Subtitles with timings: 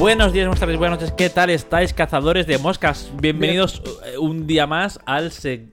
[0.00, 1.14] Buenos días, buenas tardes, buenas noches.
[1.16, 3.12] ¿Qué tal estáis, cazadores de moscas?
[3.20, 5.68] Bienvenidos eh, un día más al se-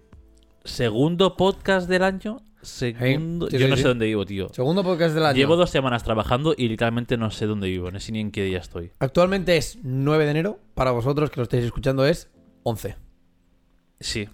[0.65, 2.41] segundo podcast del año.
[2.61, 3.47] Segundo.
[3.49, 3.83] sí, Yo sí, no sí.
[3.83, 4.49] sé dónde vivo, tío.
[4.49, 5.37] Segundo podcast del año.
[5.37, 8.43] Llevo dos semanas trabajando y literalmente no sé dónde vivo, no sé ni en qué
[8.43, 8.91] día estoy.
[8.99, 10.59] Actualmente es 9 de enero.
[10.73, 12.29] Para vosotros que lo estáis escuchando es
[12.63, 12.95] 11.
[14.01, 14.27] Sí.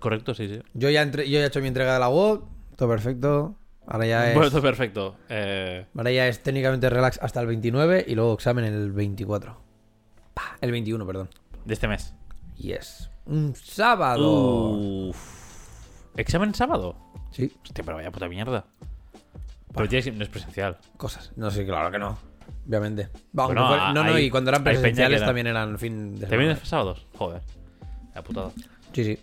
[0.00, 0.34] ¿Correcto?
[0.34, 0.60] Sí, sí.
[0.74, 2.40] Yo ya, entre- yo ya he hecho mi entrega de la WOD.
[2.76, 3.56] Todo perfecto.
[3.90, 5.16] Ahora ya es, Bueno, perfecto.
[5.30, 9.58] Eh, ahora ya es técnicamente relax hasta el 29 y luego examen el 24.
[10.34, 11.30] Pa, El 21, perdón.
[11.64, 12.14] de este mes.
[12.56, 13.10] Yes.
[13.26, 14.70] Un sábado.
[14.72, 15.16] Uf.
[16.16, 16.96] ¿Examen sábado?
[17.30, 18.66] Sí, Hostia, pero vaya puta mierda.
[19.74, 20.76] Pero tienes- no es presencial.
[20.96, 21.32] cosas.
[21.36, 22.18] No sé, claro que no.
[22.66, 23.08] Obviamente.
[23.32, 26.56] Bueno, no, no, hay- y cuando eran presenciales era- también eran fin de ¿Te vienes
[26.58, 26.68] semana.
[26.68, 27.06] sábados?
[27.16, 27.42] Joder.
[28.14, 28.50] La putada.
[28.92, 29.18] Sí, sí.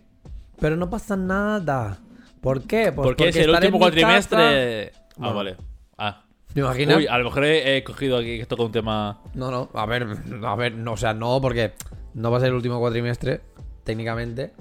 [0.59, 1.97] Pero no pasa nada.
[2.45, 2.91] ¿Por qué?
[2.91, 4.91] Pues Porque es el último cuatrimestre.
[4.91, 5.03] casa.
[5.09, 5.35] Ah, Bueno.
[5.35, 5.57] vale.
[5.97, 6.21] Ah.
[6.53, 6.97] ¿Me imaginas?
[6.97, 9.19] Uy, a lo mejor he, he cogido aquí que toca un tema.
[9.33, 10.07] No, no, a ver,
[10.45, 11.73] a ver, no, o sea, no, porque
[12.13, 13.41] no va a ser el último cuatrimestre,
[13.83, 14.53] técnicamente,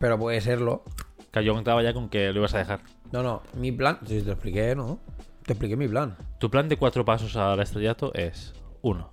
[0.00, 0.82] pero puede serlo.
[1.30, 2.80] Que yo contaba ya con que lo ibas a dejar.
[3.12, 4.98] No, no, mi plan, sí, te lo expliqué, ¿no?
[5.44, 6.16] Te expliqué mi plan.
[6.40, 9.12] Tu plan de cuatro pasos al estrellato es: uno,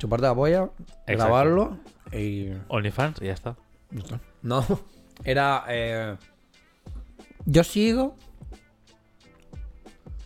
[0.00, 0.70] Chuparte la polla,
[1.06, 1.78] grabarlo
[2.12, 2.48] y...
[2.68, 3.56] OnlyFans y ya está.
[4.42, 4.66] No,
[5.24, 5.64] era...
[5.68, 6.16] eh,
[7.46, 8.16] yo sigo,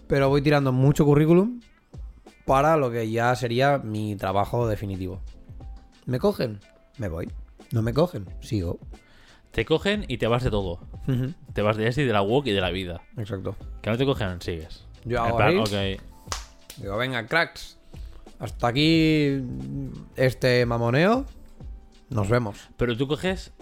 [0.08, 1.60] pero voy tirando mucho currículum
[2.44, 5.20] para lo que ya sería mi trabajo definitivo.
[6.06, 6.58] ¿Me cogen?
[6.98, 7.30] Me voy.
[7.70, 8.26] ¿No me cogen?
[8.41, 8.80] Sigo.
[9.52, 10.80] Te cogen y te vas de todo.
[11.52, 13.02] Te vas de este y de la walk y de la vida.
[13.16, 13.56] Exacto.
[13.82, 14.86] Que no te cogen, sigues.
[15.04, 15.64] Yo hago plan.
[16.76, 17.78] Digo, venga, cracks.
[18.38, 19.42] Hasta aquí
[20.16, 21.26] este mamoneo.
[22.08, 22.68] Nos vemos.
[22.76, 23.52] Pero tú coges.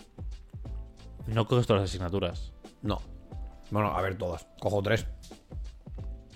[1.27, 2.53] No coges todas las asignaturas.
[2.83, 3.01] No.
[3.71, 4.47] Bueno, a ver todas.
[4.61, 5.07] Cojo tres.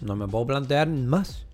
[0.01, 1.47] No me puedo plantear más.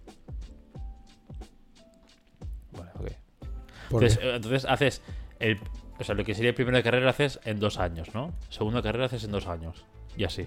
[2.72, 4.02] Vale, ok.
[4.02, 5.02] Eh, entonces haces
[5.38, 5.58] el,
[5.98, 8.32] o sea, lo que sería el primero de carrera lo haces en dos años, ¿no?
[8.50, 9.84] Segundo de carrera haces en dos años.
[10.16, 10.46] Y así.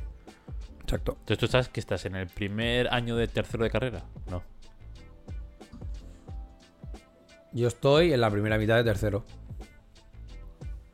[0.81, 1.13] Exacto.
[1.19, 4.03] Entonces tú estás que estás en el primer año de tercero de carrera.
[4.29, 4.43] No.
[7.53, 9.25] Yo estoy en la primera mitad de tercero.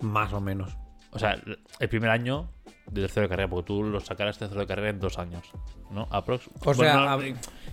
[0.01, 0.75] Más o menos.
[1.11, 1.41] O sea,
[1.79, 2.50] el primer año
[2.91, 5.43] de tercero de carrera, porque tú lo sacarás tercero de carrera en dos años.
[5.91, 6.07] ¿No?
[6.09, 6.49] Aprox.
[6.65, 7.19] O sea, no, a-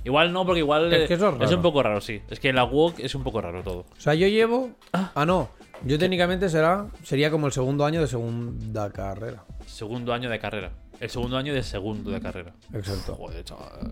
[0.05, 2.21] igual no, porque igual Es que eso es es un poco raro, sí.
[2.31, 3.81] Es que en la walk es un poco raro todo.
[3.97, 4.71] O sea, yo llevo.
[4.93, 5.49] Ah, no.
[5.85, 9.45] Yo técnicamente será, sería como el segundo año de segunda carrera.
[9.67, 10.71] Segundo año de carrera.
[11.01, 12.53] El segundo año de segundo de carrera.
[12.73, 13.15] Exacto.
[13.17, 13.91] Joder, chaval.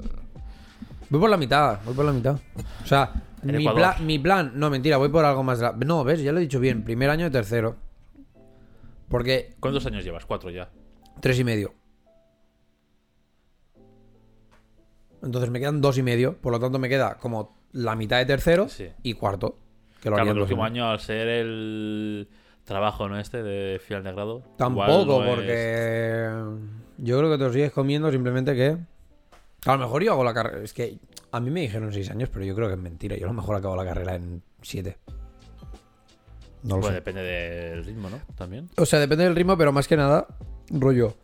[1.10, 2.36] Voy por la mitad, voy por la mitad.
[2.82, 3.12] O sea,
[3.42, 5.58] mi, pla- mi plan, no, mentira, voy por algo más.
[5.60, 7.76] la- No, ves, ya lo he dicho bien, primer año de tercero.
[9.08, 10.24] Porque ¿Cuántos años llevas?
[10.24, 10.70] Cuatro ya.
[11.22, 11.72] Tres y medio.
[15.22, 18.26] Entonces me quedan dos y medio, por lo tanto me queda como la mitad de
[18.26, 18.88] tercero Sí.
[19.02, 19.56] y cuarto.
[20.02, 22.28] Que lo Claro, el último año, al ser el
[22.64, 23.18] trabajo, ¿no?
[23.20, 24.42] Este de final de grado.
[24.58, 26.42] Tampoco, es- porque
[26.98, 28.76] yo creo que te lo sigues comiendo simplemente que.
[29.64, 30.64] A lo mejor yo hago la carrera.
[30.64, 30.98] Es que
[31.30, 33.16] a mí me dijeron seis años, pero yo creo que es mentira.
[33.16, 34.98] Yo a lo mejor acabo la carrera en siete.
[36.64, 36.94] No lo Bueno, sé.
[36.94, 38.18] depende del ritmo, ¿no?
[38.34, 38.68] También.
[38.76, 40.26] O sea, depende del ritmo, pero más que nada,
[40.72, 41.14] rollo.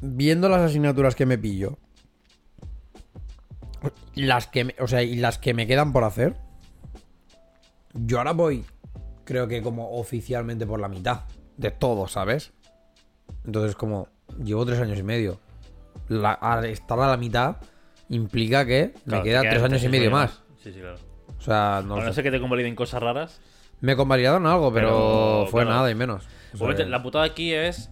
[0.00, 1.78] Viendo las asignaturas que me pillo.
[4.14, 6.36] Las que me, o sea, y las que me quedan por hacer.
[7.94, 8.64] Yo ahora voy,
[9.24, 11.22] creo que como oficialmente por la mitad
[11.56, 12.52] de todo, ¿sabes?
[13.44, 14.08] Entonces, como
[14.42, 15.40] llevo tres años y medio.
[16.08, 17.56] La, al estar a la mitad
[18.08, 20.42] implica que me queda tres años y medio más.
[20.62, 20.98] Sí, sí, claro.
[21.38, 22.22] O sea, no a no sé.
[22.22, 23.40] que te convaliden cosas raras.
[23.80, 25.76] Me convalidaron algo, pero, Pero, fue claro.
[25.78, 26.28] nada y menos.
[26.58, 27.90] O sea la putada aquí es.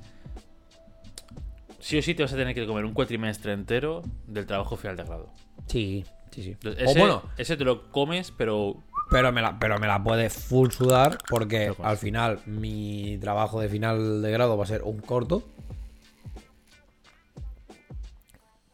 [1.89, 4.95] Sí o sí te vas a tener que comer un cuatrimestre entero del trabajo final
[4.99, 5.31] de grado.
[5.69, 6.51] Sí, sí, sí.
[6.51, 8.77] Entonces, o bueno, ese te lo comes, pero.
[9.09, 11.89] Pero me la, pero me la puede full sudar porque pues.
[11.89, 15.43] al final mi trabajo de final de grado va a ser un corto.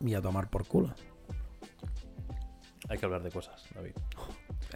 [0.00, 0.92] Y a tomar por culo.
[2.88, 3.92] Hay que hablar de cosas, David.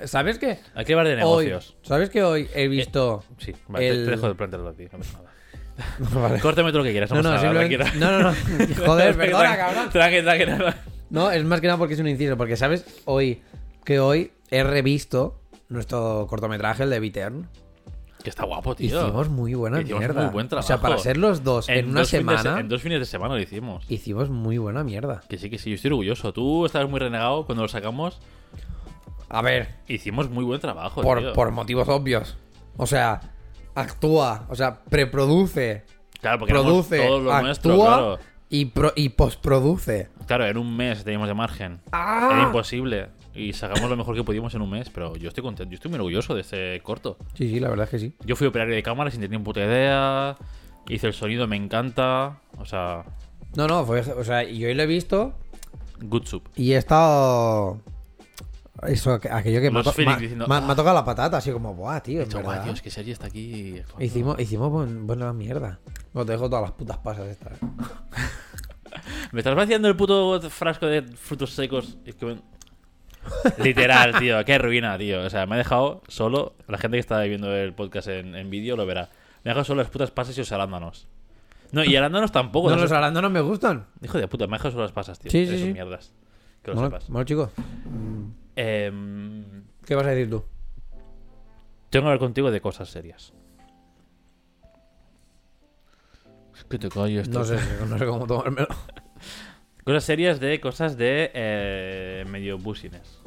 [0.04, 0.60] ¿Sabes qué?
[0.76, 1.76] Hay que hablar de Hoy, negocios.
[1.82, 3.24] ¿Sabes que hoy he visto...
[3.38, 4.84] Sí, vale, el- te dejo de plantearlo a ti.
[4.92, 5.37] No nada.
[6.14, 6.40] Vale.
[6.40, 7.10] Córtame todo lo que quieras.
[7.10, 7.78] No, No, no, simplemente...
[7.98, 8.34] No, no, no.
[8.86, 9.90] Joder, perdona, cabrón.
[9.90, 10.78] Tranqui, tranqui, tranqui.
[11.10, 12.36] No, es más que nada porque es un inciso.
[12.36, 12.84] Porque, ¿sabes?
[13.04, 13.42] Hoy...
[13.84, 15.40] Que hoy he revisto
[15.70, 17.48] nuestro cortometraje, el de Bitern.
[18.22, 19.00] Que está guapo, tío.
[19.02, 20.22] Hicimos muy buena Hicimos mierda.
[20.24, 20.82] muy buen O sea, trabajo.
[20.82, 23.84] para ser los dos en, una dos semana, en dos fines de semana lo hicimos.
[23.88, 25.22] hicimos muy buena mierda.
[25.28, 26.32] Que sí, que sí, yo estoy orgulloso.
[26.34, 28.20] Tú estabas muy renegado cuando lo sacamos.
[29.30, 31.32] A ver, Hicimos muy buen trabajo, por, tío.
[31.32, 32.36] por motivos obvios.
[32.76, 33.20] O sea,
[33.74, 35.84] actúa, o sea, preproduce,
[36.20, 38.18] Claro, porque produce, todo lo actúa nuestro, claro.
[38.48, 40.08] y, pro- y postproduce.
[40.26, 41.80] Claro, en un mes teníamos de margen.
[41.92, 42.30] ¡Ah!
[42.32, 43.08] Era imposible.
[43.34, 45.90] y sacamos lo mejor que pudimos en un mes, pero yo estoy contento, yo estoy
[45.90, 47.16] muy orgulloso de este corto.
[47.34, 48.12] Sí, sí, la verdad es que sí.
[48.24, 50.36] Yo fui operario de cámara sin tener ni puta idea,
[50.88, 53.04] hice el sonido, me encanta, o sea,
[53.56, 55.34] No, no, fue, o sea, yo hoy lo he visto
[56.00, 56.48] good soup.
[56.56, 57.78] y he estado...
[58.86, 60.76] Eso, aqu- aquello que me to- diciendo, me ha- me ha "Ah".
[60.76, 62.68] tocado la patata, así como, buah, tío, en verdad.
[62.68, 63.82] es que Sergi está aquí.
[63.98, 65.80] Hicimos, hicimos buen- buena mierda.
[66.14, 67.54] No, te dejo todas las putas pasas estas.
[67.54, 67.58] ¿eh?
[69.32, 71.98] Me estás vaciando el puto frasco de frutos secos.
[72.04, 72.40] Es que me-
[73.62, 75.22] Literal, tío, qué ruina, tío.
[75.22, 76.54] O sea, me ha dejado solo.
[76.66, 79.10] La gente que está viendo el podcast en, en vídeo lo verá.
[79.44, 81.08] Me ha dejado solo las putas pasas y los arándanos.
[81.72, 82.70] No, y arándanos tampoco.
[82.70, 82.82] No, ¿no?
[82.82, 83.86] los arándanos me gustan.
[84.02, 85.30] Hijo de puta, me ha dejado solo las pasas, tío.
[85.30, 85.72] Sí, sí, Eres sí.
[85.72, 86.12] mierdas.
[86.62, 87.08] Que lo Bueno, sepas.
[87.10, 87.50] bueno, chicos,
[88.60, 90.42] Em, ¿qué vas a decir tú?
[91.90, 93.32] tengo que hablar contigo de cosas serias.
[96.56, 97.46] Es que te calles, No tú.
[97.46, 97.58] sé,
[97.88, 98.68] no sé cómo tomármelo.
[99.84, 103.20] Cosas serias de cosas de eh, medio busines.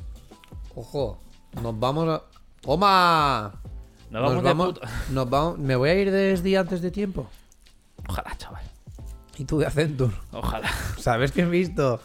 [0.75, 1.19] Ojo,
[1.63, 2.21] nos vamos a...
[2.61, 3.53] ¡Toma!
[4.11, 7.27] Nos vamos, de puta- nos vamos- Me voy a ir desde antes de tiempo.
[8.07, 8.63] Ojalá, chaval.
[9.37, 10.13] Y tú de Accenture.
[10.33, 10.69] Ojalá.
[10.99, 11.99] ¿Sabes qué he visto?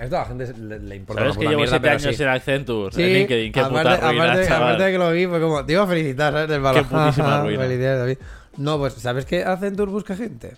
[0.00, 2.22] Esto a la gente le, le importa ¿Sabes que llevo mierda, siete pero años sí.
[2.22, 2.94] en Accenture?
[2.96, 3.52] Sí, en LinkedIn.
[3.52, 4.62] Qué aparte, puta ruina, aparte- chaval.
[4.62, 6.48] aparte de que lo vi, fue como, te iba a felicitar, ¿sabes?
[6.48, 6.84] Del balón.
[6.84, 7.62] Qué putísima ruina.
[7.64, 8.18] Felicidades, David.
[8.56, 10.56] No, pues, ¿sabes que Accenture busca gente?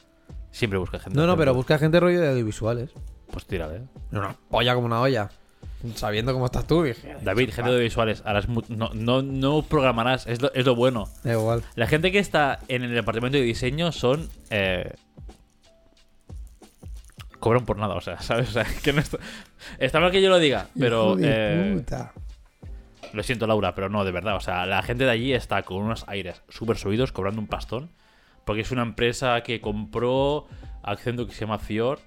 [0.50, 1.18] Siempre busca gente.
[1.18, 2.90] No, no, pero busca gente rollo de audiovisuales.
[3.30, 3.76] Pues tírale.
[3.76, 3.82] ¿eh?
[4.12, 5.30] Una polla como una olla.
[5.96, 7.16] Sabiendo cómo estás tú, dije.
[7.22, 11.08] David, gente de visuales, harás no, no, no programarás, es lo, es lo bueno.
[11.24, 11.62] Da igual.
[11.74, 14.28] La gente que está en el departamento de diseño son.
[14.50, 14.92] Eh,
[17.42, 18.50] cobran por nada, o sea, ¿sabes?
[18.50, 19.18] O sea, que no está,
[19.78, 21.10] está mal que yo lo diga, pero.
[21.10, 22.12] Hijo de eh, puta.
[23.12, 24.36] Lo siento, Laura, pero no, de verdad.
[24.36, 27.90] O sea, la gente de allí está con unos aires súper subidos, cobrando un pastón.
[28.44, 30.46] Porque es una empresa que compró
[30.82, 31.98] Accenture que se llama Fiord,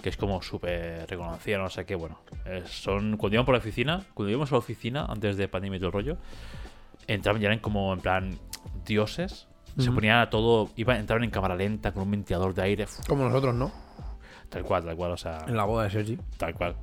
[0.00, 1.96] que es como súper reconocida, no sé qué.
[1.96, 3.16] Bueno, eh, son.
[3.16, 5.88] Cuando íbamos por la oficina, cuando íbamos a la oficina, antes de pandemia y todo
[5.88, 6.16] el rollo,
[7.08, 8.38] entraban y eran como en plan
[8.86, 9.48] dioses.
[9.76, 10.70] Se ponían a todo.
[10.76, 12.86] Iban, entraban en cámara lenta con un ventilador de aire.
[13.06, 13.87] Como nosotros, ¿no?
[14.48, 15.44] Tal cual, tal cual, o sea.
[15.46, 16.18] En la boda de Sergi.
[16.36, 16.76] Tal cual.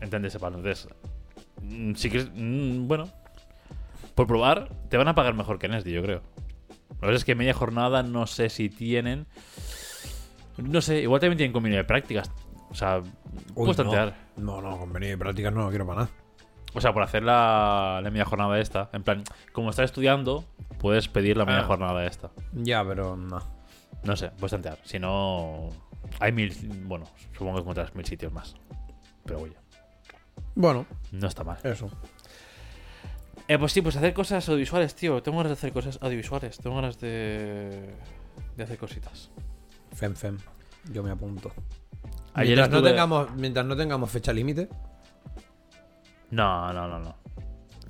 [0.00, 0.32] ¿Entiendes?
[0.32, 0.88] Sepa, Entonces,
[1.62, 2.30] mm, sí que es.
[2.34, 3.08] mm, Bueno,
[4.14, 6.22] por probar, te van a pagar mejor que Nesdi, yo creo.
[6.90, 9.26] Lo que pasa es que media jornada no sé si tienen.
[10.58, 12.30] No sé, igual también tienen convenio de prácticas.
[12.70, 13.02] O sea,
[13.54, 14.14] puedes tantear.
[14.36, 16.10] No, no, convenio de prácticas no lo quiero para nada.
[16.74, 18.90] O sea, por hacer la, la media jornada esta.
[18.92, 20.44] En plan, como estás estudiando,
[20.78, 21.64] puedes pedir la media Ah.
[21.64, 22.30] jornada esta.
[22.52, 23.40] Ya, pero no.
[24.04, 24.78] No sé, puedes tantear.
[24.84, 25.70] Si no,
[26.18, 26.54] hay mil.
[26.84, 28.54] Bueno, supongo que encontrarás mil sitios más.
[29.24, 29.54] Pero oye,
[30.54, 31.58] Bueno, no está mal.
[31.64, 31.88] eso.
[33.48, 35.22] Eh, pues sí, pues hacer cosas audiovisuales, tío.
[35.22, 36.58] Tengo ganas de hacer cosas audiovisuales.
[36.58, 37.94] Tengo ganas de,
[38.56, 39.30] de hacer cositas.
[39.92, 40.38] Fem, fem.
[40.92, 41.52] Yo me apunto.
[42.34, 44.68] Ayer mientras, no tengamos, mientras no tengamos fecha límite.
[46.30, 47.16] No, no, no, no.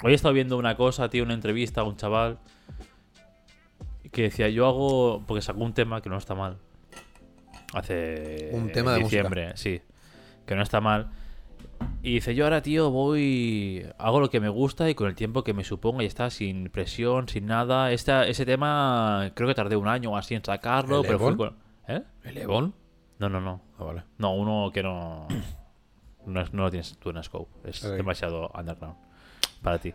[0.03, 2.39] Hoy he estado viendo una cosa, tío, una entrevista a un chaval
[4.13, 5.23] que decía, yo hago...
[5.27, 6.59] Porque sacó un tema que no está mal.
[7.73, 8.51] Hace...
[8.53, 9.81] Un tema de diciembre, sí.
[10.47, 11.11] Que no está mal.
[12.03, 13.87] Y dice, yo ahora, tío, voy...
[13.99, 16.69] Hago lo que me gusta y con el tiempo que me suponga y está, sin
[16.71, 17.93] presión, sin nada.
[17.93, 21.29] Esta, ese tema creo que tardé un año o así en sacarlo, ¿El pero fue
[21.33, 21.37] Ebon?
[21.37, 21.57] con...
[21.89, 22.03] ¿Eh?
[22.25, 22.75] ¿El Ebon?
[23.19, 23.63] No, no, no.
[23.79, 24.03] Ah, vale.
[24.19, 25.27] No, uno que no.
[26.27, 27.69] No, es- no lo tienes tú en Scope.
[27.69, 28.97] Es demasiado underground
[29.63, 29.95] para ti.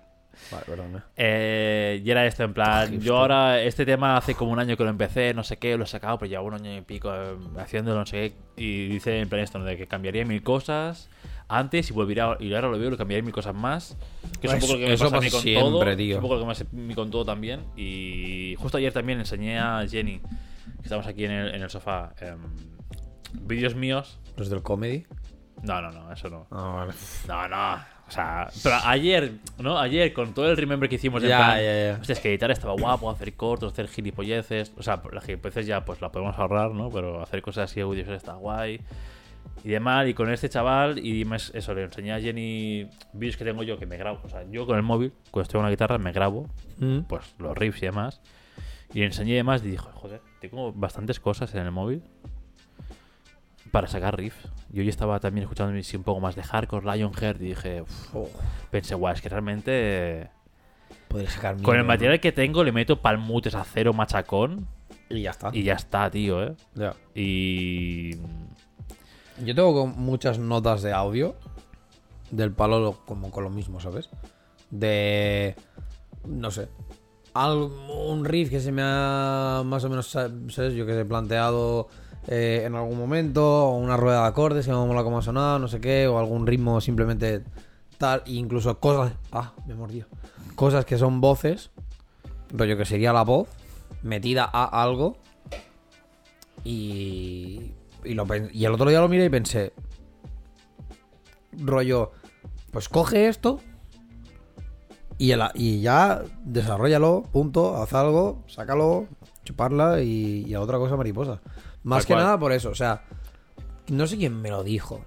[0.51, 0.95] Vale, perdón.
[0.97, 1.01] eh.
[1.17, 2.89] Eh, y era esto, en plan.
[2.89, 2.99] Hipster.
[3.07, 5.83] Yo ahora, este tema hace como un año que lo empecé, no sé qué, lo
[5.83, 8.61] he sacado, pero llevo un año y pico eh, haciéndolo, no sé qué.
[8.63, 9.65] Y dice en plan esto, ¿no?
[9.65, 11.09] de que cambiaría mil cosas
[11.47, 12.37] antes y volvería.
[12.39, 13.97] Y ahora lo veo, lo cambiaría mil cosas más.
[14.41, 15.95] Que es un Eso- poco lo que me eso pasa a mí con siempre, todo.
[15.97, 16.11] tío.
[16.11, 17.61] Es un poco lo que me pasa a mí con todo también.
[17.75, 22.13] Y justo ayer también enseñé a Jenny, que estamos aquí en el, en el sofá,
[22.19, 22.39] em,
[23.41, 24.19] vídeos míos.
[24.37, 25.05] Los del comedy.
[25.63, 26.47] No, no, no, eso no.
[26.51, 26.93] Ah, vale.
[27.27, 27.94] No, no.
[28.07, 29.79] O sea, pero ayer, ¿no?
[29.79, 31.97] Ayer, con todo el remember que hicimos, en Ya, plan, ya, ya.
[31.99, 34.73] Hostia, es que editar estaba guapo, hacer cortos, hacer gilipolleces.
[34.77, 36.89] O sea, las gilipolleces ya pues la podemos ahorrar, ¿no?
[36.91, 38.79] Pero hacer cosas así audios está guay.
[39.63, 43.43] Y demás, y con este chaval, y más eso, le enseñé a Jenny vídeos que
[43.45, 44.19] tengo yo que me grabo.
[44.23, 46.47] O sea, yo con el móvil, cuando estoy con la guitarra, me grabo,
[46.77, 46.99] Mm.
[47.07, 48.21] pues los riffs y demás.
[48.93, 52.03] Y le enseñé demás y dijo, joder, tengo bastantes cosas en el móvil
[53.75, 54.47] para sacar riffs.
[54.71, 58.29] Yo hoy estaba también escuchando un poco más de hardcore, Lionheart, y dije, uf, Oh,
[58.71, 60.29] pensé, guau, es que realmente
[61.09, 64.65] podría sacar con el material que tengo le meto palmutes a cero machacón.
[65.09, 65.49] Y ya está.
[65.53, 66.55] y ya está, tío, ¿eh?
[66.73, 66.93] Ya.
[67.13, 68.15] Y...
[69.43, 71.35] Yo tengo muchas notas de audio
[72.31, 74.09] del palo lo- como con lo mismo, ¿sabes?
[74.71, 75.55] De
[76.25, 76.69] no sé,
[77.33, 80.73] algún riff que se me ha más o menos, ¿sabes?
[80.73, 81.89] Yo que he planteado
[82.27, 85.59] eh, en algún momento, o una rueda de acordes que me mola como ha sonado,
[85.59, 87.43] no sé qué, o algún ritmo simplemente
[87.97, 89.13] tal, e incluso cosas.
[89.31, 90.07] Ah, me he mordido.
[90.55, 91.71] Cosas que son voces,
[92.51, 93.49] rollo que sería la voz,
[94.03, 95.17] metida a algo.
[96.63, 97.73] Y.
[98.03, 99.73] Y, lo y el otro día lo miré y pensé.
[101.53, 102.11] Rollo,
[102.71, 103.59] pues coge esto.
[105.17, 109.07] Y, el- y ya desarrollalo, punto, haz algo, sácalo,
[109.45, 111.39] chuparla y, y a otra cosa mariposa.
[111.85, 112.25] Más que cual.
[112.25, 113.03] nada por eso, o sea,
[113.89, 115.05] no sé quién me lo dijo.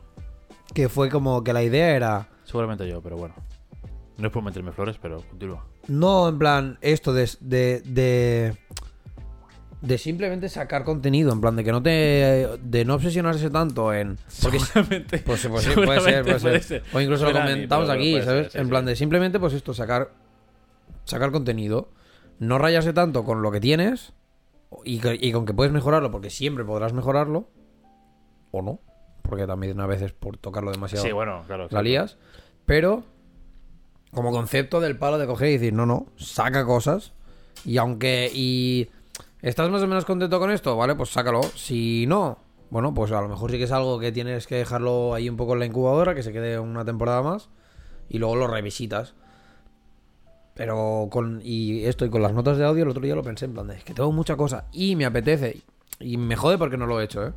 [0.72, 2.28] Que fue como que la idea era.
[2.44, 3.34] Seguramente yo, pero bueno.
[4.16, 5.66] No es por meterme flores, pero continúa.
[5.88, 7.28] No, en plan, esto de.
[7.40, 8.56] de, de,
[9.80, 12.58] de simplemente sacar contenido, en plan, de que no te.
[12.62, 14.18] de no obsesionarse tanto en.
[14.42, 15.18] Porque Seguramente.
[15.24, 16.84] Pues, sí, pues sí, puede ser, puede ser.
[16.92, 18.26] O incluso lo mí, comentamos aquí, ¿sabes?
[18.26, 18.70] ser, sí, en sí.
[18.70, 20.12] plan de simplemente, pues esto, sacar.
[21.04, 21.88] Sacar contenido.
[22.38, 24.12] No rayarse tanto con lo que tienes.
[24.84, 27.48] Y, con que puedes mejorarlo, porque siempre podrás mejorarlo.
[28.50, 28.80] O no.
[29.22, 31.68] Porque también a veces por tocarlo demasiado Sí, bueno, claro.
[31.70, 32.18] la lías.
[32.66, 33.04] Pero.
[34.12, 37.12] Como concepto del palo de coger y decir, no, no, saca cosas.
[37.64, 38.30] Y aunque.
[38.32, 38.88] Y.
[39.42, 40.76] ¿Estás más o menos contento con esto?
[40.76, 41.42] Vale, pues sácalo.
[41.42, 42.38] Si no,
[42.70, 45.36] bueno, pues a lo mejor sí que es algo que tienes que dejarlo ahí un
[45.36, 47.48] poco en la incubadora, que se quede una temporada más.
[48.08, 49.14] Y luego lo revisitas.
[50.58, 51.40] Pero con.
[51.44, 53.68] Y esto, y con las notas de audio, el otro día lo pensé en plan
[53.68, 55.62] de, es que tengo mucha cosa y me apetece.
[56.00, 57.32] Y me jode porque no lo he hecho, ¿eh?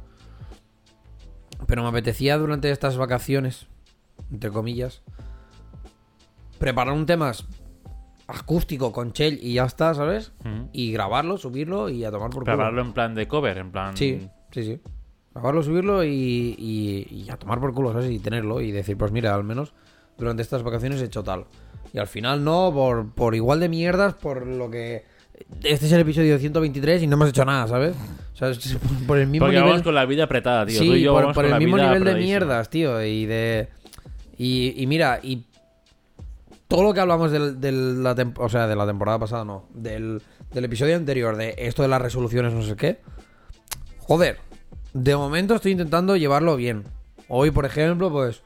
[1.68, 3.68] Pero me apetecía durante estas vacaciones,
[4.32, 5.04] entre comillas,
[6.58, 7.32] preparar un tema
[8.28, 10.32] acústico con Shell y ya está, ¿sabes?
[10.74, 12.46] Y grabarlo, subirlo y a tomar por culo.
[12.46, 13.96] Prepararlo en plan de cover, en plan.
[13.96, 14.82] Sí, sí, sí.
[15.36, 16.10] Grabarlo, subirlo y,
[16.58, 18.10] y, y a tomar por culo, ¿sabes?
[18.10, 19.74] Y tenerlo y decir, pues mira, al menos
[20.18, 21.46] durante estas vacaciones he hecho tal.
[21.94, 25.04] Y al final no, por, por igual de mierdas, por lo que...
[25.64, 27.96] Este es el episodio 123 y no hemos hecho nada, ¿sabes?
[28.34, 29.70] O sea, es por el mismo Porque nivel...
[29.72, 30.80] vamos con la vida apretada, tío.
[30.80, 33.04] sí, Tú y yo por, vamos por con el mismo nivel de mierdas, tío.
[33.04, 33.68] Y de...
[34.38, 35.44] Y, y mira, y
[36.68, 39.66] todo lo que hablamos del, del- la tem- o sea, de la temporada pasada, no,
[39.74, 40.22] del,
[40.54, 43.00] del episodio anterior, de esto de las resoluciones, no sé qué.
[44.00, 44.38] Joder,
[44.94, 46.84] de momento estoy intentando llevarlo bien.
[47.28, 48.42] Hoy, por ejemplo, pues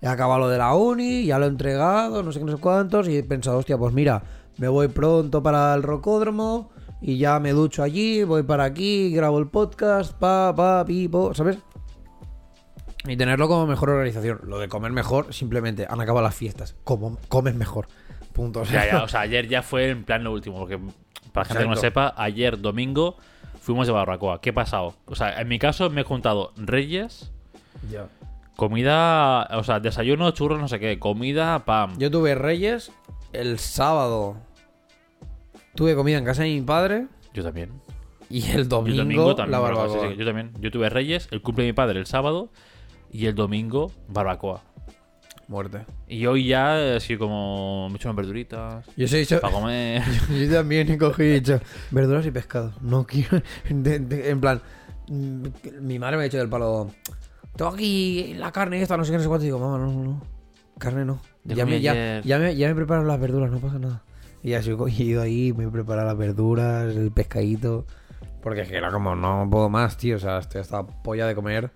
[0.00, 2.58] he acabado lo de la uni, ya lo he entregado, no sé qué, no sé
[2.58, 4.22] cuántos, y he pensado, hostia, pues mira,
[4.58, 6.70] me voy pronto para el rocódromo
[7.00, 11.34] y ya me ducho allí, voy para aquí, grabo el podcast, pa, pa, pi, po,
[11.34, 11.58] ¿sabes?
[13.06, 14.40] Y tenerlo como mejor organización.
[14.46, 16.74] Lo de comer mejor, simplemente han acabado las fiestas.
[16.84, 17.88] Como comes mejor.
[18.32, 18.60] Punto.
[18.62, 20.58] O sea, Ya, ya, o sea, ayer ya fue en plan lo último.
[20.58, 20.78] Porque
[21.32, 23.16] para la gente que no sepa, ayer domingo
[23.60, 24.40] fuimos de barbacoa.
[24.40, 24.94] ¿Qué ha pasado?
[25.04, 27.30] O sea, en mi caso me he juntado Reyes,
[27.90, 28.06] Ya.
[28.56, 31.96] Comida, o sea, desayuno, churros, no sé qué, comida, pam.
[31.98, 32.92] Yo tuve Reyes
[33.32, 34.36] el sábado.
[35.74, 37.06] Tuve comida en casa de mi padre.
[37.32, 37.70] Yo también.
[38.30, 39.52] Y el domingo, el domingo también.
[39.52, 40.52] la barbacoa, sí, sí, yo también.
[40.60, 42.50] Yo tuve Reyes, el cumple de mi padre el sábado
[43.10, 44.62] y el domingo barbacoa.
[45.46, 45.84] Muerte.
[46.08, 49.40] Y hoy ya así como me he hecho unas verduritas Yo hecho.
[49.42, 50.02] para comer.
[50.30, 52.72] Yo también he cogido y he verduras y pescado.
[52.80, 53.42] No quiero.
[53.68, 54.62] de- de- en plan,
[55.08, 55.46] mm,
[55.82, 56.90] mi madre me ha dicho del palo.
[57.56, 59.44] Tengo aquí la carne esta, no sé qué, no sé cuánto.
[59.44, 60.22] Y digo, mamá, no, no, no.
[60.78, 61.20] Carne no.
[61.44, 64.02] Yo Ya me, ya, ya, me, ya me preparo las verduras, no pasa nada.
[64.42, 67.86] Y así he ido ahí, me he preparado las verduras, el pescadito.
[68.42, 70.16] Porque es que era como, no puedo más, tío.
[70.16, 71.70] O sea, estoy hasta polla de comer.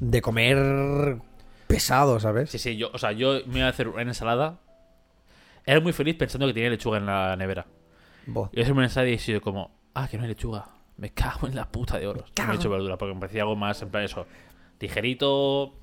[0.00, 1.18] De comer
[1.66, 2.50] pesado, ¿sabes?
[2.50, 4.58] Sí, sí, yo, o sea, yo me iba a hacer una ensalada.
[5.64, 7.66] Era muy feliz pensando que tenía lechuga en la nevera.
[8.52, 10.66] Y hacer una ensalada y he sido como, ah, que no hay lechuga.
[10.96, 12.24] Me cago en la puta de oro.
[12.46, 14.26] No he hecho verdura porque me parecía algo más en plan eso.
[14.78, 15.74] Tijerito.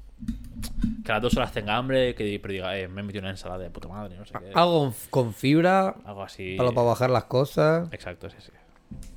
[1.03, 2.15] Que a las dos horas tenga hambre.
[2.15, 4.17] Que pero diga, eh, me he metido una ensalada de puta madre.
[4.17, 4.51] No sé qué.
[4.53, 6.55] Algo con fibra, Algo así.
[6.57, 7.89] para, para bajar las cosas.
[7.91, 8.51] Exacto, sí, sí.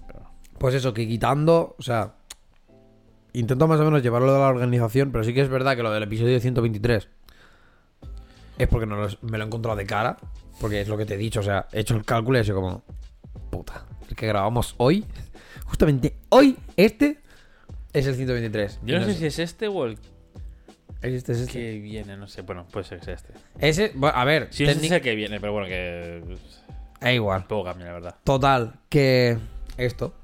[0.07, 0.23] Pero.
[0.59, 2.15] Pues eso, que quitando, o sea,
[3.33, 5.91] intento más o menos llevarlo de la organización, pero sí que es verdad que lo
[5.91, 7.09] del episodio 123
[8.59, 10.17] es porque no me lo he encontrado de cara,
[10.61, 12.45] porque es lo que te he dicho, o sea, he hecho el cálculo y he
[12.45, 12.83] sido como,
[13.51, 15.05] puta, el que grabamos hoy,
[15.67, 17.21] justamente hoy, este
[17.99, 18.81] es el 123.
[18.85, 19.99] Yo no sé sé- si es este o el
[21.03, 21.53] Este es este.
[21.53, 22.43] que viene, no sé.
[22.43, 23.33] Bueno, puede ser que sea este.
[23.59, 26.23] Ese, bueno, a ver, Sí, técnic- ese que viene, pero bueno, que.
[27.01, 27.47] es igual.
[27.47, 28.15] Poco cambia, la verdad.
[28.25, 29.39] Total, que
[29.77, 30.15] esto,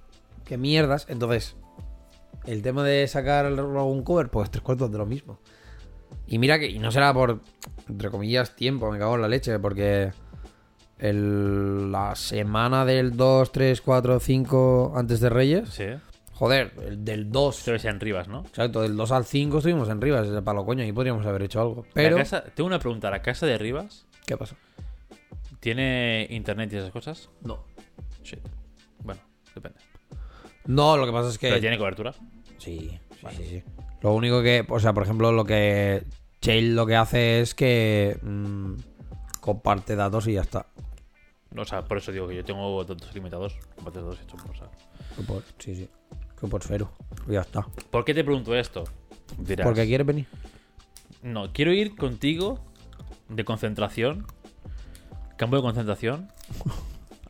[0.45, 1.07] que mierdas.
[1.09, 1.57] Entonces,
[2.47, 5.39] el tema de sacar algún cover, pues tres cuartos de lo mismo.
[6.27, 7.41] Y mira que, y no será por,
[7.89, 10.13] entre comillas, tiempo, me cago en la leche, porque
[10.99, 15.85] el- la semana del 2, 3, 4, 5 antes de Reyes, Sí.
[16.33, 18.41] Joder, el del 2, Esto que sea en Rivas, ¿no?
[18.41, 21.61] exacto, del 2 al 5 estuvimos en Rivas, ese palo coño, y podríamos haber hecho
[21.61, 21.83] algo.
[21.89, 23.11] La Pero, casa- tengo una pregunta.
[23.11, 24.57] ¿La casa de Rivas ¿qué pasa?
[25.61, 27.31] tiene internet y esas cosas?
[27.43, 27.65] No.
[28.25, 28.41] Shit.
[28.99, 29.21] Bueno,
[29.55, 29.79] depende.
[30.67, 31.49] No, lo que pasa es que...
[31.49, 32.13] ¿Pero tiene cobertura?
[32.59, 33.63] Sí, sí, sí, sí.
[34.01, 36.03] Lo único que, o sea, por ejemplo, lo que
[36.41, 38.75] Chain lo que hace es que mm,
[39.41, 40.67] comparte datos y ya está.
[41.57, 43.57] O sea, por eso digo que yo tengo datos limitados.
[43.77, 44.43] Compartes datos hechos
[45.27, 45.89] por- sí, sí.
[46.43, 46.91] Que por cero.
[47.29, 47.65] Ya está.
[47.91, 48.83] ¿Por qué te pregunto esto?
[49.39, 50.27] Dirás, ¿Por qué quieres venir?
[51.23, 52.59] No, quiero ir contigo
[53.29, 54.27] de concentración,
[55.37, 56.33] campo de concentración,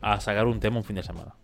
[0.01, 1.35] a sacar un tema un fin de semana.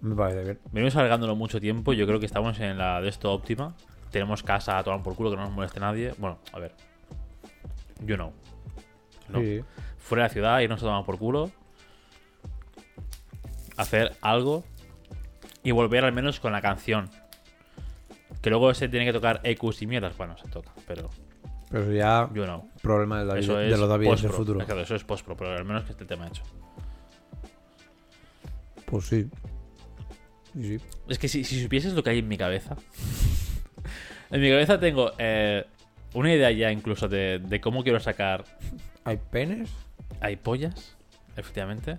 [0.00, 0.58] Me parece bien.
[0.72, 1.92] Venimos alargándolo mucho tiempo.
[1.92, 3.76] Yo creo que estamos en la de esto óptima.
[4.10, 6.14] Tenemos casa a tomar por culo, que no nos moleste nadie.
[6.16, 6.74] Bueno, a ver.
[8.00, 8.32] You know.
[9.28, 9.40] No.
[9.40, 9.62] Sí.
[9.98, 11.50] Fuera de la ciudad, irnos a tomar por culo.
[13.76, 14.64] Hacer algo.
[15.68, 17.10] Y volver al menos con la canción.
[18.40, 20.16] Que luego se tiene que tocar EQs y mierdas.
[20.16, 21.10] Bueno, se toca, pero
[21.70, 22.70] Pero ya know.
[22.80, 24.32] problema de, David- Eso de es los David del post-pro.
[24.32, 24.64] futuro.
[24.64, 26.42] Claro, eso es post-pro, pero al menos que esté el tema hecho.
[28.86, 29.28] Pues sí.
[31.06, 32.76] Es que si, si supieses lo que hay en mi cabeza.
[34.30, 35.66] en mi cabeza tengo eh,
[36.14, 38.44] una idea ya incluso de, de cómo quiero sacar.
[39.04, 39.68] ¿Hay penes?
[40.22, 40.96] Hay pollas,
[41.36, 41.98] efectivamente.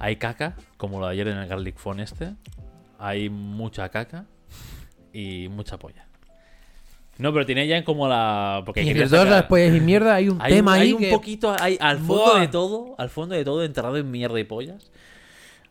[0.00, 2.32] Hay caca, como lo de ayer en el Garlic Phone este.
[3.04, 4.26] Hay mucha caca
[5.12, 6.06] y mucha polla.
[7.18, 8.62] No, pero tiene ya como la.
[8.64, 10.86] Porque Y entre todas sacar- las pollas y mierda hay un hay tema un, ahí
[10.88, 11.10] hay un que...
[11.10, 12.40] poquito hay, al fondo Buah.
[12.40, 14.90] de todo al fondo de todo enterrado en mierda y pollas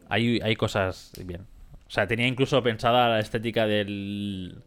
[0.10, 1.48] hay, hay cosas bien
[1.88, 4.62] o sea tenía incluso pensada la estética del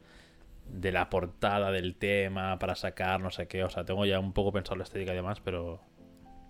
[0.68, 4.32] de la portada del tema para sacar no sé qué o sea tengo ya un
[4.32, 5.80] poco pensado la estética y demás pero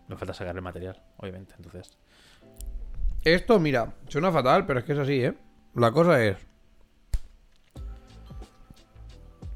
[0.08, 1.98] me falta sacar el material obviamente entonces
[3.24, 5.34] Esto, mira, suena fatal, pero es que es así, ¿eh?
[5.74, 6.36] La cosa es...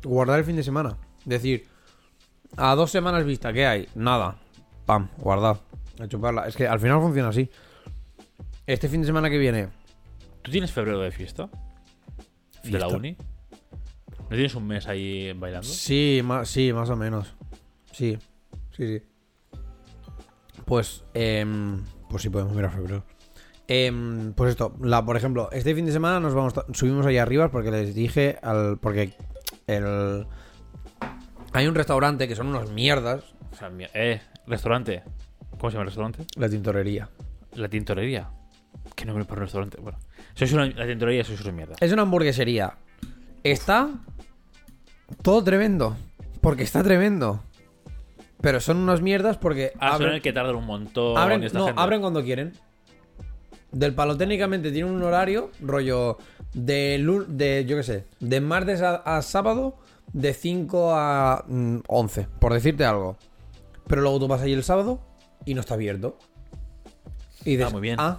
[0.03, 0.97] Guardar el fin de semana.
[1.25, 1.67] Decir,
[2.57, 3.89] a dos semanas vista, ¿qué hay?
[3.95, 4.37] Nada.
[4.87, 5.59] Pam, guardar.
[6.01, 6.47] A chuparla.
[6.47, 7.51] Es que al final funciona así.
[8.67, 9.69] Este fin de semana que viene...
[10.43, 11.51] ¿tú tienes febrero de fiesta?
[12.65, 13.17] de la uni
[14.19, 15.67] ¿no tienes un mes ahí bailando?
[15.67, 17.35] Sí, más, sí, más o menos.
[17.93, 18.19] Sí,
[18.77, 19.03] sí, sí.
[20.67, 23.05] Pues, em, pues sí, podemos mirar febrero.
[23.71, 27.51] Em, pues esto, la, por ejemplo, este fin de semana nos vamos, subimos ahí arriba
[27.51, 29.13] porque les dije al, porque
[29.67, 30.27] el,
[31.53, 35.03] hay un restaurante que son unos mierdas, O sea, eh, restaurante
[35.59, 36.25] ¿cómo se llama el restaurante?
[36.37, 37.11] la tintorería.
[37.55, 38.31] La tintorería.
[38.95, 39.79] ¿Qué nombre para un restaurante?
[39.81, 39.99] Bueno,
[40.35, 41.75] sois una, la tintorería sois una mierda.
[41.81, 42.75] Es una hamburguesería.
[43.45, 43.91] Está
[45.23, 45.95] todo tremendo,
[46.41, 47.43] porque está tremendo.
[48.41, 51.19] Pero son unas mierdas porque Ah, son abren- el que tardan un montón.
[51.19, 51.81] Abren, esta no, gente.
[51.83, 52.53] abren cuando quieren.
[53.73, 56.17] Del palo técnicamente tiene un horario, rollo
[56.55, 59.77] de, de yo qué sé, de martes a, a sábado,
[60.13, 63.17] de 5 a mm, 11, por decirte algo.
[63.87, 65.01] Pero luego tú vas allí el sábado
[65.45, 66.17] y no está abierto.
[67.45, 67.97] Y dices, Ah, muy bien.
[67.99, 68.19] Ah,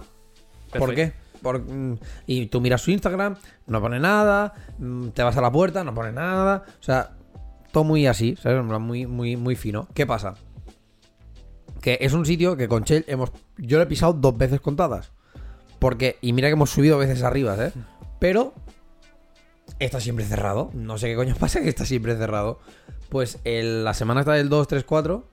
[0.78, 1.12] ¿por qué?
[1.42, 3.36] Por- mm, y tú miras su Instagram,
[3.66, 6.64] no pone nada, mm, te vas a la puerta, no pone nada.
[6.78, 7.16] O sea,
[7.72, 8.62] todo muy así, ¿sabes?
[8.64, 9.88] Muy, muy, muy fino.
[9.94, 10.34] ¿Qué pasa?
[11.80, 13.32] Que es un sitio que con Chell hemos.
[13.56, 15.12] Yo lo he pisado dos veces contadas.
[15.80, 16.16] Porque.
[16.20, 17.72] Y mira que hemos subido veces arriba, ¿eh?
[18.20, 18.54] Pero.
[19.78, 20.70] Está siempre cerrado.
[20.74, 22.60] No sé qué coño pasa que está siempre cerrado.
[23.08, 25.30] Pues el- la semana está del 2, 3, 4.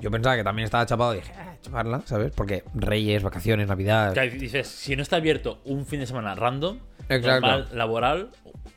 [0.00, 1.12] Yo pensaba que también estaba chapado.
[1.12, 2.32] Dije, ah, chaparla, ¿sabes?
[2.34, 4.12] Porque Reyes, vacaciones, Navidad.
[4.14, 7.46] Claro, dices, si no está abierto un fin de semana random, Exacto.
[7.46, 8.30] normal, laboral,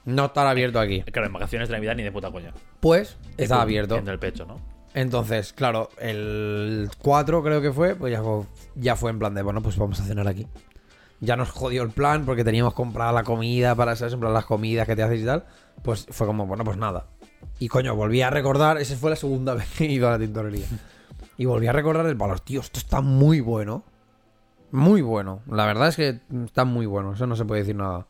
[0.05, 1.03] No estar abierto aquí.
[1.03, 2.53] claro, en vacaciones de Navidad ni de puta coña.
[2.79, 3.95] Pues está abierto.
[3.97, 4.55] En el pecho, ¿no?
[4.93, 8.43] Entonces, claro, el 4 creo que fue, pues ya fue,
[8.75, 10.47] ya fue en plan de, bueno, pues vamos a cenar aquí.
[11.21, 14.13] Ya nos jodió el plan porque teníamos comprada la comida para, ¿sabes?
[14.13, 15.45] En plan, las comidas que te haces y tal.
[15.81, 17.07] Pues fue como, bueno, pues nada.
[17.59, 20.19] Y coño, volví a recordar, esa fue la segunda vez que he ido a la
[20.19, 20.65] tintorería.
[21.37, 23.83] Y volví a recordar el valor, tío, esto está muy bueno.
[24.71, 25.41] Muy bueno.
[25.47, 28.07] La verdad es que está muy bueno, eso no se puede decir nada.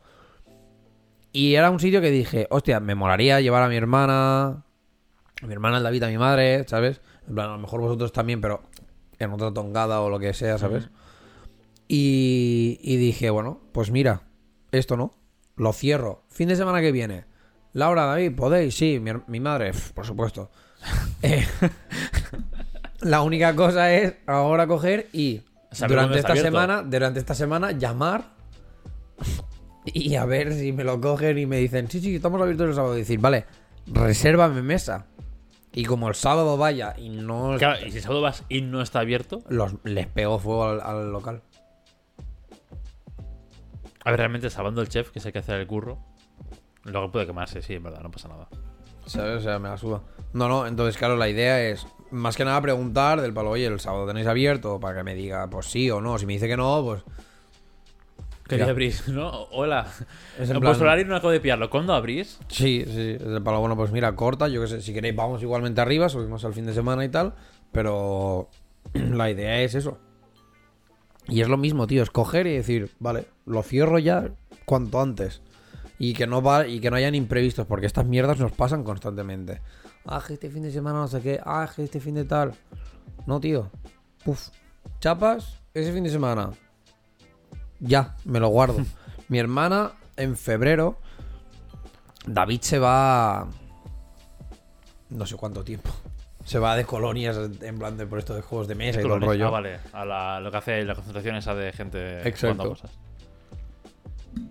[1.32, 4.64] Y era un sitio que dije, hostia, me molaría llevar a mi hermana,
[5.42, 7.00] a mi hermana, David, a mi madre, ¿sabes?
[7.26, 8.62] En plan, a lo mejor vosotros también, pero
[9.18, 10.90] en otra tongada o lo que sea, ¿sabes?
[11.88, 14.22] Y, y dije, bueno, pues mira,
[14.72, 15.14] esto no,
[15.56, 16.24] lo cierro.
[16.30, 17.24] Fin de semana que viene.
[17.72, 18.74] Laura, David, ¿podéis?
[18.74, 20.50] Sí, mi, madre, por supuesto.
[21.22, 21.46] Eh,
[23.02, 25.42] la única cosa es ahora coger y
[25.86, 26.50] durante esta abierto.
[26.50, 28.24] semana, durante esta semana, llamar
[29.84, 32.74] y a ver si me lo cogen y me dicen, sí, sí, estamos abiertos el
[32.74, 32.96] sábado.
[32.96, 33.44] Y decir, vale,
[33.86, 35.06] resérvame mesa.
[35.72, 38.82] Y como el sábado vaya y no Claro, y si el sábado vas y no
[38.82, 41.42] está abierto, los, les pego fuego al, al local.
[44.04, 45.98] A ver, realmente salvando el chef, que hay que hacer el curro,
[46.84, 48.48] luego puede quemarse, sí, en verdad, no pasa nada.
[49.06, 49.38] ¿Sabes?
[49.38, 50.00] O sea, me la suda.
[50.32, 53.80] No, no, entonces, claro, la idea es más que nada preguntar del palo, oye, el
[53.80, 56.18] sábado tenéis abierto para que me diga, pues sí o no.
[56.18, 57.02] Si me dice que no, pues.
[58.48, 58.66] Que Ya.
[58.68, 59.28] abrís, ¿no?
[59.50, 59.86] Hola.
[60.38, 61.68] Es en plan- Pues horario no acabo de pillarlo.
[61.70, 62.38] ¿Cuándo abrís?
[62.48, 63.60] Sí, sí, es el palo.
[63.60, 66.66] Bueno, pues mira, corta, yo que sé, si queréis vamos igualmente arriba, subimos al fin
[66.66, 67.34] de semana y tal,
[67.72, 68.50] pero
[68.92, 69.98] la idea es eso.
[71.28, 74.30] Y es lo mismo, tío, escoger y decir, vale, lo cierro ya
[74.64, 75.42] cuanto antes.
[75.98, 79.60] Y que no va, y que no hayan imprevistos, porque estas mierdas nos pasan constantemente.
[80.04, 82.54] Ah, que este fin de semana no sé qué, ah, que este fin de tal.
[83.26, 83.70] No, tío.
[84.24, 84.48] Puf.
[85.00, 86.50] Chapas, ese fin de semana.
[87.78, 88.78] Ya, me lo guardo.
[89.28, 90.98] Mi hermana, en febrero,
[92.26, 93.48] David se va.
[95.10, 95.90] No sé cuánto tiempo.
[96.52, 99.14] Se va de colonias en plan de por esto de juegos de mesa y todo
[99.14, 99.46] el rollo.
[99.46, 99.78] Ah, vale.
[99.94, 102.68] A la- lo que hace la concentración esa de gente Exacto.
[102.68, 102.90] cosas.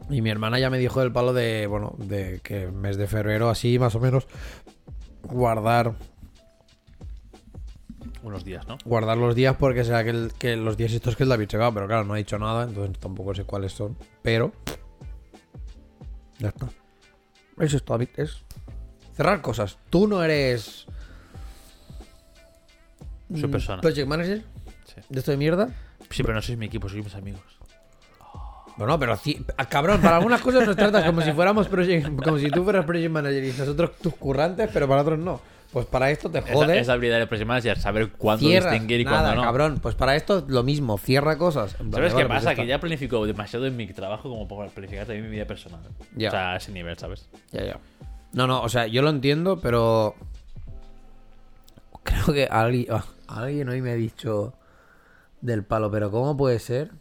[0.10, 3.50] Y mi hermana ya me dijo del palo de, bueno, de que mes de febrero
[3.52, 4.26] así más o menos
[5.22, 5.94] guardar
[8.24, 8.80] Unos días, ¿no?
[8.84, 11.58] guardar los días porque será que, el- que los días estos que el David se
[11.58, 14.52] va, pero claro, no ha dicho nada, entonces tampoco sé cuáles son, pero
[16.40, 16.68] ya está.
[17.60, 18.44] Eso es todo, David, es
[19.16, 19.78] cerrar cosas.
[19.92, 20.88] Tú no eres
[23.34, 23.82] Soy mm, persona.
[23.82, 24.42] project manager
[24.86, 25.02] Sí.
[25.10, 25.70] de esto de mierda.
[26.10, 27.42] Sí, pero no sois mi equipo, sois mis amigos.
[28.78, 29.18] Bueno, pero
[29.58, 32.86] ah, cabrón, para algunas cosas nos tratas como si fuéramos project, como si tú fueras
[32.86, 35.40] project manager y nosotros tus currantes, pero para otros no.
[35.72, 36.82] Pues para esto te Esa, jodes.
[36.82, 39.42] esa habilidad de Project Manager, saber cuándo Cierras, distinguir y nada, cuándo no.
[39.44, 39.80] cabrón.
[39.82, 41.72] Pues para esto lo mismo, cierra cosas.
[41.72, 42.56] ¿Sabes vale, qué pues pasa?
[42.56, 45.80] que ya planifico demasiado en mi trabajo como para planificar también mi vida personal.
[46.14, 46.28] Ya.
[46.28, 47.30] O sea, a ese nivel, ¿sabes?
[47.54, 47.80] Ya, ya.
[48.34, 50.16] No, no, o sea, yo lo entiendo, pero.
[52.04, 53.06] Creo que alguien, ah,
[53.40, 54.54] alguien hoy me ha dicho
[55.42, 56.92] del palo, pero ¿cómo puede ser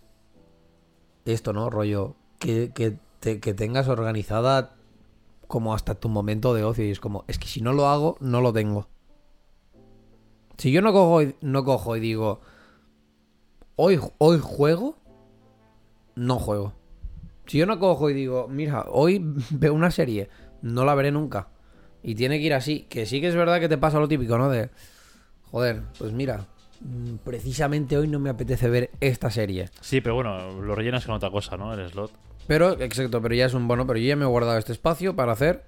[1.25, 1.71] esto, no?
[1.71, 4.75] Rollo, que, que, te- que tengas organizada
[5.47, 8.17] como hasta tu momento de ocio y es como, es que si no lo hago,
[8.21, 8.89] no lo tengo.
[10.59, 12.41] Si yo no cojo y, no cojo y digo,
[13.77, 14.97] hoy, hoy juego,
[16.15, 16.75] no juego.
[17.47, 20.29] Si yo no cojo y digo, mira, hoy veo una serie,
[20.63, 21.49] no la veré nunca.
[22.03, 22.87] Y tiene que ir así.
[22.89, 24.49] Que sí que es verdad que te pasa lo típico, ¿no?
[24.49, 24.71] De,
[25.51, 26.47] joder, pues mira,
[26.81, 29.69] mm, precisamente hoy no me apetece ver esta serie.
[29.81, 31.75] Sí, pero bueno, lo rellenas con otra cosa, ¿no?
[31.75, 32.13] El slot.
[32.47, 35.15] Pero, exacto, pero ya es un bono, pero yo ya me he guardado este espacio
[35.15, 35.65] para hacer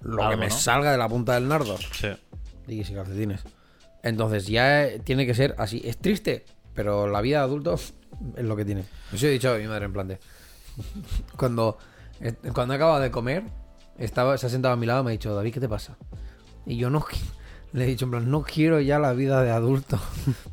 [0.00, 0.54] lo que me ¿no?
[0.54, 1.76] salga de la punta del nardo.
[1.76, 2.08] Sí.
[2.66, 3.42] Y calcetines.
[4.02, 5.80] Entonces ya eh, tiene que ser así.
[5.84, 7.94] Es triste, pero la vida de adulto es
[8.36, 8.84] lo que tiene.
[9.12, 10.18] Eso he dicho a mi madre en plan de...
[11.36, 11.78] Cuando,
[12.20, 13.44] eh, cuando acaba de comer,
[13.98, 15.96] estaba, se ha sentado a mi lado y me ha dicho, David, ¿qué te pasa?
[16.66, 17.04] Y yo no...
[17.74, 19.98] Le he dicho en plan, no quiero ya la vida de adulto.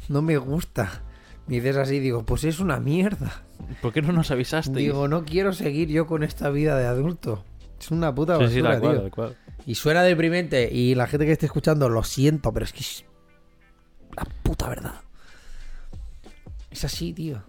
[0.09, 1.03] No me gusta.
[1.47, 3.43] Y dices así, digo, pues es una mierda.
[3.79, 4.79] ¿Por qué no nos avisaste?
[4.79, 7.45] Digo, no quiero seguir yo con esta vida de adulto.
[7.79, 9.11] Es una puta sí, basura, sí, tal cual, tío.
[9.11, 9.37] cual.
[9.67, 10.67] Y suena deprimente.
[10.71, 13.05] Y la gente que esté escuchando, lo siento, pero es que es
[14.17, 14.95] la puta verdad.
[16.71, 17.43] Es así, tío.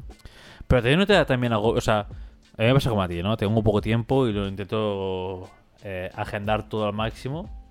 [0.67, 1.71] Pero también no te da también algo.
[1.71, 3.39] O sea, a mí me pasa como a ti, ¿no?
[3.39, 5.49] Tengo poco tiempo y lo intento
[5.83, 7.62] eh, agendar todo al máximo.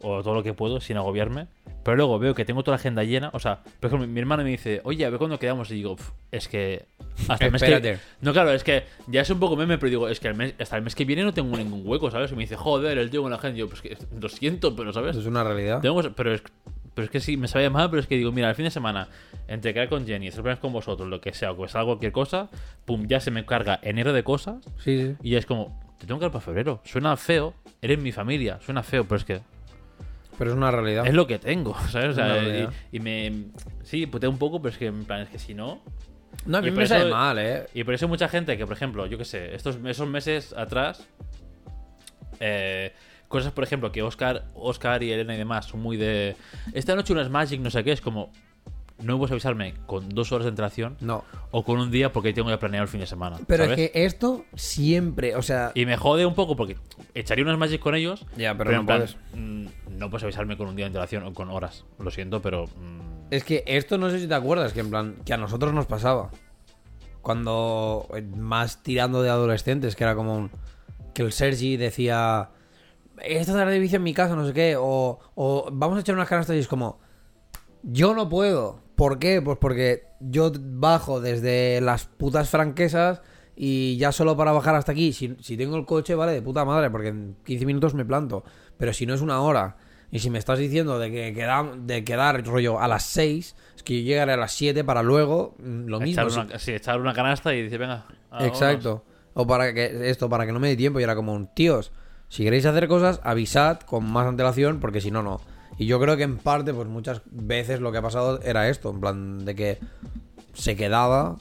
[0.00, 1.46] O todo lo que puedo sin agobiarme.
[1.84, 3.30] Pero luego veo que tengo toda la agenda llena.
[3.32, 5.70] O sea, por ejemplo, mi hermano me dice, oye, a ver cuándo quedamos.
[5.70, 6.84] Y digo, "Pf, es que.
[7.28, 7.72] Hasta el mes que.
[7.74, 8.00] Espérate.
[8.20, 10.54] No, claro, es que ya es un poco meme, pero digo, es que el mes-
[10.58, 12.30] hasta el mes que viene no tengo ningún hueco, ¿sabes?
[12.30, 13.56] Y me dice, joder, el tío con la agenda.
[13.56, 15.16] Y yo, pues que lo siento, pero ¿sabes?
[15.16, 15.80] Es una realidad.
[15.80, 16.42] Tengo pero es,
[16.94, 18.70] pero es que sí, me sabía mal, pero es que digo, mira, el fin de
[18.70, 19.08] semana,
[19.48, 22.12] entre quedar con Jenny, hacer planes con vosotros, lo que sea, o que salga cualquier
[22.12, 22.50] cosa,
[22.84, 25.14] pum, ya se me carga enero de cosas Sí, sí.
[25.22, 26.80] y ya es como, te tengo que dar para febrero.
[26.84, 29.40] Suena feo, eres mi familia, suena feo, pero es que
[30.38, 31.06] Pero es una realidad.
[31.06, 32.10] es lo que tengo, ¿sabes?
[32.10, 33.32] O sea, y, me.
[33.82, 35.82] Sí, puteo un poco, pero es que en plan, es que si no.
[36.46, 37.66] No, a mí me eso- sabe mal, eh.
[37.74, 40.52] Y por eso hay mucha gente que, por ejemplo, yo qué sé, estos, esos meses
[40.56, 41.06] atrás,
[42.40, 42.92] eh,
[43.28, 46.36] cosas, por ejemplo, que Oscar, Oscar y Elena y demás son muy de.
[46.72, 48.30] Esta noche unas Magic, no sé qué, es como.
[49.00, 51.22] No puedes avisarme con dos horas de antelación No.
[51.52, 53.36] o con un día porque tengo ya planeado el fin de semana.
[53.46, 53.78] Pero ¿sabes?
[53.78, 55.70] es que esto siempre, o sea.
[55.74, 56.76] Y me jode un poco porque
[57.14, 58.26] echaría unas Magic con ellos.
[58.36, 59.16] Ya, pero en no plan, puedes.
[59.34, 59.66] mm,
[59.98, 61.84] no puedes avisarme con un día de antelación o con horas.
[61.98, 62.64] Lo siento, pero.
[62.66, 65.72] mm, Es que esto no sé si te acuerdas, que en plan, que a nosotros
[65.72, 66.30] nos pasaba.
[67.22, 70.50] Cuando eh, más tirando de adolescentes, que era como un.
[71.14, 72.50] Que el Sergi decía.
[73.20, 74.76] Esta tarde vicio en mi casa, no sé qué.
[74.78, 77.00] O, o vamos a echar unas canastas y es como.
[77.82, 78.80] Yo no puedo.
[78.98, 79.40] ¿Por qué?
[79.40, 83.22] Pues porque yo bajo desde las putas franquesas
[83.54, 85.12] y ya solo para bajar hasta aquí.
[85.12, 88.42] Si, si tengo el coche, vale, de puta madre, porque en 15 minutos me planto.
[88.76, 89.76] Pero si no es una hora.
[90.10, 93.82] Y si me estás diciendo de que queda, de quedar rollo a las 6, es
[93.84, 96.22] que yo llegaré a las 7 para luego mm, lo mismo.
[96.22, 98.04] echar, Si- una, sí, echar una canasta y dice, venga.
[98.40, 99.04] Exacto.
[99.34, 100.98] O para que esto, para que no me dé tiempo.
[100.98, 101.92] Y era como un tíos,
[102.28, 105.40] si queréis hacer cosas, avisad con más antelación, porque si no, no.
[105.78, 108.90] Y yo creo que en parte, pues muchas veces lo que ha pasado era esto,
[108.90, 109.78] en plan de que
[110.52, 111.38] se quedaba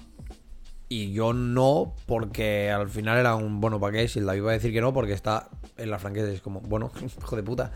[0.90, 4.08] Y yo no, porque al final era un bueno, ¿para qué?
[4.08, 6.30] Si David va a decir que no, porque está en la franquicia.
[6.32, 7.72] Es como, bueno, hijo de puta.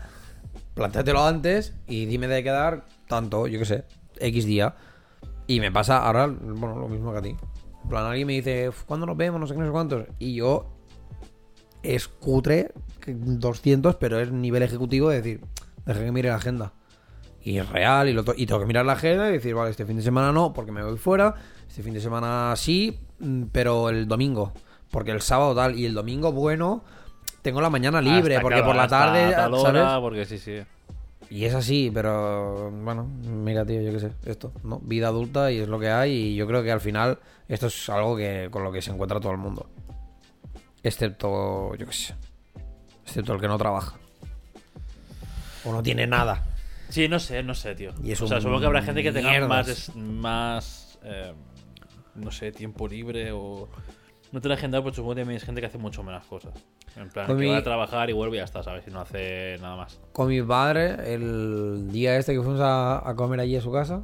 [0.74, 3.84] Plantéatelo antes y dime de quedar tanto, yo qué sé,
[4.18, 4.74] X día.
[5.46, 7.36] Y me pasa ahora, bueno, lo mismo que a ti.
[7.82, 9.40] En plan, alguien me dice, "Uf, ¿cuándo nos vemos?
[9.40, 10.04] No sé qué, no sé cuántos.
[10.18, 10.72] Y yo
[11.82, 15.40] es cutre, que 200, pero es nivel ejecutivo de decir,
[15.86, 16.72] deja que mire la agenda.
[17.44, 19.70] Y es real, y, lo to- y tengo que mirar la agenda y decir, vale,
[19.70, 21.34] este fin de semana no, porque me voy fuera.
[21.68, 24.52] Este fin de semana sí, mm, pero el domingo.
[24.90, 26.84] Porque el sábado tal, y el domingo, bueno,
[27.40, 29.82] tengo la mañana libre, Hasta, porque por la tarde, tal ¿sabes?
[29.82, 30.58] hora, porque sí, sí.
[31.30, 34.80] Y es así, pero bueno, mira, tío, yo qué sé, esto, ¿no?
[34.80, 36.12] Vida adulta y es lo que hay.
[36.12, 37.18] Y yo creo que al final
[37.48, 39.66] esto es algo que con lo que se encuentra todo el mundo.
[40.82, 42.14] Excepto, yo qué sé,
[43.04, 43.94] excepto el que no trabaja.
[45.64, 46.44] O no tiene nada.
[46.88, 47.92] Sí, no sé, no sé, tío.
[48.02, 49.48] Y es o sea, supongo que habrá gente que tenga mierdas.
[49.48, 51.32] más, es- más eh,
[52.16, 53.68] no sé, tiempo libre o...
[54.32, 56.52] No te la agenda, pero supongo que también hay gente que hace mucho menos cosas.
[56.96, 58.84] En plan, Con que mi- va a trabajar y vuelve y ya está, ¿sabes?
[58.86, 60.00] Y no hace nada más.
[60.12, 64.02] Con mi padre, el día este que fuimos a, a comer allí a su casa,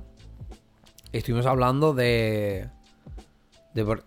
[1.12, 2.68] estuvimos hablando de.
[3.74, 3.98] de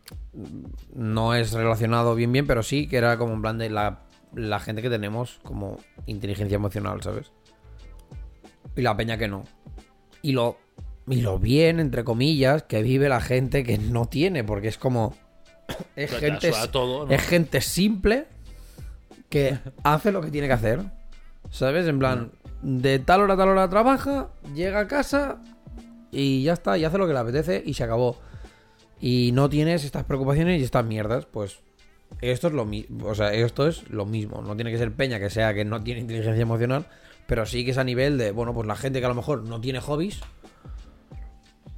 [0.94, 4.00] no es relacionado bien, bien, pero sí que era como en plan de la,
[4.36, 7.32] la gente que tenemos como inteligencia emocional, ¿sabes?
[8.76, 9.44] Y la peña que no.
[10.22, 10.58] Y lo,
[11.08, 15.16] y lo bien, entre comillas, que vive la gente que no tiene, porque es como.
[15.96, 17.14] Es Pero gente, todo, ¿no?
[17.14, 18.28] es gente simple
[19.30, 20.82] que hace lo que tiene que hacer.
[21.50, 21.88] ¿Sabes?
[21.88, 22.32] En plan,
[22.62, 25.42] de tal hora a tal hora trabaja, llega a casa
[26.12, 28.18] y ya está, y hace lo que le apetece y se acabó.
[29.00, 31.60] Y no tienes estas preocupaciones y estas mierdas, pues
[32.20, 35.20] esto es lo mismo, o sea, esto es lo mismo, no tiene que ser peña
[35.20, 36.86] que sea que no tiene inteligencia emocional,
[37.28, 39.44] pero sí que es a nivel de, bueno, pues la gente que a lo mejor
[39.44, 40.22] no tiene hobbies,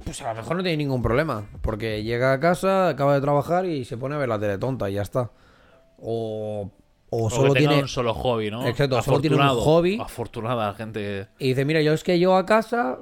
[0.04, 3.66] pues a lo mejor no tiene ningún problema, porque llega a casa, acaba de trabajar
[3.66, 5.30] y se pone a ver la tele tonta y ya está.
[5.98, 6.70] O,
[7.10, 8.66] o O solo tiene un solo hobby, ¿no?
[8.66, 9.98] Exacto, solo tiene un hobby.
[10.00, 11.28] Afortunada la gente.
[11.38, 12.98] Y dice, mira, yo es que yo a casa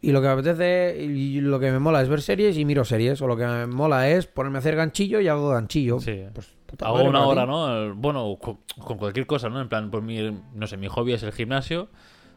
[0.00, 2.84] y lo que me apetece y lo que me mola es ver series y miro
[2.84, 3.20] series.
[3.20, 6.00] O lo que me mola es ponerme a hacer ganchillo y hago ganchillo.
[6.00, 6.24] Sí.
[6.32, 7.46] Pues, puta Hago una hora.
[7.46, 7.94] ¿no?
[7.96, 8.58] Bueno, con,
[8.98, 9.60] cualquier cosa, ¿no?
[9.60, 10.20] En plan, por mi,
[10.54, 11.88] no sé, mi hobby es el gimnasio.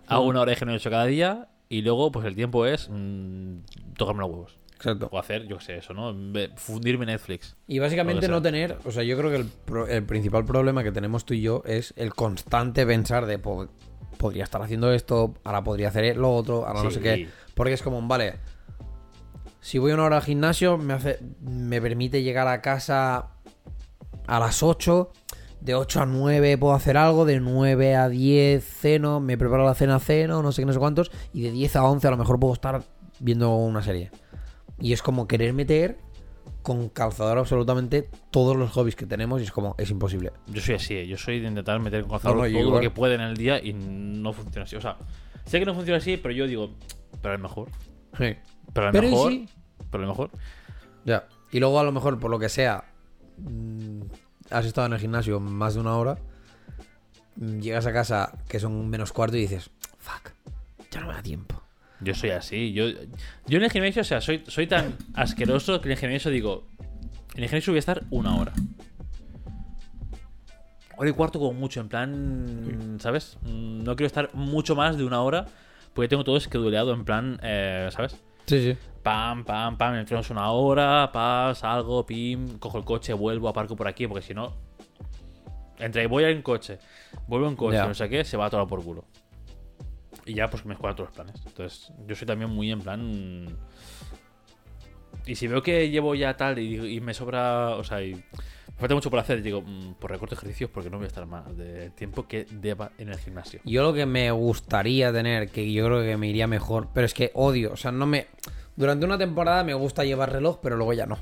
[0.07, 3.57] Hago una hora de gimnasio cada día y luego, pues el tiempo es mm,
[3.97, 4.57] tocarme los huevos.
[4.75, 5.09] Exacto.
[5.11, 6.15] O hacer, yo qué sé, eso, ¿no?
[6.55, 7.55] Fundirme Netflix.
[7.67, 10.91] Y básicamente no tener, o sea, yo creo que el, pro- el principal problema que
[10.91, 13.67] tenemos tú y yo es el constante pensar de "Po-
[14.17, 17.29] podría estar haciendo esto, ahora podría hacer lo otro, ahora no sé qué.
[17.53, 18.35] Porque es como, vale,
[19.59, 23.27] si voy una hora al gimnasio, me, hace, me permite llegar a casa
[24.27, 25.11] a las 8.
[25.61, 29.75] De 8 a 9 puedo hacer algo, de 9 a 10 ceno, me preparo la
[29.75, 32.17] cena, ceno, no sé qué, no sé cuántos, y de 10 a 11 a lo
[32.17, 32.81] mejor puedo estar
[33.19, 34.09] viendo una serie.
[34.79, 35.99] Y es como querer meter
[36.63, 40.31] con calzador absolutamente todos los hobbies que tenemos y es como, es imposible.
[40.47, 41.07] Yo soy así, ¿eh?
[41.07, 43.21] yo soy de intentar meter con calzador No, no, yo todo lo que puede en
[43.21, 44.75] el día y no funciona así.
[44.75, 44.97] O sea,
[45.45, 46.71] sé que no funciona así, pero yo digo,
[47.21, 47.69] pero es mejor.
[48.17, 48.35] Sí.
[48.73, 49.31] Pero es Pero ¿y mejor.
[49.31, 49.49] sí?
[49.91, 50.31] Pero es mejor.
[51.05, 51.27] Ya.
[51.51, 52.85] Y luego a lo mejor, por lo que sea,
[54.49, 56.17] has estado en el gimnasio más de una hora,
[57.35, 60.31] mm, llegas a casa que son menos cuarto y dices, fuck,
[60.91, 61.61] ya no me da tiempo.
[62.01, 62.73] Yo soy así.
[62.73, 62.85] Yo,
[63.47, 66.67] yo en el gimnasio, o sea, soy, soy tan asqueroso que en el gimnasio digo,
[67.35, 68.53] en el gimnasio voy a estar una hora.
[70.97, 73.37] Hora y cuarto como mucho, en plan, ¿sabes?
[73.43, 75.45] Mm, No quiero estar mucho más de una hora
[75.93, 78.15] porque tengo todo esqueduleado en plan, eh, ¿sabes?
[78.45, 78.77] Sí, sí.
[79.03, 83.87] Pam, pam, pam, entrenos una hora, pam, salgo, pim, cojo el coche, vuelvo, aparco por
[83.87, 84.53] aquí, porque si no.
[85.79, 86.77] Entre voy en coche,
[87.27, 87.87] vuelvo en coche, Ya.
[87.87, 89.05] no sé qué, se va a tomar por culo.
[90.25, 91.41] Y ya, pues me juegan todos los planes.
[91.47, 93.57] Entonces, yo soy también muy en plan.
[95.25, 98.23] Y si veo que llevo ya tal y, y me sobra, o sea, y
[98.81, 101.55] falta mucho por hacer, digo, mm, por recorto ejercicios, porque no voy a estar más
[101.55, 103.61] de tiempo que deba en el gimnasio.
[103.63, 107.13] Yo lo que me gustaría tener, que yo creo que me iría mejor, pero es
[107.13, 108.27] que odio, o sea, no me...
[108.75, 111.17] Durante una temporada me gusta llevar reloj, pero luego ya no.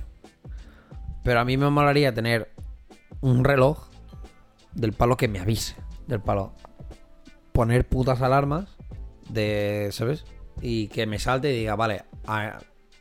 [1.23, 2.49] Pero a mí me molaría tener
[3.21, 3.89] un reloj
[4.73, 5.75] del palo que me avise.
[6.07, 6.53] Del palo.
[7.51, 8.77] Poner putas alarmas
[9.29, 10.23] de, ¿sabes?
[10.61, 12.03] Y que me salte y diga, vale,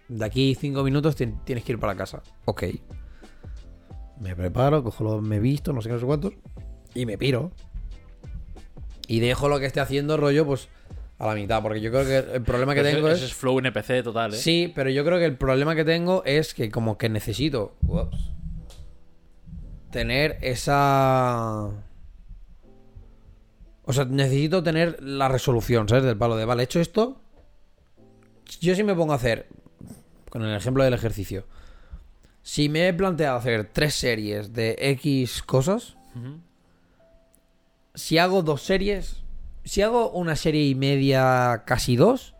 [0.08, 2.22] de aquí cinco minutos tien- tienes que ir para casa.
[2.46, 2.64] Ok.
[4.20, 6.32] Me preparo, cojo lo me visto, no sé qué, no sé cuántos.
[6.94, 7.52] Y me piro.
[9.06, 10.68] Y dejo lo que esté haciendo rollo, pues,
[11.18, 11.62] a la mitad.
[11.62, 13.22] Porque yo creo que el problema que tengo es...
[13.22, 14.36] es flow NPC total, ¿eh?
[14.36, 18.32] Sí, pero yo creo que el problema que tengo es que como que necesito ups,
[19.90, 21.68] tener esa...
[23.84, 26.04] O sea, necesito tener la resolución, ¿sabes?
[26.04, 27.22] Del palo de, vale, hecho esto,
[28.60, 29.46] yo sí me pongo a hacer,
[30.28, 31.46] con el ejemplo del ejercicio,
[32.42, 35.96] Si me he planteado hacer tres series de X cosas,
[37.94, 39.22] si hago dos series,
[39.64, 42.34] si hago una serie y media, casi dos,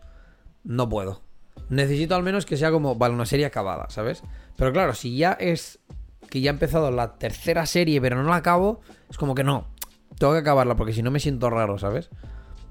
[0.63, 1.21] no puedo.
[1.69, 4.23] Necesito al menos que sea como, vale, una serie acabada, ¿sabes?
[4.55, 5.79] Pero claro, si ya es
[6.29, 9.67] que ya he empezado la tercera serie, pero no la acabo, es como que no,
[10.17, 12.09] tengo que acabarla porque si no me siento raro, ¿sabes?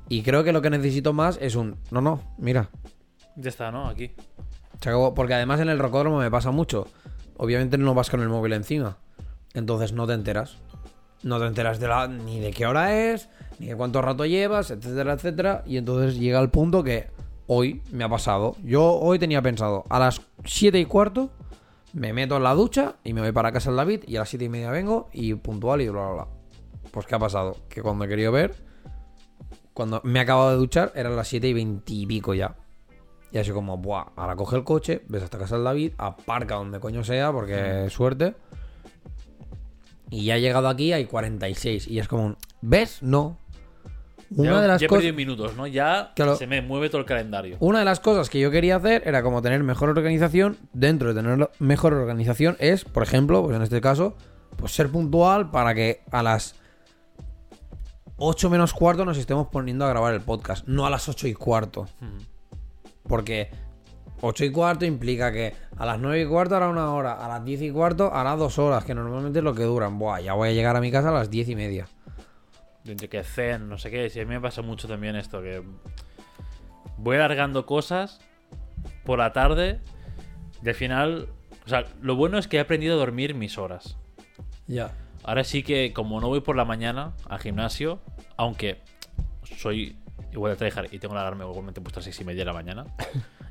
[0.08, 2.70] Y creo que lo que necesito más es un, no, no, mira,
[3.36, 3.88] Ya está, ¿no?
[3.88, 4.12] Aquí.
[4.80, 5.14] se acabó.
[5.14, 6.88] Porque además en el rocódromo me pasa mucho.
[7.38, 8.98] Obviamente no vas con el móvil encima.
[9.54, 10.58] Entonces no te enteras.
[11.22, 14.70] No te enteras de la, ni de qué hora es, ni de cuánto rato llevas,
[14.70, 15.62] etcétera, etcétera.
[15.66, 17.08] Y entonces llega el punto que
[17.46, 18.54] hoy me ha pasado.
[18.62, 21.30] Yo hoy tenía pensado a las 7 y cuarto
[21.92, 24.28] me meto en la ducha y me voy para casa del David y a las
[24.28, 26.28] 7 y media vengo y puntual y bla, bla, bla.
[26.90, 27.56] Pues ¿qué ha pasado?
[27.68, 28.54] Que cuando he querido ver,
[29.72, 32.56] cuando me he acabado de duchar, eran las 7 y 20 y pico ya.
[33.30, 36.80] Y así como, buah, ahora coge el coche, ves hasta casa del David, aparca donde
[36.80, 38.34] coño sea, porque suerte.
[40.10, 41.88] Y ya he llegado aquí, hay 46.
[41.88, 43.02] Y es como, ¿ves?
[43.02, 43.36] No.
[44.30, 45.02] Una ya, de las ya he cosas.
[45.02, 45.66] perdido minutos, ¿no?
[45.66, 46.36] Ya Claro.
[46.36, 47.56] se me mueve todo el calendario.
[47.60, 50.56] Una de las cosas que yo quería hacer era como tener mejor organización.
[50.72, 54.16] Dentro de tener mejor organización es, por ejemplo, pues en este caso,
[54.56, 56.54] pues ser puntual para que a las
[58.16, 61.34] 8 menos cuarto nos estemos poniendo a grabar el podcast, no a las 8 y
[61.34, 61.86] cuarto.
[63.08, 63.50] Porque
[64.20, 67.44] 8 y cuarto implica que a las 9 y cuarto hará una hora, a las
[67.44, 69.98] 10 y cuarto hará dos horas, que normalmente es lo que duran.
[69.98, 71.88] Buah, ya voy a llegar a mi casa a las 10 y media.
[72.84, 74.08] Entre que zen, no sé qué.
[74.10, 75.62] Si a mí me pasa mucho también esto, que
[76.96, 78.20] voy alargando cosas
[79.04, 79.80] por la tarde
[80.62, 81.28] y al final...
[81.64, 83.98] O sea, lo bueno es que he aprendido a dormir mis horas.
[84.66, 84.92] Ya.
[85.22, 88.00] Ahora sí que como no voy por la mañana al gimnasio,
[88.38, 88.78] aunque
[89.58, 89.98] soy
[90.32, 92.44] igual de tryhard y tengo la alarma igualmente puesta a las 6 y media de
[92.46, 92.86] la mañana,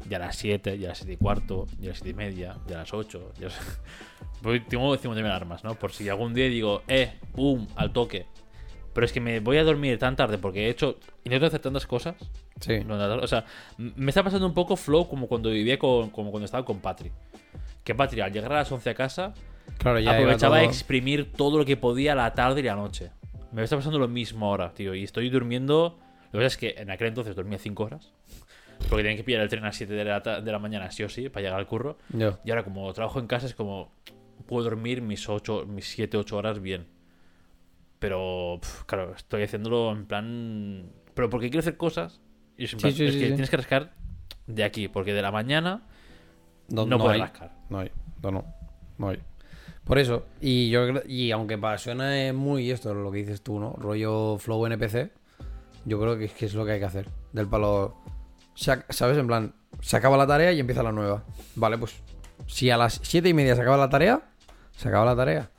[0.09, 2.13] y a las 7, y a las 7 y cuarto, y a las 7 y
[2.13, 3.59] media, y a las 8, y a las...
[4.43, 5.75] Voy- tengo 50.000 alarmas, ¿no?
[5.75, 8.25] Por si algún día digo, eh, boom, al toque.
[8.93, 11.85] Pero es que me voy a dormir tan tarde porque he hecho, intento hacer tantas
[11.85, 12.15] cosas.
[12.59, 12.79] Sí.
[12.83, 13.45] no, O sea,
[13.77, 17.11] me está pasando un poco flow como cuando vivía con, como cuando estaba con Patri.
[17.83, 19.33] Que Patri, al llegar a las 11 a casa,
[19.77, 23.11] Claro, ya aprovechaba a exprimir todo lo que podía la tarde y la noche.
[23.51, 24.95] Me está pasando lo mismo ahora, tío.
[24.95, 25.99] Y estoy durmiendo.
[26.31, 28.11] Lo que pasa es que en aquel entonces dormía 5 horas.
[28.89, 31.03] Porque tenía que pillar el tren a las 7 de la, de la mañana, sí
[31.03, 31.97] o sí, para llegar al curro.
[32.43, 33.91] Y ahora, como trabajo en casa, es como.
[34.45, 36.85] Puedo dormir mis 8, mis 7, 8 horas bien.
[37.99, 40.91] Pero, pf, claro, estoy haciéndolo en plan.
[41.13, 42.21] Pero porque quiero hacer cosas.
[42.57, 43.31] Y es, en Sí, plan, sí, es sí, que sí.
[43.31, 43.93] tienes que rascar
[44.45, 44.87] de aquí.
[44.87, 45.81] Porque de la mañana
[46.69, 47.21] No, no, no puedes hay.
[47.21, 47.51] rascar.
[47.69, 48.45] No hay, no, no,
[48.99, 49.19] no hay.
[49.83, 53.73] Por eso, y yo y aunque para suena muy esto lo que dices tú, ¿no?
[53.77, 55.11] Rollo flow NPC,
[55.85, 57.09] yo creo que es, que es lo que hay que hacer.
[57.33, 57.95] Del palo,
[58.55, 59.17] ¿sabes?
[59.17, 61.23] En plan, se acaba la tarea y empieza la nueva.
[61.55, 62.01] Vale, pues
[62.45, 64.21] si a las siete y media se acaba la tarea,
[64.75, 65.49] se acaba la tarea.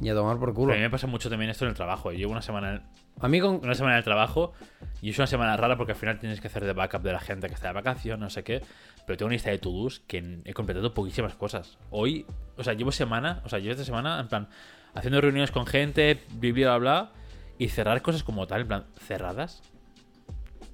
[0.00, 0.68] Y a tomar por culo.
[0.68, 2.12] Pero a mí me pasa mucho también esto en el trabajo.
[2.12, 2.82] Llevo una semana en,
[3.20, 3.60] A mí con...
[3.62, 4.52] una semana en el trabajo
[5.00, 7.20] y es una semana rara porque al final tienes que hacer de backup de la
[7.20, 8.60] gente que está de vacación, no sé qué.
[9.06, 11.78] Pero tengo una lista de to-dos que he completado poquísimas cosas.
[11.90, 12.26] Hoy,
[12.56, 14.48] o sea, llevo semana, o sea, llevo esta semana en plan
[14.94, 17.12] haciendo reuniones con gente, bla, bla, bla,
[17.58, 19.62] y cerrar cosas como tal, en plan, cerradas.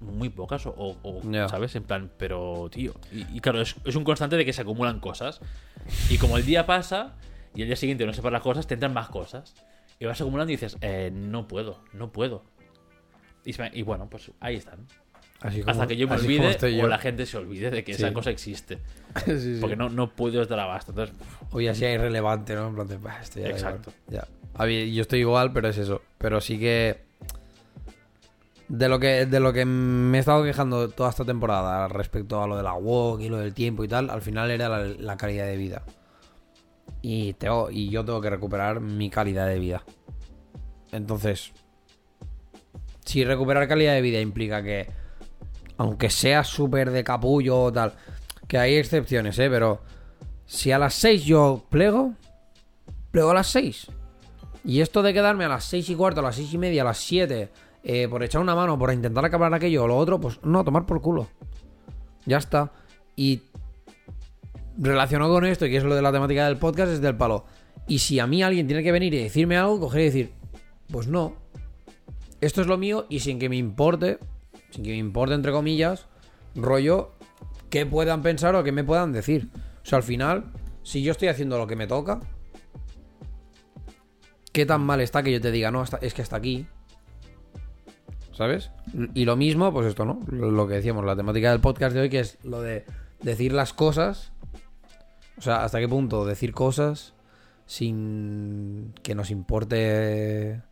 [0.01, 1.49] Muy pocas, o, o- o, Ya.
[1.49, 1.77] ¿sabes?
[1.77, 2.95] En plan, pero, tío.
[3.13, 5.41] Y, y claro, es, es un constante de que se acumulan cosas.
[6.11, 7.15] Y como el día pasa
[7.55, 9.55] y el día siguiente no sepas las cosas, te entran más cosas.
[10.01, 12.43] Y vas acumulando y dices, eh, no puedo, no puedo.
[13.45, 14.87] Y, y bueno, pues ahí están.
[15.41, 16.89] Así como- Hasta que yo me olvide estoy o yo.
[16.89, 18.03] la gente se olvide de que Sí.
[18.03, 18.79] esa cosa existe.
[19.25, 19.59] Sí, sí.
[19.61, 20.91] Porque no, no puedo dar abasto.
[20.91, 21.15] Entonces,
[21.53, 22.69] Hoy así es irrelevante, ¿no?
[22.69, 23.93] En plan de, "Bah, esto ya Exacto.
[24.09, 24.25] igual".
[24.27, 24.42] Ya.
[24.59, 26.03] Yo estoy igual, pero es eso.
[26.19, 27.03] Pero sí que.
[28.69, 32.47] De lo que, de lo que me he estado quejando toda esta temporada respecto a
[32.47, 35.17] lo de la walk y lo del tiempo y tal, al final era la, la
[35.19, 35.83] calidad de vida.
[37.03, 39.83] Y, tengo, y yo tengo que recuperar mi calidad de vida.
[40.91, 41.53] Entonces,
[43.05, 44.89] si recuperar calidad de vida implica que,
[45.77, 47.95] aunque sea súper de capullo o tal,
[48.47, 49.49] que hay excepciones, ¿eh?
[49.51, 49.83] Pero
[50.47, 52.15] si a las 6 yo plego,
[53.11, 53.89] plego a las 6.
[54.65, 56.85] Y esto de quedarme a las 6 y cuarto, a las 6 y media, a
[56.87, 57.49] las 7,
[57.83, 60.87] eh, por echar una mano, por intentar acabar aquello o lo otro, pues no, tomar
[60.87, 61.29] por culo.
[62.27, 62.73] Ya está.
[63.17, 63.43] Y
[64.79, 67.45] relacionado con esto, y que es lo de la temática del podcast, es del palo.
[67.89, 70.33] Y si a mí alguien tiene que venir y decirme algo, coger y decir,
[70.91, 71.35] pues no.
[72.41, 74.19] Esto es lo mío y sin que me importe,
[74.71, 76.07] sin que me importe entre comillas,
[76.55, 77.13] rollo,
[77.71, 79.49] qué puedan pensar o qué me puedan decir.
[79.83, 80.53] O sea, al final,
[80.83, 82.21] si yo estoy haciendo lo que me toca,
[84.53, 86.67] ¿qué tan mal está que yo te diga, no, hasta- es que hasta aquí?
[88.33, 88.71] ¿Sabes?
[89.15, 90.21] Y lo mismo, pues esto, ¿no?
[90.29, 92.85] Lo lo que decíamos, la temática del podcast de hoy, que es lo de
[93.23, 94.33] decir las cosas
[95.39, 97.15] O sea, hasta qué punto decir cosas
[97.67, 100.63] sin que nos importe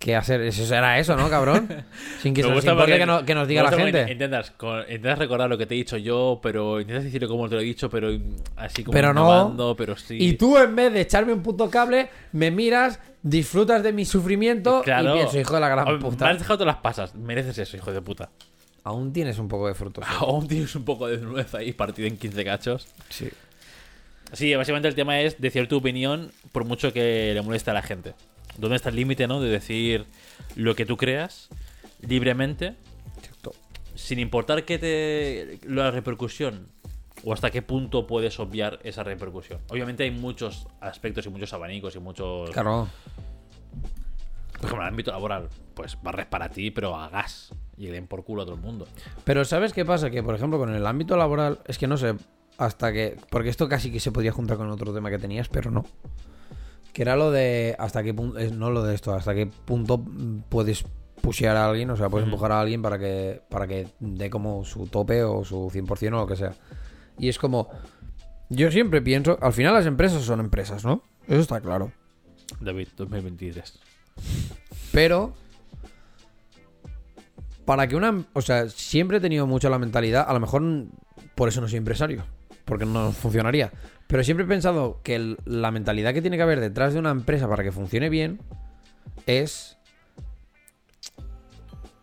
[0.00, 0.40] qué hacer.
[0.40, 1.68] Eso será eso, ¿no, cabrón?
[2.22, 4.10] Sin que Me nos importe que, no- que nos diga la gente.
[4.10, 4.52] Intentas,
[4.88, 7.64] intentas recordar lo que te he dicho yo, pero intentas decirlo como te lo he
[7.64, 8.08] dicho, pero
[8.56, 9.74] así como Pero no.
[9.78, 10.16] pero sí.
[10.18, 14.80] Y tú, en vez de echarme un puto cable, me miras, disfrutas de mi sufrimiento
[14.82, 15.10] Claro.
[15.14, 16.30] y pienso, hijo de la gran Hombre, Me puta.
[16.30, 17.14] has dejado todas las pasas.
[17.14, 18.30] Mereces eso, hijo de puta.
[18.82, 20.04] Aún tienes un poco de frutos.
[20.18, 22.88] Aún tienes un poco de nuez ahí partido en 15 cachos.
[23.10, 23.28] Sí.
[24.32, 27.82] Sí, básicamente el tema es decir tu opinión por mucho que le moleste a la
[27.82, 28.14] gente.
[28.58, 29.40] ¿Dónde está el límite, no?
[29.40, 30.06] De decir
[30.56, 31.48] lo que tú creas
[32.00, 32.74] libremente,
[33.18, 33.52] Exacto.
[33.94, 36.68] sin importar que te la repercusión
[37.24, 39.60] o hasta qué punto puedes obviar esa repercusión.
[39.68, 42.50] Obviamente hay muchos aspectos y muchos abanicos y muchos...
[42.50, 42.88] Claro.
[44.52, 47.54] Por ejemplo, en el ámbito laboral, pues barres para ti, pero a gas.
[47.76, 48.86] Y den por culo a todo el mundo.
[49.24, 50.10] Pero ¿sabes qué pasa?
[50.10, 52.14] Que, por ejemplo, con el ámbito laboral, es que no sé,
[52.58, 53.16] hasta que...
[53.30, 55.86] Porque esto casi que se podía juntar con otro tema que tenías, pero no.
[56.92, 58.38] Que era lo de hasta qué punto...
[58.52, 60.04] No lo de esto, hasta qué punto
[60.48, 60.84] puedes
[61.20, 64.64] pushear a alguien, o sea, puedes empujar a alguien para que, para que dé como
[64.64, 66.54] su tope o su 100% o lo que sea.
[67.18, 67.68] Y es como...
[68.48, 71.02] Yo siempre pienso, al final las empresas son empresas, ¿no?
[71.28, 71.92] Eso está claro.
[72.60, 73.78] David, 2023.
[74.92, 75.34] Pero
[77.64, 80.62] para que una, o sea, siempre he tenido mucho la mentalidad, a lo mejor
[81.36, 82.24] por eso no soy empresario,
[82.70, 83.70] porque no funcionaría,
[84.06, 87.48] pero siempre he pensado que la mentalidad que tiene que haber detrás de una empresa
[87.48, 88.40] para que funcione bien
[89.26, 89.76] es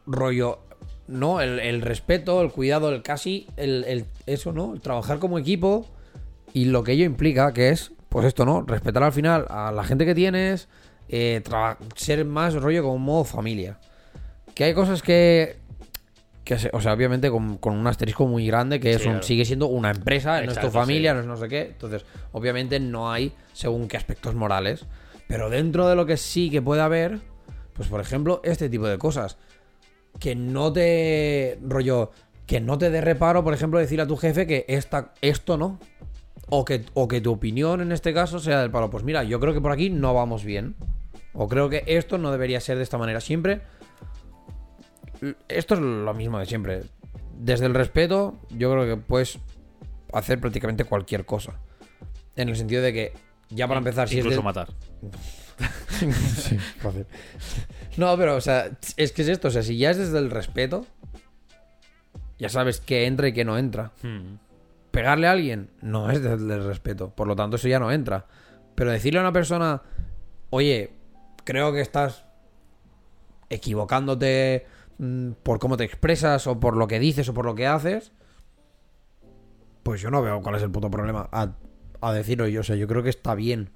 [0.05, 0.59] rollo,
[1.07, 4.73] no, el, el respeto, el cuidado, el casi, el, el- eso, ¿no?
[4.73, 5.87] El trabajar como equipo
[6.53, 8.61] y lo que ello implica, que es, pues esto, ¿no?
[8.61, 10.67] Respetar al final a la gente que tienes,
[11.09, 11.41] eh,
[11.95, 13.79] ser más rollo como modo familia.
[14.53, 15.57] Que hay cosas que...
[16.47, 19.13] que se- o sea, obviamente con, con un asterisco muy grande, que es Sí, un-
[19.15, 19.23] claro.
[19.27, 21.15] sigue siendo una empresa, no es tu familia, sí.
[21.15, 21.61] no es no sé qué.
[21.63, 24.85] Entonces, obviamente no hay según qué aspectos morales.
[25.27, 27.19] Pero dentro de lo que sí que puede haber,
[27.73, 29.37] pues por ejemplo, este tipo de cosas.
[30.19, 31.59] Que no te...
[31.61, 32.11] rollo...
[32.45, 35.79] Que no te dé reparo, por ejemplo, decir a tu jefe que esta, esto no.
[36.49, 38.89] O que, o que tu opinión en este caso sea del palo.
[38.89, 40.75] Pues mira, yo creo que por aquí no vamos bien.
[41.33, 43.19] O creo que esto no debería ser de esta manera.
[43.19, 43.59] Siempre.
[45.47, 46.83] Esto es lo mismo de siempre.
[47.39, 49.39] Desde el respeto, yo creo que puedes
[50.13, 51.53] hacer prácticamente cualquier cosa.
[52.35, 53.13] En el sentido de que,
[53.49, 54.67] ya para empezar, si es Incluso de- matar.
[55.89, 57.07] Sí, fácil.
[57.97, 59.47] No, pero, o sea, es que es esto.
[59.47, 60.85] O sea, si ya es desde el respeto,
[62.37, 63.91] ya sabes qué entra y qué no entra.
[64.03, 64.35] Hmm.
[64.91, 67.09] Pegarle a alguien no es desde el respeto.
[67.09, 68.27] Por lo tanto, eso ya no entra.
[68.75, 69.81] Pero decirle a una persona,
[70.51, 70.91] oye,
[71.43, 72.25] creo que estás
[73.49, 74.67] equivocándote
[74.97, 78.11] mm, por cómo te expresas o por lo que dices o por lo que haces,
[79.83, 81.53] pues yo no veo cuál es el puto problema a,
[82.01, 82.61] a decirlo yo.
[82.61, 83.69] O sea, yo creo que está bien.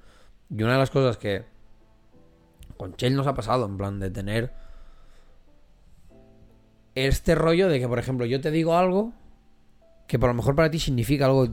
[0.50, 1.46] Y una de las cosas que
[2.78, 4.52] con Chell nos ha pasado, en plan de tener
[6.96, 9.14] este rollo de que, por ejemplo, yo te digo algo
[10.08, 11.48] que por lo mejor para ti significa algo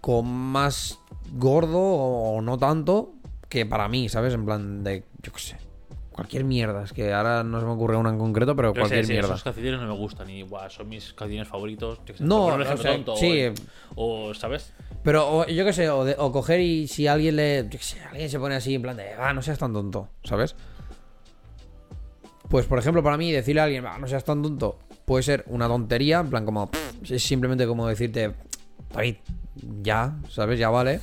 [0.00, 0.98] con más
[1.32, 3.14] gordo o no tanto
[3.48, 4.34] que para mí, ¿sabes?
[4.34, 5.56] En plan de, yo qué sé,
[6.18, 6.82] cualquier mierda.
[6.82, 9.12] Es que ahora no se me ocurre una en concreto, pero Pero cualquier sí, sí,
[9.12, 9.28] mierda.
[9.34, 12.00] Esos calcetines no me gustan y buah, son mis calcetines favoritos.
[12.18, 13.44] No, o sea, tonto, sí.
[13.94, 14.72] O, o, ¿sabes?
[15.04, 17.62] Pero o, yo qué sé, o, de- o coger y si alguien le.
[17.70, 19.12] Yo qué sé, alguien se pone así en plan de.
[19.14, 20.56] Ah, no seas tan tonto, ¿sabes?
[22.48, 25.44] Pues por ejemplo, para mí, decirle a alguien, ah, no seas tan tonto, puede ser
[25.46, 26.68] una tontería, en plan como.
[27.08, 28.34] Es simplemente como decirte,
[28.92, 29.16] David,
[29.82, 30.58] ya, ¿sabes?
[30.58, 31.00] Ya vale.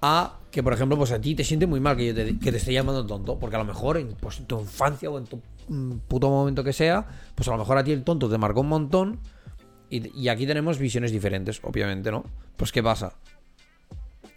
[0.00, 2.50] A que, por ejemplo, pues a ti te siente muy mal que yo te, que
[2.52, 5.40] te esté llamando tonto, porque a lo mejor en, pues, tu infancia o en tu
[5.68, 8.60] mm, puto momento que sea, pues a lo mejor a ti el tonto te marcó
[8.60, 9.20] un montón.
[9.90, 12.24] Y, aquí tenemos visiones diferentes, obviamente, ¿no?
[12.56, 13.14] Pues ¿qué pasa?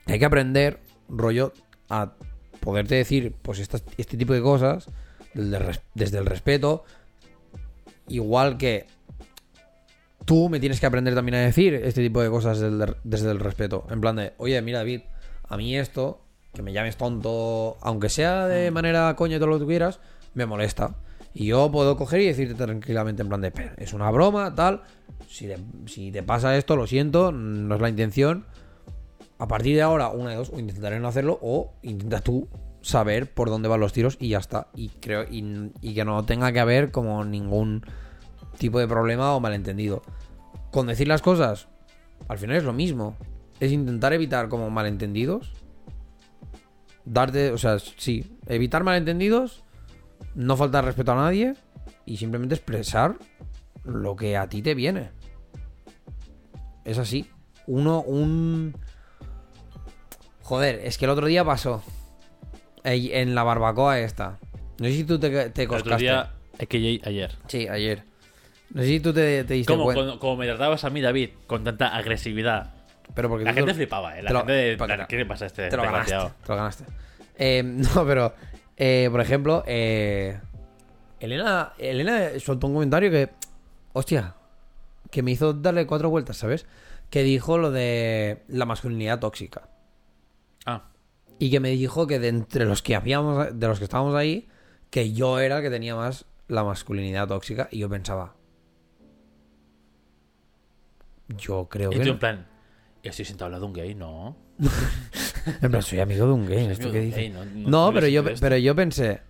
[0.05, 1.51] Hay que aprender, rollo,
[1.89, 2.14] a
[2.62, 4.88] poderte decir, pues este tipo de cosas
[5.34, 6.86] desde el respeto.
[8.07, 8.88] Igual que
[10.26, 13.39] tú me tienes que aprender también a decir este tipo de cosas del- desde el
[13.39, 13.86] respeto.
[13.89, 15.01] En plan de, oye, mira, David,
[15.51, 16.21] a mí esto,
[16.53, 19.99] que me llames tonto, aunque sea de manera coño y todo lo que tú quieras,
[20.33, 20.95] me molesta.
[21.33, 24.83] Y yo puedo coger y decirte tranquilamente en plan de, "Espera, es una broma, tal.
[25.27, 28.45] Si te, si te pasa esto, lo siento, no es la intención.
[29.39, 32.47] A partir de ahora, una de dos, o intentaré no hacerlo, o intenta tú
[32.81, 34.67] saber por dónde van los tiros y ya está.
[34.73, 37.85] Y creo, y, y que no tenga que haber como ningún
[38.57, 40.01] tipo de problema o malentendido.
[40.71, 41.67] Con decir las cosas,
[42.27, 43.15] al final es lo mismo.
[43.62, 45.53] Es intentar evitar como malentendidos.
[47.05, 49.64] Darte, o sea, sí, evitar malentendidos,
[50.36, 51.53] no faltar respeto a nadie
[52.05, 53.16] y simplemente expresar
[53.86, 55.12] lo que a ti te viene.
[56.86, 57.30] Es así.
[57.68, 58.76] Uno, un,
[60.51, 61.84] Joder, es que el otro día pasó.
[62.84, 64.39] En la barbacoa esta.
[64.80, 66.03] No sé si tú te, te El otro coscaste.
[66.03, 67.32] día, es que ayer.
[67.47, 68.03] Sí, ayer.
[68.72, 70.18] No sé si tú te, te diste cuenta.
[70.20, 72.80] como me tratabas a mí, David, con tanta agresividad.
[73.16, 74.24] Pero porque La gente te- flipaba, ¿eh?
[74.24, 76.12] La lo- gente ¿Qué le pasa a este Te lo ganaste.
[76.14, 76.84] Te lo ganaste.
[77.38, 77.64] Eh,
[77.95, 78.34] no, pero,
[78.78, 80.39] eh, por ejemplo, eh,
[81.20, 83.30] Elena, Elena soltó un comentario que,
[83.93, 84.36] hostia,
[85.09, 86.66] que me hizo darle cuatro vueltas, ¿sabes?
[87.09, 89.68] Que dijo lo de la masculinidad tóxica.
[90.66, 90.84] Ah,
[91.39, 94.47] Y que me dijo que de entre los que habíamos, de los que estábamos ahí,
[94.89, 97.68] que yo era el que tenía más la masculinidad tóxica.
[97.72, 98.36] Y yo pensaba,
[101.38, 102.12] yo creo y que tú no.
[102.14, 102.47] en plan,
[103.09, 104.35] estoy sentado al lado de un gay, no.
[105.61, 107.29] En plan, soy amigo de un gay, ¿esto qué dice?
[107.29, 108.39] no- no- No, no pero yo, esto.
[108.41, 109.21] pero yo pensé,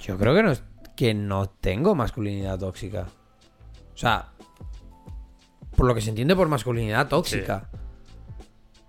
[0.00, 0.52] yo creo que no,
[0.96, 3.06] que no tengo masculinidad tóxica.
[3.94, 4.28] O sea,
[5.76, 7.68] por lo que se entiende por masculinidad tóxica.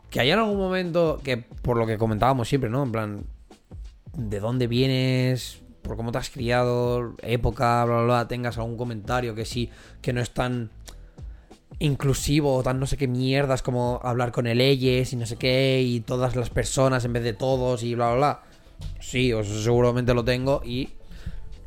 [0.10, 2.84] Que haya en algún momento que, por lo que comentábamos siempre, ¿no?
[2.84, 3.26] En plan,
[4.16, 5.62] ¿de dónde vienes?
[5.82, 7.16] ¿Por cómo te has criado?
[7.22, 8.28] Época, bla, bla, bla.
[8.28, 9.70] Tengas algún comentario que sí,
[10.02, 10.70] que no es tan
[11.80, 15.38] inclusivo o tan no sé qué mierdas como hablar con el ellos y no sé
[15.38, 18.42] qué y todas las personas en vez de todos y bla, bla, bla.
[19.00, 20.90] Sí, eso seguramente lo tengo y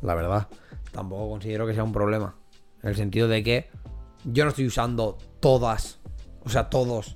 [0.01, 0.47] la verdad,
[0.91, 2.35] tampoco considero que sea un problema.
[2.83, 3.69] En el sentido de que
[4.23, 5.99] yo no estoy usando todas,
[6.43, 7.15] o sea, todos,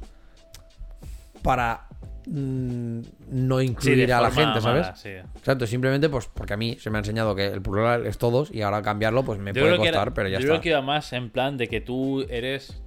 [1.44, 1.88] para
[2.28, 4.84] mm, no incluir a la gente, ¿sabes?
[4.84, 5.10] mala, sí.
[5.38, 8.52] Exacto, simplemente pues porque a mí se me ha enseñado que el plural es todos
[8.54, 10.50] y ahora cambiarlo pues me Yo puede creo era- costar, pero ya yo está.
[10.50, 12.81] creo que iba más en plan de que tú eres.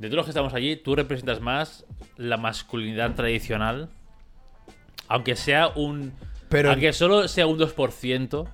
[0.00, 1.84] De todos los que estamos allí, tú representas más
[2.16, 3.90] la masculinidad tradicional.
[5.08, 6.12] Aunque sea un.
[6.48, 8.48] Pero- aunque solo sea un 2%.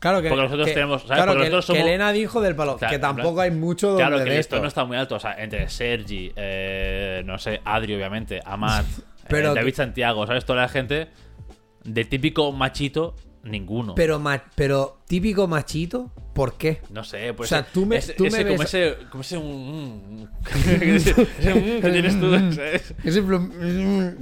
[0.00, 1.16] Claro que, Porque nosotros que- tenemos- ¿sabes?
[1.16, 4.24] Claro Porque que, que Elena dijo del palo, Claro, que tampoco hay mucho Claro donde
[4.30, 4.62] que de esto esto.
[4.62, 5.14] no está muy alto.
[5.14, 8.84] O sea, entre Sergi, eh, no sé, Adri, obviamente, Amat,
[9.28, 10.44] Pero eh, que- David Santiago, ¿sabes?
[10.44, 11.06] Toda la gente
[11.84, 13.14] de típico machito,
[13.44, 13.94] ninguno.
[13.94, 16.80] Pero, ma- pero típico machito, ¿por qué?
[16.90, 17.48] No sé, pues.
[17.50, 18.96] O sea, tú me- ese, tú me ese- como ves- ese.
[19.10, 19.36] Como ese.
[19.36, 20.30] un-
[20.80, 22.94] ese, que tienes tú, ¿sabes?
[23.04, 23.22] Ese,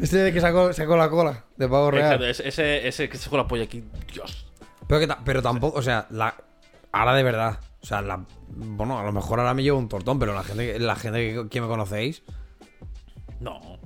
[0.02, 2.22] ese de que sacó, sacó la cola de pavo real.
[2.22, 3.84] Exacto, ese, ese, que con la polla aquí.
[4.12, 4.46] Dios.
[4.86, 6.34] Pero, que ta- pero tampoco, o sea, la,
[6.92, 7.60] ahora de verdad.
[7.82, 10.78] O sea, la, bueno, a lo mejor ahora me llevo un tortón, pero la gente,
[10.78, 12.22] la gente que, que me conocéis,
[13.40, 13.78] No.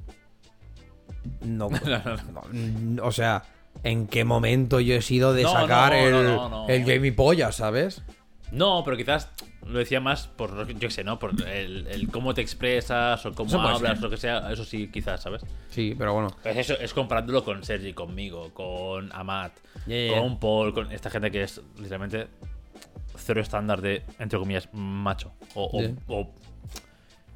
[1.43, 1.68] no,
[2.82, 3.43] no, O sea,
[3.85, 8.03] ¿en qué momento yo he sido de No, sacar no, el, el Jamie Polla, ¿sabes?
[8.51, 9.30] No, pero quizás
[9.66, 11.18] lo decía más por, yo qué sé, ¿no?
[11.18, 14.53] Por el, el cómo te expresas o cómo Eso hablas, lo que sea.
[14.53, 15.43] Eso sí, quizás, ¿sabes?
[15.70, 16.28] Sí, pero bueno.
[16.43, 19.53] Pues eso es comparándolo con Sergi, conmigo, con Amat,
[20.11, 22.28] con Paul, con esta gente que es literalmente
[23.16, 25.32] cero estándar de, entre comillas, macho.
[25.55, 26.30] O, o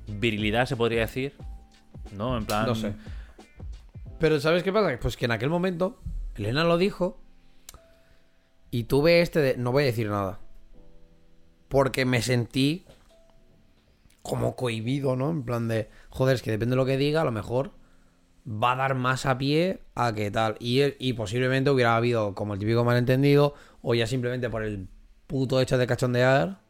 [0.07, 1.35] virilidad, se podría decir.
[2.17, 2.37] ¿No?
[2.37, 2.67] En plan.
[2.67, 2.93] No sé.
[4.19, 4.99] Pero ¿sabes qué pasa?
[5.01, 6.01] Pues que en aquel momento
[6.39, 7.21] Elena lo dijo
[8.71, 9.57] y tuve este de...
[9.57, 10.41] No voy a decir nada.
[11.69, 12.87] Porque me sentí
[14.23, 15.31] como cohibido, ¿no?
[15.31, 15.89] En plan de...
[16.11, 17.73] Joder, es que depende de lo que diga, a lo mejor
[18.47, 20.57] va a dar más a pie a que tal.
[20.61, 24.89] Y, y posiblemente hubiera habido como el típico malentendido o ya simplemente por el
[25.27, 26.61] puto hecho de cachondear,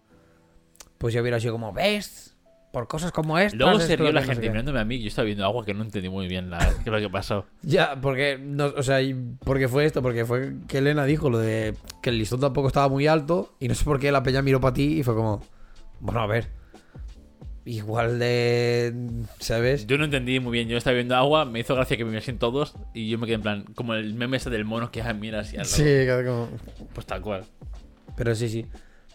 [0.99, 2.28] pues ya hubiera sido como, ¿ves?
[2.73, 3.59] Por cosas como estas.
[3.59, 4.51] Luego se rió la no sé gente qué".
[4.51, 5.01] mirándome a mí.
[5.01, 7.47] Yo estaba viendo agua que no entendí muy bien la, qué es lo que pasó.
[7.63, 8.99] Ya, porque, no, o sea,
[9.45, 12.89] porque fue esto, porque fue que Elena dijo lo de que el listón tampoco estaba
[12.89, 15.43] muy alto y no sé por qué la peña miró para ti y fue como,
[16.01, 16.49] bueno, a ver,
[17.65, 18.95] igual de,
[19.41, 19.87] ¿sabes?
[19.87, 20.69] Yo no entendí muy bien.
[20.69, 23.37] Yo estaba viendo agua, me hizo gracia que me mirasen todos y yo me quedé
[23.37, 25.75] en plan, como el meme ese del mono que mira así al lado.
[25.75, 26.49] Sí, como...
[26.95, 27.45] Pues tal cual.
[28.17, 28.67] Pero sí, sí.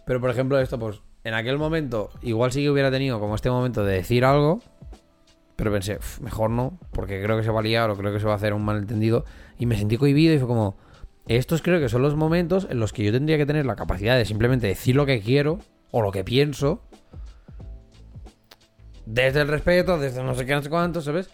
[0.06, 3.50] Pero por ejemplo esto, pues, en aquel momento, igual sí que hubiera tenido como este
[3.50, 4.60] momento de decir algo,
[5.56, 8.20] pero pensé, "Uf, mejor no, porque creo que se va a liar o creo que
[8.20, 9.24] se va a hacer un malentendido.
[9.58, 10.78] Y me sentí cohibido y fue como,
[11.28, 14.18] estos creo que son los momentos en los que yo tendría que tener la capacidad
[14.18, 15.60] de simplemente decir lo que quiero
[15.92, 16.82] o lo que pienso.
[19.06, 21.30] Desde el respeto, desde no sé qué, no sé cuánto, ¿sabes?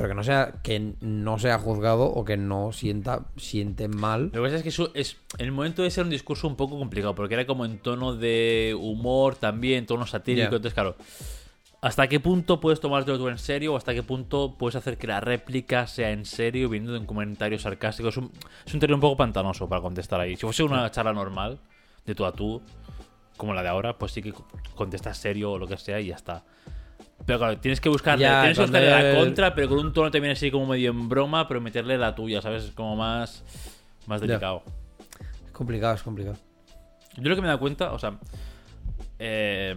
[0.00, 4.30] Pero que no sea, que no sea juzgado o que no sienta, siente mal.
[4.32, 6.56] Lo que pasa es que eso es, en el momento de ser un discurso un
[6.56, 10.46] poco complicado, porque era como en tono de humor también, tono satírico.
[10.46, 10.96] Entonces, claro,
[11.82, 15.06] ¿hasta qué punto puedes tomártelo tú en serio o hasta qué punto puedes hacer que
[15.06, 18.08] la réplica sea en serio viniendo de un comentario sarcástico?
[18.08, 18.32] Es un,
[18.64, 20.34] es un terreno un poco pantanoso para contestar ahí.
[20.34, 21.58] Si fuese una charla normal,
[22.06, 22.62] de tú a tú,
[23.36, 24.32] como la de ahora, pues sí que
[24.74, 26.42] contestas serio o lo que sea y ya está.
[27.26, 30.32] Pero claro, tienes que buscarle, Ya, tienes que la contra, pero con un tono también
[30.32, 32.64] así como medio en broma, pero meterle la tuya, ¿sabes?
[32.64, 33.44] Es como más,
[34.06, 34.26] más Ya.
[34.26, 34.62] delicado.
[35.46, 36.36] Es complicado, es complicado.
[37.16, 38.18] Yo lo que me he dado cuenta, o sea,
[39.18, 39.74] eh,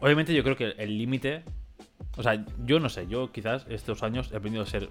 [0.00, 1.42] obviamente yo creo que el límite
[2.16, 4.88] O sea, yo no sé, yo quizás estos años he aprendido a ser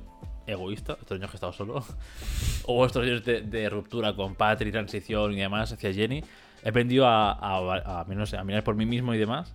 [0.48, 1.84] egoísta, estos años que he estado solo,
[2.66, 6.24] o estos años de, de ruptura con Patri, transición y demás hacia Jenny,
[6.64, 9.54] he aprendido a, a, a, no sé, a mirar por mí mismo y demás.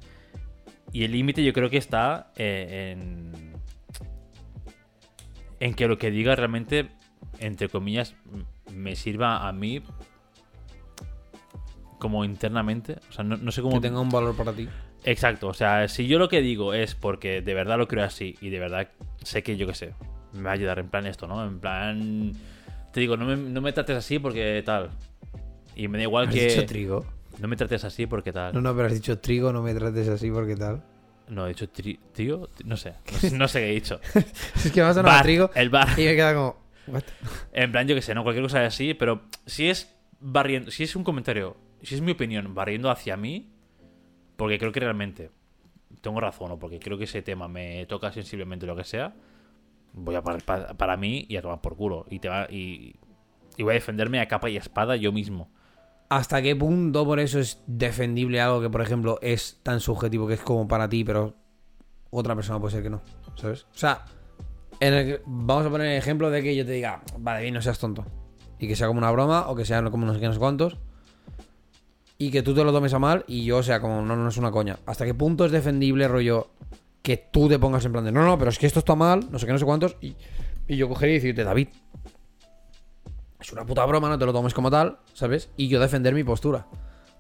[0.95, 3.33] Y el límite yo creo que está eh, en,
[5.59, 6.89] en que lo que diga realmente,
[7.41, 8.15] entre comillas,
[8.73, 9.83] me sirva a mí
[11.99, 12.99] como internamente.
[13.11, 13.81] O sea, no, no sé cómo...
[13.81, 14.69] Que tenga un valor para ti.
[15.03, 18.37] Exacto, o sea, si yo lo que digo es porque de verdad lo creo así
[18.41, 18.89] y de verdad
[19.23, 19.95] sé que yo qué sé,
[20.33, 21.45] me va a ayudar en plan esto, ¿no?
[21.45, 22.33] En plan,
[22.93, 24.91] te digo, no me, no me trates así porque tal.
[25.75, 26.47] Y me da igual ¿Has que...
[26.47, 27.05] dicho trigo?
[27.41, 28.55] No me trates así porque tal.
[28.55, 30.83] No, no, pero has dicho trigo, no me trates así porque tal.
[31.29, 34.01] No, he dicho tri- tío, no sé, no sé, no sé qué he dicho.
[34.65, 35.89] Es que vas a sonar trigo el bar.
[35.99, 36.57] y me queda como...
[36.87, 37.03] ¿what?
[37.53, 40.95] En plan, yo que sé, no, cualquier cosa así, pero si es barriendo, si es
[40.97, 43.51] un comentario, si es mi opinión barriendo hacia mí,
[44.37, 45.31] porque creo que realmente
[46.01, 49.15] tengo razón o porque creo que ese tema me toca sensiblemente lo que sea,
[49.95, 52.05] voy a parar pa- para mí y a tomar por culo.
[52.11, 52.97] Y, te va, y,
[53.57, 55.49] y voy a defenderme a capa y espada yo mismo.
[56.09, 60.35] ¿Hasta qué punto por eso es defendible algo que, por ejemplo, es tan subjetivo que
[60.35, 61.35] es como para ti, pero
[62.11, 63.01] otra persona puede ser que no?
[63.37, 63.63] ¿Sabes?
[63.65, 64.05] O sea,
[64.81, 67.55] en el que- vamos a poner el ejemplo de que yo te diga, vale, bien,
[67.55, 68.05] no seas tonto.
[68.59, 70.39] Y que sea como una broma o que sea como no sé qué, no sé
[70.39, 70.77] cuántos.
[72.17, 74.37] Y que tú te lo tomes a mal y yo sea como, no, no es
[74.37, 74.79] una coña.
[74.87, 76.49] ¿Hasta qué punto es defendible, rollo,
[77.03, 79.27] que tú te pongas en plan de, no, no, pero es que esto está mal,
[79.31, 79.97] no sé qué, no sé cuántos.
[80.01, 80.15] Y,
[80.69, 81.69] y yo cogería y decirte, David,
[83.45, 85.51] es una puta broma, no te lo tomes como tal, ¿sabes?
[85.57, 86.67] Y yo defender mi postura.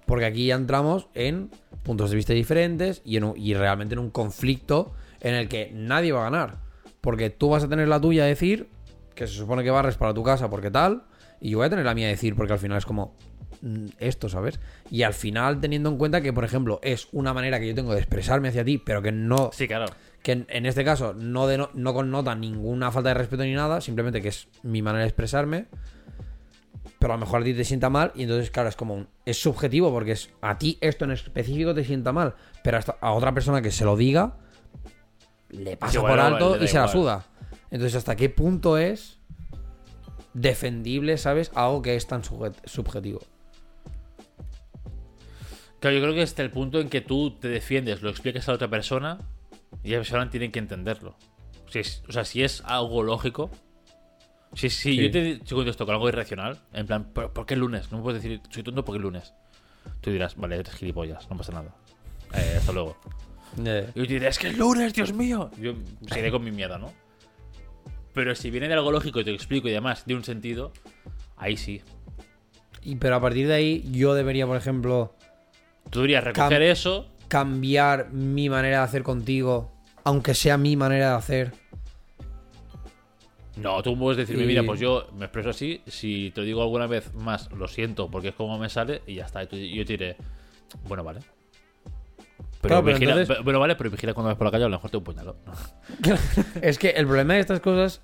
[0.07, 1.51] Porque aquí ya entramos en
[1.83, 5.71] puntos de vista diferentes y, en un- y realmente en un conflicto en el que
[5.75, 6.59] nadie va a ganar.
[7.01, 8.69] Porque tú vas a tener la tuya a decir,
[9.15, 11.05] que se supone que barres para tu casa porque tal,
[11.41, 13.15] y yo voy a tener la mía a decir porque al final es como
[13.63, 14.61] mm, esto, ¿sabes?
[14.91, 17.93] Y al final teniendo en cuenta que, por ejemplo, es una manera que yo tengo
[17.93, 19.87] de expresarme hacia ti, pero que no Sí, claro.
[20.23, 23.81] que en, en este caso no, deno- no connota ninguna falta de respeto ni nada,
[23.81, 25.67] simplemente que es mi manera de expresarme.
[27.05, 29.09] Pero a lo mejor a ti te sienta mal y entonces, claro, es como un-
[29.27, 33.13] es subjetivo porque es a ti esto en específico te sienta mal, pero hasta a
[33.13, 34.39] otra persona que se lo diga
[35.51, 37.27] le pasa por alto y se la suda.
[37.71, 39.19] Entonces, ¿hasta qué punto es
[40.33, 43.21] defendible, sabes, algo que es tan subjetivo?
[45.81, 48.53] Claro, yo creo que hasta el punto en que tú te defiendes, lo explicas a
[48.53, 49.19] la otra persona
[49.83, 51.19] y la persona tiene que entenderlo.
[51.69, 53.51] Si es- o sea, si es algo lógico.
[54.55, 54.97] Si, si Sí.
[54.97, 57.91] yo te te contesto con algo irracional, en plan, ¿por, por qué el lunes?
[57.91, 59.35] No me puedes decir, soy tonto porque el lunes.
[60.01, 61.75] Tú dirás, vale, eres gilipollas, no pasa nada.
[62.35, 62.97] Eh, hasta luego.
[63.65, 65.51] Eh, Y yo te diré, es que es lunes, Dios mío.
[65.59, 65.75] Yo
[66.09, 66.93] seguiré con mi mierda, ¿no?
[68.13, 70.73] Pero si viene de algo lógico y te lo explico y demás, de un sentido,
[71.37, 71.83] ahí sí.
[72.83, 75.15] Y pero a partir de ahí yo debería, por ejemplo,
[75.91, 79.73] Tú deberías recoger Cam- eso cambiar mi manera de hacer contigo,
[80.05, 81.53] aunque sea mi manera de hacer.
[83.57, 86.63] No, tú puedes decirme, Y- mira, pues yo me expreso así, si te lo digo
[86.63, 89.43] alguna vez más, lo siento, porque es como me sale y ya está.
[89.43, 90.17] Y tú- yo te diré,
[90.89, 91.21] bueno, vale.
[92.61, 94.65] Pero, Claro, pero vigila, entonces- pe- bueno, vale, pero vigila cuando ves por la calle,
[94.65, 95.37] a lo mejor te un puñalo.
[96.63, 98.01] es que el problema de estas cosas,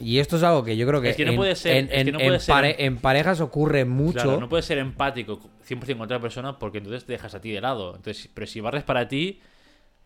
[0.00, 1.84] y esto es algo que yo creo que, Es que no en, puede ser- en,
[1.92, 4.14] es que no en puede ser- pare- en parejas ocurre mucho.
[4.20, 7.50] Claro, no puedes ser empático 100% con otra persona porque entonces te dejas a ti
[7.50, 7.96] de lado.
[7.96, 9.40] Entonces, pero si barres para ti,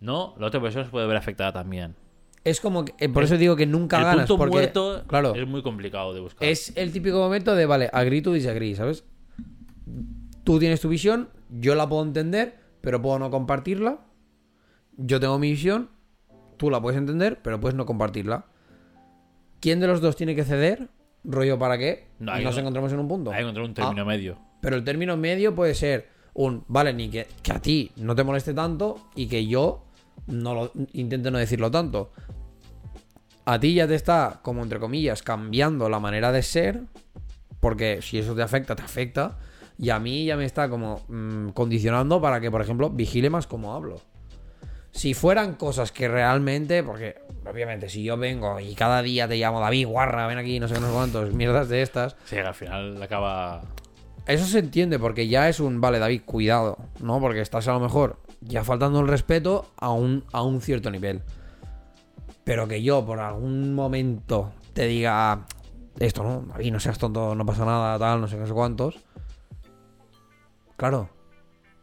[0.01, 1.95] no, la otra persona se puede ver afectada también.
[2.45, 4.27] Es como que, eh, por eso digo que nunca el ganas.
[4.27, 6.49] punto porque, muerto claro, es muy complicado de buscar.
[6.49, 9.05] es el típico momento de, vale, agree to disagree, ¿sabes?
[10.45, 14.01] Tú tienes tu visión, yo la puedo entender, pero puedo no compartirla.
[14.97, 15.89] Yo tengo mi visión,
[16.57, 18.47] tú la puedes entender, pero puedes no compartirla.
[19.61, 20.89] ¿Quién de los dos tiene que ceder?
[21.25, 22.09] Rollo para qué?
[22.19, 23.31] No, No, nos un- encontramos en un punto.
[23.31, 24.07] Hay que encontrar un término Ah.
[24.07, 24.39] medio.
[24.61, 28.25] Pero el término medio puede ser un, vale, ni que, que a ti no te
[28.25, 29.85] moleste tanto y que yo
[30.27, 32.13] no lo intente no decirlo tanto.
[33.45, 36.83] A ti ya te está, como entre comillas, cambiando la manera de ser,
[37.61, 39.39] porque si eso te afecta, te afecta.
[39.79, 43.47] Y a mí ya me está como mm, condicionando para que, por ejemplo, vigile más
[43.49, 44.01] cómo hablo.
[44.93, 47.17] Si fueran cosas que realmente, porque
[47.51, 50.75] obviamente si yo vengo y cada día te llamo David, guarra, ven aquí, no sé
[50.75, 53.63] qué, no sé cuántos, mierdas de estas, Sí, al final acaba.
[54.27, 57.21] eso se entiende porque ya es un, vale, David, cuidado, ¿no?
[57.21, 61.23] Porque estás a lo mejor ya faltando el respeto a un, a un cierto nivel.
[62.45, 65.47] Pero que yo por algún momento te diga
[65.99, 66.43] esto, ¿no?
[66.49, 68.97] David, no seas tonto, no pasa nada, tal, no sé qué, sé cuántos.
[70.77, 71.09] Claro.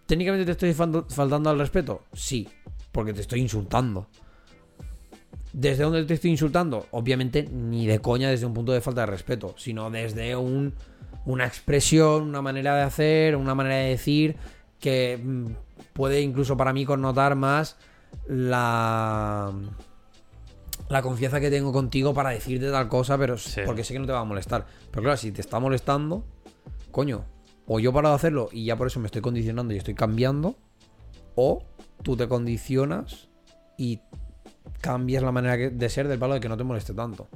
[0.05, 2.03] ¿Técnicamente te estoy fal- faltando al respeto?
[2.13, 2.49] Sí,
[2.91, 4.07] porque te estoy insultando.
[5.53, 6.87] ¿Desde dónde te estoy insultando?
[6.91, 10.73] Obviamente ni de coña desde un punto de falta de respeto, sino desde un,
[11.25, 14.35] una expresión, una manera de hacer, una manera de decir
[14.79, 15.45] que mm,
[15.99, 17.75] puede incluso para mí connotar más
[18.25, 19.51] la
[20.87, 23.59] la confianza que tengo contigo para decirte tal cosa, pero Sí.
[23.65, 24.65] porque sé que no te va a molestar.
[24.91, 26.23] Pero claro, si te está molestando,
[26.89, 27.25] coño,
[27.67, 30.55] o yo paro de hacerlo y ya por eso me estoy condicionando y estoy cambiando,
[31.35, 31.65] o
[32.01, 33.27] tú te condicionas
[33.77, 33.99] y
[34.79, 37.27] cambias la manera de ser del palo de que no te moleste tanto.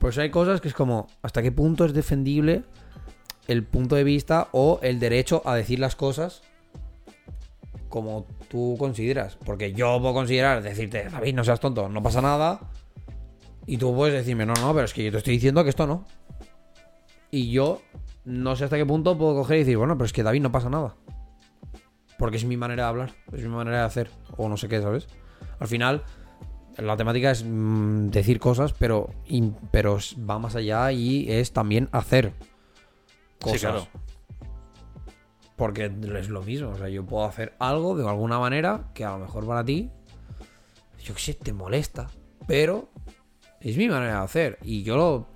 [0.00, 2.64] Pues hay cosas que es como, ¿hasta qué punto es defendible
[3.46, 6.42] el punto de vista o el derecho a decir las cosas
[7.94, 9.36] como tú consideras?
[9.36, 12.58] Porque yo puedo considerar, decirte, David, no seas tonto, no pasa nada.
[13.66, 15.86] Y tú puedes decirme, no, no, pero es que yo te estoy diciendo que esto
[15.86, 16.04] no.
[17.30, 17.82] Y yo
[18.24, 20.50] no sé hasta qué punto puedo coger y decir, bueno, pero es que David no
[20.50, 20.96] pasa nada.
[22.18, 24.82] Porque es mi manera de hablar, es mi manera de hacer, o no sé qué,
[24.82, 25.06] ¿sabes?
[25.60, 26.02] Al final,
[26.76, 31.88] la temática es mm, decir cosas, pero, y- pero va más allá y es también
[31.92, 32.32] hacer
[33.40, 33.60] cosas.
[33.60, 33.86] Sí, claro.
[35.56, 35.84] Porque
[36.18, 39.18] es lo mismo, o sea, yo puedo hacer algo de alguna manera que a lo
[39.18, 39.90] mejor para ti,
[41.02, 42.08] yo qué sé, te molesta,
[42.46, 42.88] pero
[43.60, 45.26] es mi manera de hacer y yo lo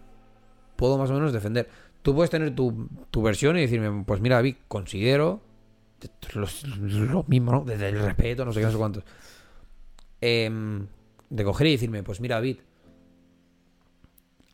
[0.76, 1.68] puedo más o menos defender.
[2.02, 5.40] Tú puedes tener tu, tu versión y decirme, pues mira, David, considero
[6.34, 6.46] lo,
[6.80, 7.64] lo mismo, ¿no?
[7.64, 9.04] Desde el respeto, no sé qué, no sé cuántos.
[10.20, 10.86] Em,
[11.30, 12.58] de coger y decirme, pues mira, David,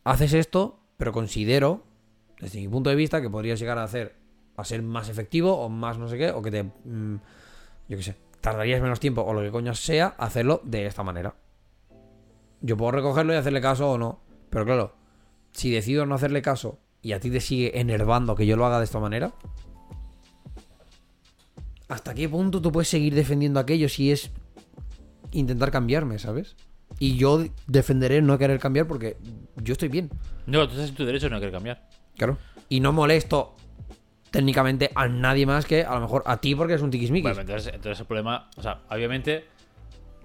[0.03, 1.83] haces esto, pero considero,
[2.39, 4.15] desde mi punto de vista, que podrías llegar a hacer
[4.57, 7.15] a ser más efectivo o más no sé qué, o que te, mm,
[7.89, 11.35] yo qué sé, tardarías menos tiempo o lo que coño sea, hacerlo de esta manera.
[12.61, 14.95] Yo puedo recogerlo y hacerle caso o no, pero claro,
[15.51, 18.79] si decido no hacerle caso y a ti te sigue enervando que yo lo haga
[18.79, 19.33] de esta manera,
[21.87, 24.31] ¿hasta qué punto tú puedes seguir defendiendo aquello si es
[25.31, 26.55] intentar cambiarme, ¿sabes?
[26.99, 29.17] Y yo defenderé no querer cambiar porque
[29.57, 30.09] yo estoy bien.
[30.45, 31.89] No, tú estás en tu derecho de no querer cambiar.
[32.15, 32.37] Claro.
[32.69, 33.55] Y no molesto
[34.35, 37.23] técnicamente a nadie más que a lo mejor a ti porque es un tiquismiquis.
[37.23, 39.45] Bueno, entonces, entonces el problema, o sea, obviamente,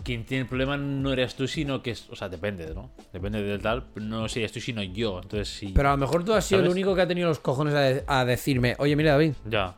[0.04, 2.90] quien tiene el problema no eres tú, sino que es, o sea, depende, ¿no?
[3.12, 5.20] Depende del tal, no si eres tú, sino yo.
[5.22, 5.72] Entonces, sí.
[5.74, 7.80] Pero a lo mejor tú has sido el único que ha tenido los cojones a,
[7.80, 9.74] de- a decirme, oye, mira, David, Ya.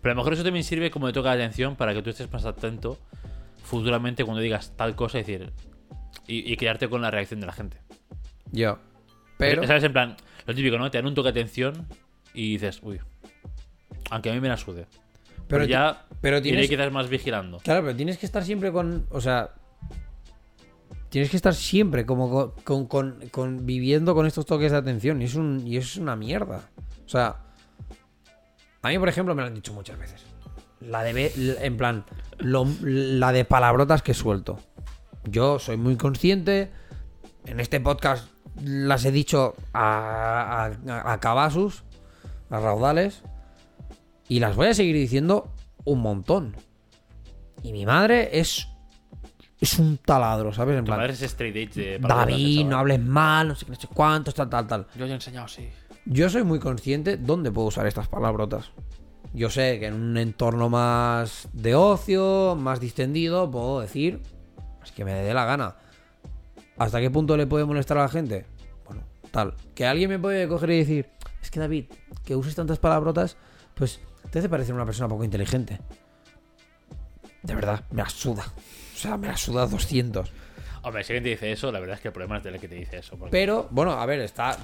[0.00, 2.10] Pero a lo mejor eso también sirve como de toca de atención para que tú
[2.10, 2.98] estés más atento
[3.62, 5.52] futuramente cuando digas tal cosa decir.
[6.26, 7.76] Y, y quedarte con la reacción de la gente.
[8.50, 8.78] yo.
[9.38, 9.82] Pero, ¿Sabes?
[9.84, 10.88] En plan, lo típico, ¿no?
[10.90, 11.86] Te dan un toque de atención
[12.34, 13.00] y dices, uy.
[14.10, 14.86] Aunque a mí me la sude.
[15.46, 17.58] Pero, Pero ya pero iré tienes- quizás más vigilando.
[17.58, 19.50] claro, pero tienes que estar siempre con, o sea,
[21.08, 25.20] tienes que estar siempre como con, con- con- con- viviendo con estos toques de atención
[25.20, 26.62] y es, un, y es una mierda.
[27.04, 27.36] O sea,
[28.82, 30.22] a mí, por ejemplo, me lo han dicho muchas veces.
[30.80, 32.04] La de, en plan,
[32.38, 34.58] lo- la de palabrotas que suelto.
[35.24, 36.70] Yo soy muy consciente.
[37.46, 38.28] En este podcast
[38.62, 41.84] las he dicho a, a, a cabasus,
[42.52, 43.22] a raudales.
[44.28, 45.52] Y las voy a seguir diciendo
[45.84, 46.56] un montón.
[47.62, 48.68] Y mi madre es.
[49.60, 50.76] Es un taladro, ¿sabes?
[50.76, 53.70] En Tu plan, madre es straight edge de David, no hables mal, no sé qué,
[53.70, 54.86] no sé cuántos, tal, tal, tal.
[54.96, 55.68] Yo ya he enseñado, sí.
[56.04, 58.72] Yo soy muy consciente dónde puedo usar estas palabrotas.
[59.32, 64.20] Yo sé que en un entorno más de ocio, más distendido, puedo decir,
[64.82, 65.76] es que me dé la gana.
[66.76, 68.46] ¿Hasta qué punto le puede molestar a la gente?
[68.84, 69.54] Bueno, tal.
[69.76, 71.86] Que alguien me puede coger y decir, es que David,
[72.24, 73.36] que uses tantas palabrotas,
[73.74, 74.00] pues
[74.30, 75.78] te hace parecer una persona poco inteligente.
[77.42, 78.44] De verdad, me la suda.
[78.94, 80.30] O sea, me la suda 200.
[80.84, 82.58] Hombre, si alguien te dice eso, la verdad es que el problema es de la
[82.58, 83.16] que te dice eso.
[83.16, 83.30] Porque...
[83.30, 84.56] Pero, bueno, a ver, está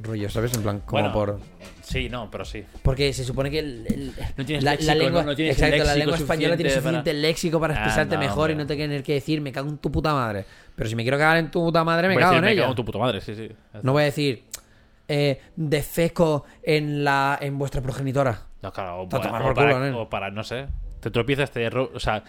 [0.00, 0.54] rollo, ¿sabes?
[0.54, 1.40] En plan, como Bueno, por...
[1.82, 2.64] Sí, no, pero sí.
[2.82, 5.58] Porque se supone que el, el- No tienes la, léxico, la lengua, no- no tienes
[5.58, 8.64] el exacto, la lengua española tiene suficiente para- léxico para Ah, expresarte mejor y no
[8.66, 10.44] te tener que decir me cago en tu puta madre.
[10.76, 12.62] Pero si me quiero cagar en tu puta madre, me cago decir, en me ella.
[12.62, 13.48] cago en tu puta madre, sí, sí.
[13.82, 14.44] No voy a decir
[15.08, 18.42] eh, defeco en la en vuestra progenitora.
[18.62, 20.66] No, claro, o, a para, o por para- o para, no sé,
[21.00, 22.24] te tropiezas, te o sea,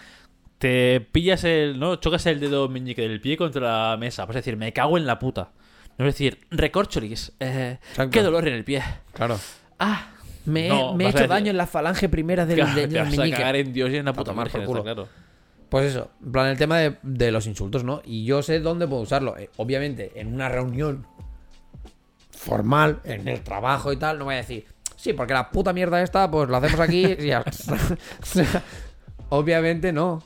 [0.58, 1.96] te pillas el, ¿no?
[1.96, 4.24] Chocas el dedo meñique del pie contra la mesa.
[4.24, 5.50] Vas a decir, me cago en la puta.
[5.98, 7.78] No es decir, recorcholis, eh,
[8.10, 8.82] qué dolor en el pie.
[9.12, 9.38] Claro.
[9.78, 10.10] Ah,
[10.44, 12.56] Me, he- No, me he vas a hecho decir- daño en la falange primera del,
[12.60, 13.36] claro, del te vas a meñique.
[13.36, 14.82] cagar en Dios y en la A puta está culo.
[14.82, 15.08] claro.
[15.68, 18.00] Pues eso, en plan el tema de, de los insultos, ¿no?
[18.04, 19.36] Y yo sé dónde puedo usarlo.
[19.36, 21.06] Eh, obviamente, en una reunión
[22.48, 26.02] formal, en el trabajo y tal, no voy a decir, sí, porque la puta mierda
[26.02, 27.40] esta, pues la hacemos aquí y ya.
[27.46, 27.76] está".
[28.22, 28.62] O sea,
[29.28, 30.22] obviamente no.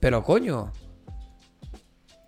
[0.00, 0.72] Pero coño.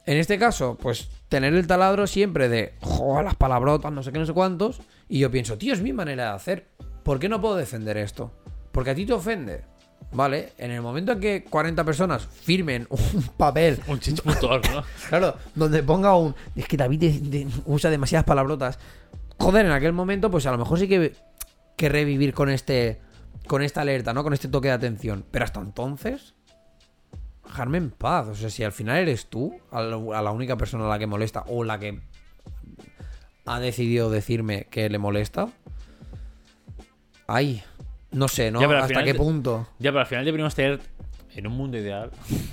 [0.05, 4.18] En este caso, pues tener el taladro siempre de, joder, las palabrotas, no sé qué,
[4.18, 4.80] no sé cuántos.
[5.09, 6.68] Y yo pienso, tío, es mi manera de hacer.
[7.03, 8.32] ¿Por qué no puedo defender esto?
[8.72, 9.64] Porque a ti te ofende.
[10.12, 10.53] ¿Vale?
[10.59, 14.82] En el momento en que 40 personas firmen un papel Un chinchputor, ¿no?
[15.09, 16.34] Claro, donde ponga un.
[16.55, 18.78] Es que David usa demasiadas palabrotas.
[19.43, 21.14] Joder, en aquel momento, pues a lo mejor sí que
[21.76, 23.01] que revivir con este.
[23.49, 24.22] Con esta alerta, ¿no?
[24.22, 25.24] Con este toque de atención.
[25.32, 26.34] Pero hasta entonces.
[27.45, 28.28] dejarme en paz.
[28.28, 31.43] O sea, si al final eres tú, a la, única persona a la que molesta
[31.49, 32.01] o la que
[33.45, 35.49] ha decidido decirme que le molesta.
[37.26, 37.64] Ay,
[38.12, 38.61] no sé, ¿no?
[38.61, 39.66] Ya, ¿Hasta final qué punto?
[39.80, 40.78] Ya, pero al final deberíamos tener,
[41.34, 42.12] en un mundo ideal,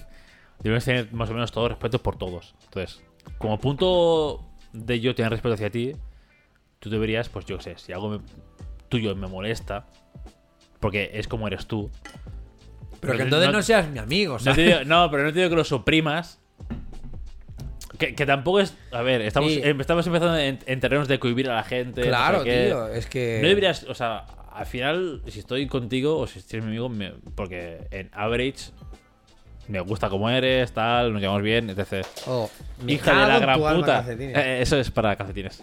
[0.58, 2.56] deberíamos tener más o menos todo respeto por todos.
[2.64, 3.00] Entonces,
[3.38, 5.96] como punto de yo tener respeto hacia ti,
[6.80, 8.20] tú deberías, pues yo sé, si algo me-
[8.90, 9.86] tuyo me molesta,
[10.80, 11.90] porque es como eres tú.
[13.02, 14.66] Pero que no- entonces no- no, seas mi amigo, No, ¿sabes?
[14.66, 16.40] digo- no, pero no te digo que lo suprimas.
[17.98, 18.76] Que, que tampoco es.
[18.92, 19.62] A ver, estamos, Sí.
[19.64, 22.02] em- estamos empezando en, en terrenos de cohibir a la gente.
[22.02, 22.66] no sé Claro, qué.
[22.68, 23.40] tío, es que...
[23.42, 27.12] No deberías, o sea, al final, si estoy contigo o si eres mi amigo, me-
[27.36, 28.72] porque en average
[29.68, 32.06] me gusta como eres, tal, nos llevamos bien, etc.
[32.26, 32.50] Oh,
[32.88, 34.06] Hija de cago la gran puta.
[34.10, 35.62] Eh, eso es para calcetines.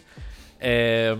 [0.60, 1.16] Eh,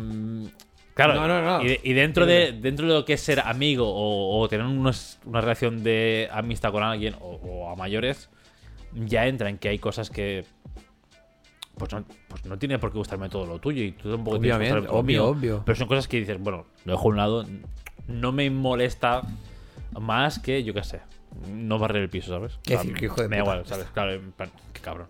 [0.95, 1.63] claro, No, no, no.
[1.65, 4.67] Y, de- y dentro, de, dentro de lo que es ser amigo o, o tener
[4.67, 8.31] unos- una relación de amistad con alguien o, o a mayores,
[8.93, 10.45] ya entra en que hay cosas que.
[11.79, 14.57] Pues no, pues no tiene por qué gustarme todo lo tuyo y tú tampoco tienes
[14.57, 15.27] que Obviamente, todo obvio, mío.
[15.27, 15.63] obvio.
[15.67, 17.45] Pero son cosas que dices, bueno, lo dejo a un lado.
[18.09, 19.21] No me molesta
[20.01, 21.01] más que, yo qué sé,
[21.53, 22.59] no barrer el piso, ¿sabes?
[22.63, 23.87] Qué decir, que hijo de Me da igual, ¿sabes?
[23.93, 24.19] Claro,
[24.73, 25.09] qué cabrón.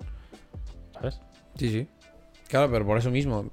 [0.94, 1.20] ¿Sabes?
[1.56, 1.86] Sí, sí.
[2.48, 3.52] Claro, pero por eso mismo.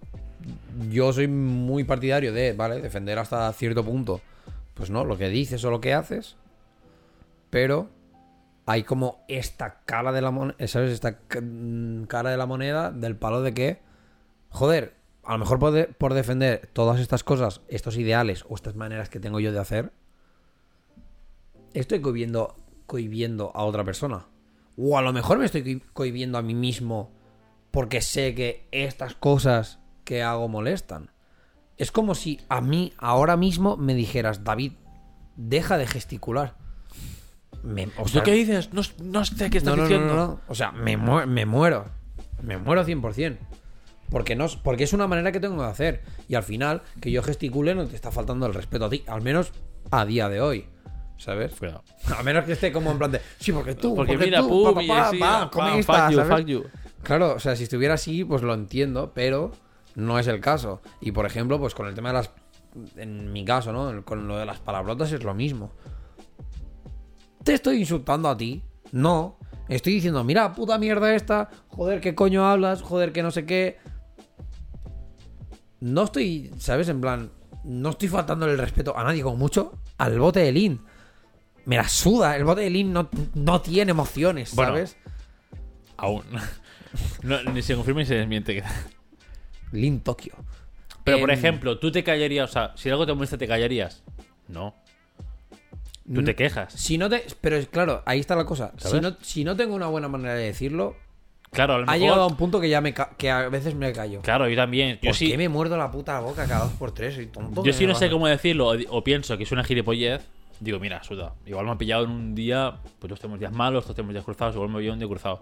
[0.90, 2.82] Yo soy muy partidario de, ¿vale?
[2.82, 4.22] Defender hasta cierto punto.
[4.74, 6.36] Pues no, lo que dices o lo que haces.
[7.50, 7.90] Pero
[8.66, 10.92] hay como esta cara de la moneda, ¿sabes?
[10.92, 13.82] Esta mm, cara de la moneda del palo de que,
[14.50, 19.10] joder, a lo mejor por, por defender todas estas cosas, estos ideales o estas maneras
[19.10, 19.92] que tengo yo de hacer,
[21.74, 24.28] estoy cohibiendo, cohibiendo a otra persona.
[24.78, 27.12] O a lo mejor me estoy cohibiendo a mí mismo
[27.72, 31.12] porque sé que estas cosas que hago molestan.
[31.78, 34.74] Es como si a mí ahora mismo me dijeras, David,
[35.36, 36.56] deja de gesticular.
[37.64, 38.74] Me, o sea, ¿Lo que dices?
[38.74, 40.42] No, no sé qué estás no, no, diciendo.
[40.48, 41.86] O sea, me, mu- me muero.
[42.42, 43.38] Me muero 100%.
[44.10, 46.04] Porque, no, es- porque es una manera que tengo de hacer.
[46.28, 49.04] Y al final, que yo gesticule no te está faltando el respeto a ti.
[49.08, 49.54] Al menos
[49.92, 50.68] a día de hoy.
[51.18, 51.54] ¿Sabes?
[51.56, 51.84] Cuidado.
[52.18, 53.22] A menos que esté como en plan de.
[53.40, 53.96] Sí, porque tú.
[53.96, 56.66] Porque, porque mira, tú, pum, ah, fuck you, fuck you.
[57.02, 59.52] Claro, o sea, si estuviera así, pues lo entiendo, pero
[59.96, 60.82] no es el caso.
[61.02, 62.32] Y por ejemplo, pues con el tema de las.
[62.96, 64.04] En mi caso, ¿no?
[64.04, 65.72] Con lo de las palabrotas es lo mismo.
[67.44, 68.64] ¿Te estoy insultando a ti?
[68.92, 69.38] No.
[69.70, 71.50] Estoy diciendo, mira, puta mierda esta.
[71.70, 72.82] Joder, ¿qué coño hablas?
[72.82, 73.78] Joder, que no sé qué.
[75.80, 76.90] No estoy, ¿sabes?
[76.90, 77.32] En plan,
[77.64, 80.82] no estoy faltándole el respeto a nadie, como mucho al bote de Lin.
[81.66, 82.36] Me la suda.
[82.36, 84.72] El bote de Lin no, no tiene emociones, Bueno.
[84.72, 84.98] ¿sabes?
[85.98, 86.24] Aún.
[87.24, 88.64] No, ni se confirma ni se desmiente.
[89.74, 90.34] Lin Tokio.
[91.04, 94.04] Pero, por Em, ejemplo, tú te callarías, o sea, si algo te molesta, ¿te callarías?
[94.48, 94.74] No.
[96.14, 96.74] Tú te quejas.
[96.74, 97.24] Si no te.
[97.42, 98.74] Pero claro, ahí está la cosa.
[98.78, 100.96] Si no, si no tengo una buena manera de decirlo,
[101.52, 103.76] Claro, a lo ha llegado a un punto que ya me ca- que a veces
[103.76, 104.22] me callo.
[104.22, 105.00] Claro, yo también.
[105.02, 107.16] Yo ¿Por sí, qué me muerdo la puta boca cada dos por tres?
[107.16, 107.62] Soy tonto.
[107.62, 110.28] yo ¿qué sí no sé cómo decirlo, o, o pienso que es una gilipollez.
[110.60, 111.34] Digo, mira, suda.
[111.46, 112.76] Igual me ha pillado en un día.
[113.00, 114.56] Pues todos tenemos días malos, todos tenemos días cruzados.
[114.56, 115.40] Igual me pillado un día cruzado.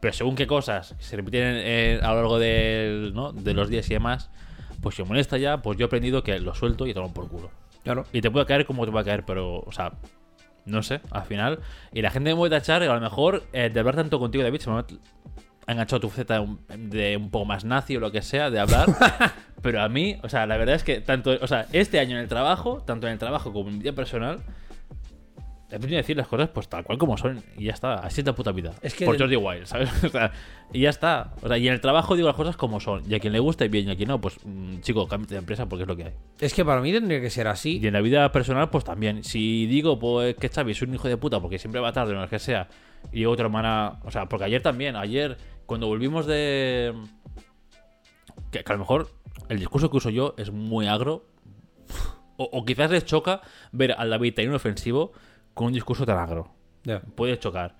[0.00, 3.32] Pero según qué cosas se repiten eh, a lo largo del, ¿no?
[3.32, 4.30] de los días y demás,
[4.80, 7.28] pues si me molesta ya, pues yo he aprendido que lo suelto y tomo por
[7.28, 7.50] culo.
[7.82, 8.04] Claro.
[8.12, 9.92] Y te puede caer como te puede caer, pero, o sea,
[10.64, 11.60] no sé, al final.
[11.92, 14.44] Y la gente me puede tachar, y a lo mejor, eh, de hablar tanto contigo,
[14.44, 14.84] David, se me ha
[15.66, 18.60] enganchado tu faceta de un, de un poco más nazi o lo que sea, de
[18.60, 18.88] hablar.
[19.62, 22.22] pero a mí, o sea, la verdad es que tanto, o sea, este año en
[22.22, 24.40] el trabajo, tanto en el trabajo como en mi vida personal,
[25.70, 27.94] he aprendido a decir las cosas pues tal cual como son y ya está.
[27.94, 28.72] Así es la puta vida.
[28.82, 29.90] Es que Por del- Jordi Wild, ¿sabes?
[30.04, 30.32] O sea,
[30.72, 31.34] y ya está.
[31.42, 33.02] O sea, y en el trabajo digo las cosas como son.
[33.10, 35.38] Y a quien le guste bien y a quien no, pues, mm, chico, cámbiate de
[35.40, 36.12] empresa porque es lo que hay.
[36.40, 37.78] Es que para mí tendría que ser así.
[37.82, 39.24] Y en la vida personal, pues también.
[39.24, 42.20] Si digo pues, que Xavi es un hijo de puta porque siempre va tarde o
[42.20, 42.68] lo que sea,
[43.12, 44.00] y otra hermana.
[44.04, 46.94] O sea, porque ayer también, ayer, cuando volvimos de.
[48.50, 49.10] Que, que a lo mejor
[49.48, 51.26] el discurso que uso yo es muy agro.
[52.40, 53.40] O, o quizás les choca
[53.72, 55.12] ver al David tan inofensivo
[55.58, 56.52] con un discurso tan agro.
[56.84, 57.00] Ya.
[57.00, 57.74] Puede chocar.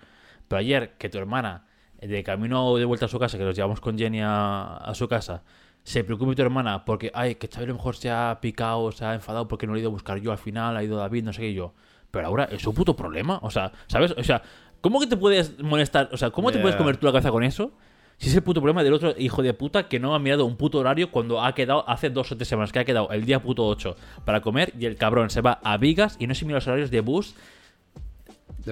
[0.48, 1.68] Pero ayer, que tu hermana,
[2.00, 5.06] de camino de vuelta a su casa, que nos llevamos con Jenny a, a su
[5.06, 5.44] casa,
[5.84, 9.04] se preocupe tu hermana porque, ay, que Xavi a lo mejor se ha picado, se
[9.04, 11.22] ha enfadado porque no lo he ido a buscar yo al final, ha ido David,
[11.22, 11.72] no sé qué yo.
[12.10, 13.38] Pero ahora es su puto problema.
[13.42, 14.10] O sea, ¿sabes?
[14.10, 14.42] O sea,
[14.80, 16.08] ¿cómo que te puedes molestar?
[16.10, 17.70] O sea, ¿cómo te puedes comer tú la cabeza con eso?
[18.16, 20.56] Si es el puto problema del otro hijo de puta que no ha mirado un
[20.56, 23.40] puto horario cuando ha quedado hace dos o tres semanas que ha quedado el día
[23.40, 26.56] puto 8 para comer y el cabrón se va a Vigas y no se mira
[26.56, 27.36] los horarios de bus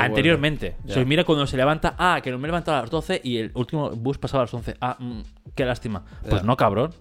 [0.05, 0.70] anteriormente.
[0.78, 0.94] vuelta.
[0.94, 1.07] Se Ya.
[1.07, 3.51] mira cuando se levanta, ah, que no me he levantado a las 12 y el
[3.55, 4.76] último bus pasaba a las 11.
[4.80, 5.20] Ah, mm,
[5.55, 6.05] qué lástima.
[6.28, 6.92] Pues no, cabrón.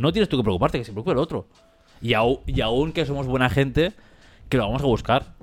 [0.00, 1.48] No tienes tú que preocuparte, que se preocupe el otro.
[2.00, 3.92] Y, au- y aún que somos buena gente,
[4.48, 5.34] que lo vamos a buscar.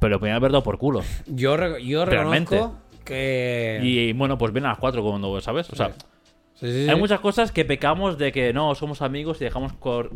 [0.00, 1.02] Pero lo podrían haber dado por culo.
[1.26, 2.54] Yo, re- yo Realmente.
[2.56, 3.80] reconozco Que.
[3.82, 5.68] Y bueno, pues ven a las 4 cuando, ¿sabes?
[5.70, 5.94] O sea, Sí.
[6.54, 6.90] Sí, sí, sí.
[6.90, 10.10] hay muchas cosas que pecamos de que no, somos amigos y dejamos cor...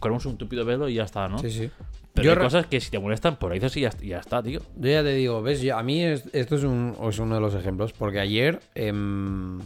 [0.00, 1.38] corremos un tupido velo y ya está, ¿no?
[1.38, 1.70] Sí, sí.
[2.14, 4.60] Pero Yo hay cosas que si te molestan, por ahí dices y ya, está, tío.
[4.76, 7.40] Yo ya te digo, ves, Yo- a mí es- esto es, un, es uno de
[7.40, 8.60] los ejemplos, porque ayer...
[8.74, 9.60] em,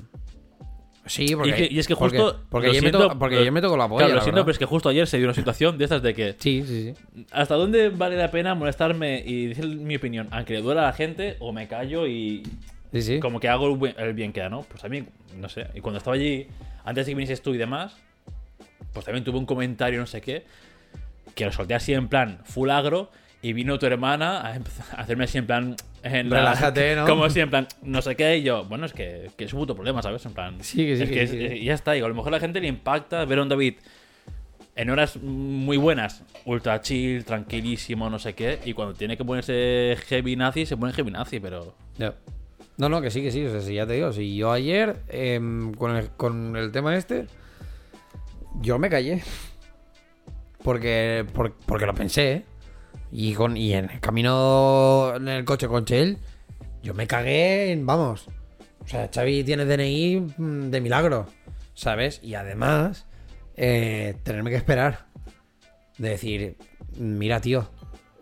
[1.09, 1.51] Sí, porque...
[1.51, 2.41] y, que- y es que porque- justo.
[2.51, 4.23] Porque, lo ayer, me siento, to- porque lo- ayer me tocó la polla, Claro, lo
[4.23, 6.35] siento, pero es que justo ayer se dio una situación de estas de que.
[6.39, 7.25] Sí, sí, sí.
[7.31, 10.27] ¿Hasta dónde vale la pena molestarme y decir mi opinión?
[10.33, 12.43] Aunque le duela a la gente, o me callo y.
[12.93, 13.21] Sí, sí.
[13.21, 14.63] Como que hago el buen- el bien que da, ¿no?
[14.63, 15.05] Pues a mí,
[15.39, 15.69] no sé.
[15.75, 16.49] Y cuando estaba allí,
[16.85, 17.97] antes de que vinieses tú y demás,
[18.93, 20.45] pues también tuve un comentario, no sé qué,
[21.37, 23.13] que lo solté así en plan full agro.
[23.43, 24.55] Y vino tu hermana a,
[24.97, 25.77] a hacerme así en plan.
[26.03, 27.07] en la- Relájate, ¿no?
[27.07, 28.39] Como así en plan, no sé qué.
[28.39, 30.25] Y yo, bueno, es que, que es un puto problema, ¿sabes?
[30.27, 30.57] En plan.
[30.63, 31.63] Sí, que sí, es que que sí, es- que sí.
[31.63, 31.93] y ya está.
[31.93, 33.75] Digo, a lo mejor a la gente le impacta ver a un David
[34.75, 38.59] en horas muy buenas, ultra chill, tranquilísimo, no sé qué.
[38.65, 41.75] Y cuando tiene que ponerse heavy nazi, se pone heavy nazi, pero.
[42.79, 43.45] No, no, que sí, que sí.
[43.45, 46.97] O sea, si ya te digo, si yo ayer, em, con, el, con el tema
[46.97, 47.27] este,
[48.61, 49.23] yo me callé.
[50.67, 52.45] Porque, por- porque lo pensé, ¿eh?
[53.13, 56.19] Y, con, y en el camino en el coche con Chell,
[56.83, 58.27] yo me cagué en, vamos.
[58.85, 61.27] O sea, Xavi tiene DNI mm, de milagro,
[61.73, 62.19] ¿sabes?
[62.21, 63.07] Y además,
[63.55, 65.07] eh, tenerme que esperar.
[65.99, 66.57] De decir,
[66.99, 67.71] mira, tío,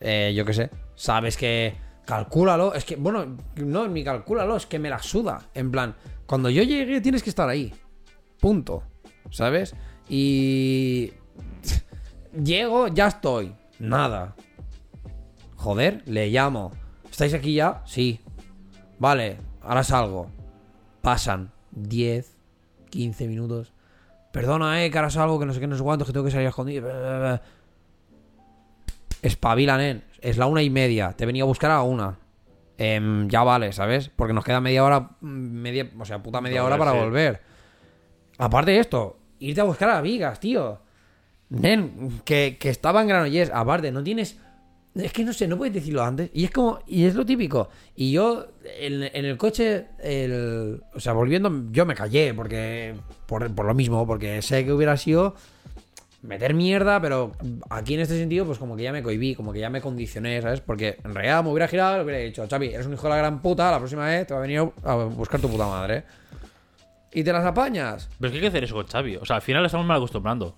[0.02, 1.72] eh, yo qué sé, sabes que
[2.04, 2.74] calcúlalo.
[2.74, 5.48] Es que, bueno, no, ni calcúlalo, es que me la suda.
[5.54, 5.94] En plan,
[6.26, 7.72] cuando yo llegue tienes que estar ahí.
[8.38, 8.82] Punto.
[9.30, 9.74] ¿Sabes?
[10.10, 11.10] Y.
[12.42, 13.54] Llego, ya estoy.
[13.78, 14.34] Nada.
[15.56, 16.72] Joder, le llamo.
[17.10, 17.82] ¿Estáis aquí ya?
[17.86, 18.20] Sí.
[18.98, 20.30] Vale, ahora salgo.
[21.00, 22.36] Pasan 10,
[22.90, 23.72] 15 minutos.
[24.32, 26.32] Perdona, eh, que ahora salgo, que no sé qué, no sé cuántos, que tengo que
[26.32, 26.88] salir a escondido.
[29.22, 30.04] Espabila, nen.
[30.20, 31.12] Es la una y media.
[31.12, 32.18] Te venía a buscar a la una.
[32.76, 34.08] Em, ya vale, ¿sabes?
[34.08, 36.98] Porque nos queda media hora, media, o sea, puta media hora para sí.
[36.98, 37.40] volver.
[38.38, 40.80] Aparte de esto, irte a buscar a Vigas, tío.
[41.50, 43.50] Nen, que, que estaba en Granollers.
[43.52, 44.38] Aparte, no tienes.
[44.94, 46.30] Es que no sé, no puedes decirlo antes.
[46.32, 46.80] Y es como.
[46.86, 47.68] Y es lo típico.
[47.96, 52.34] Y yo, en, el coche, el, o sea, volviendo, yo me callé.
[52.34, 52.94] Porque.
[53.26, 55.34] Por, por lo mismo, porque sé que hubiera sido.
[56.22, 57.32] Meter mierda, pero
[57.68, 60.40] aquí en este sentido, pues como que ya me cohibí, como que ya me condicioné,
[60.40, 60.62] ¿sabes?
[60.62, 63.16] Porque en realidad me hubiera girado y hubiera dicho, Chavi, eres un hijo de la
[63.18, 66.04] gran puta, la próxima vez te va a venir a buscar tu puta madre.
[67.14, 68.08] Y te las apañas.
[68.18, 69.16] Pero es que hay que hacer eso con Xavi.
[69.16, 70.56] O sea, al final estamos mal acostumbrando.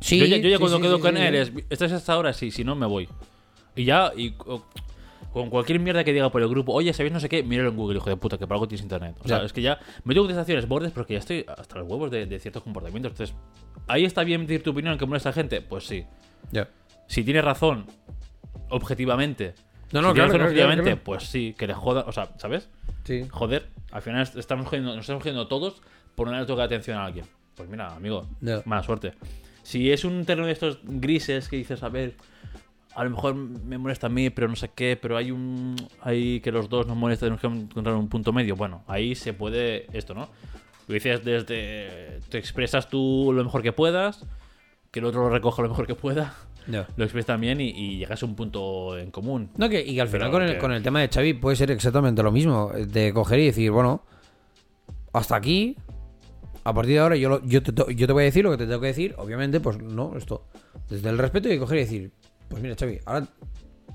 [0.00, 1.52] Sí, yo ya, yo ya sí, cuando sí, quedo con él es.
[1.70, 3.08] Estás hasta ahora, sí, si no me voy.
[3.76, 4.62] Y ya, y o-
[5.32, 7.42] con cualquier mierda que diga por el grupo, oye, ¿sabéis no sé qué?
[7.42, 9.16] Míralo en Google, hijo de puta, que por algo tienes internet.
[9.24, 12.10] O sea, es que ya me tengo contestaciones bordes porque ya estoy hasta los huevos
[12.10, 13.12] de, de ciertos comportamientos.
[13.12, 13.34] Entonces,
[13.88, 15.62] ahí está bien decir tu opinión que molesta a gente.
[15.62, 16.04] Pues sí.
[16.50, 16.68] Ya.
[17.06, 17.86] Si tienes razón,
[18.68, 19.54] objetivamente.
[19.92, 22.04] No, no, si claro, claro, objetivamente, claro, pues sí, que le joda.
[22.06, 22.68] O sea, ¿sabes?
[23.04, 23.26] Sí.
[23.30, 25.82] Joder, al final est- estamos jodiendo- nos estamos jodiendo todos
[26.14, 27.26] por no darle toque de atención a alguien.
[27.54, 28.62] Pues mira, amigo, Ya.
[28.64, 29.12] mala suerte.
[29.62, 32.14] Si es un terreno de estos grises que dices, a ver,
[32.94, 35.76] a lo mejor me molesta a mí, pero no sé qué, pero hay un.
[36.00, 38.56] Hay que los dos nos molestan, tenemos que encontrar un punto medio.
[38.56, 40.28] Bueno, ahí se puede esto, ¿no?
[40.88, 42.20] Lo dices desde.
[42.28, 44.26] Te expresas tú lo mejor que puedas,
[44.90, 46.34] que el otro lo recoja lo mejor que pueda,
[46.66, 49.50] lo expresas también y, y llegas a un punto en común.
[49.56, 51.70] No, que, y que al final con el, con el tema de Xavi puede ser
[51.70, 52.72] exactamente lo mismo.
[52.72, 54.04] De coger y decir, bueno,
[55.12, 55.76] hasta aquí.
[56.64, 57.72] A partir de ahora yo, lo- yo, te,
[58.12, 59.14] voy a decir lo que te tengo que decir.
[59.18, 60.46] Obviamente, pues no, esto.
[60.88, 62.12] Desde el respeto y coger y decir,
[62.48, 63.26] pues mira, Xavi, ahora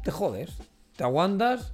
[0.04, 0.58] te jodes.
[0.96, 1.74] Te aguantas.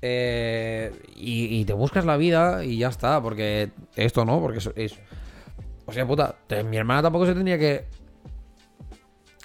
[0.00, 3.22] eh, y, te buscas la vida y ya está.
[3.22, 4.70] Porque esto no, porque es...
[4.76, 4.98] es-
[5.84, 6.36] o sea, puta,
[6.70, 7.84] mi hermana tampoco se tendría que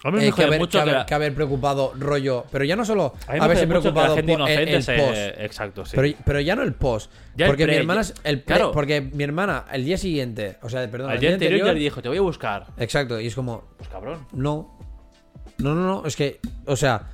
[0.04, 2.46] Me eh, que, haber, mucho que, haber, la- que haber preocupado rollo.
[2.52, 5.18] Pero ya no solo haberse preocupado por el, el post.
[5.40, 5.96] Exacto, sí.
[5.96, 7.12] Pero, pero ya no el post.
[7.36, 8.72] Ya el porque mi hermana el pre- claro.
[8.72, 12.02] porque mi hermana el día siguiente, o sea, perdón, Al día anterior ya le dijo,
[12.02, 12.68] te voy a buscar.
[12.78, 14.26] Exacto, y es como, Pues cabrón.
[14.34, 14.78] no.
[15.58, 17.08] No, no, no, es que, o sea,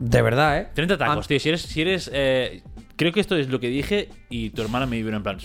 [0.00, 0.68] de verdad, ¿eh?
[0.74, 1.38] 30 tacos, tío.
[1.38, 1.62] Si eres.
[1.62, 2.62] Si eres eh,
[2.96, 5.38] creo que esto es lo que dije y tu hermana me vino en plan.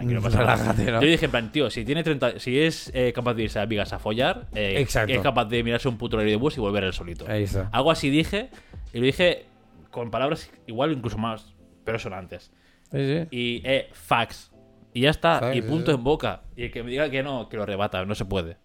[0.00, 0.56] "Shh, Tranquilo, no pasa nada".
[0.56, 1.00] Relájate, ¿no?
[1.02, 2.38] Yo dije en plan, tío, si tiene 30.
[2.38, 5.12] Si es eh, capaz de irse a Vigas a follar, eh, Exacto.
[5.12, 7.24] es capaz de mirarse un puto horario de bus y volver él solito.
[7.28, 7.68] Ahí está.
[7.72, 8.50] Algo así dije,
[8.92, 9.46] y lo dije
[9.90, 12.52] con palabras igual incluso más personantes.
[12.90, 13.28] Sí, sí.
[13.30, 14.50] Y eh, fax.
[14.92, 15.96] Y ya está, Fax, y punto sí.
[15.96, 16.42] en boca.
[16.56, 18.56] Y el que me diga que no, que lo rebata, no se puede.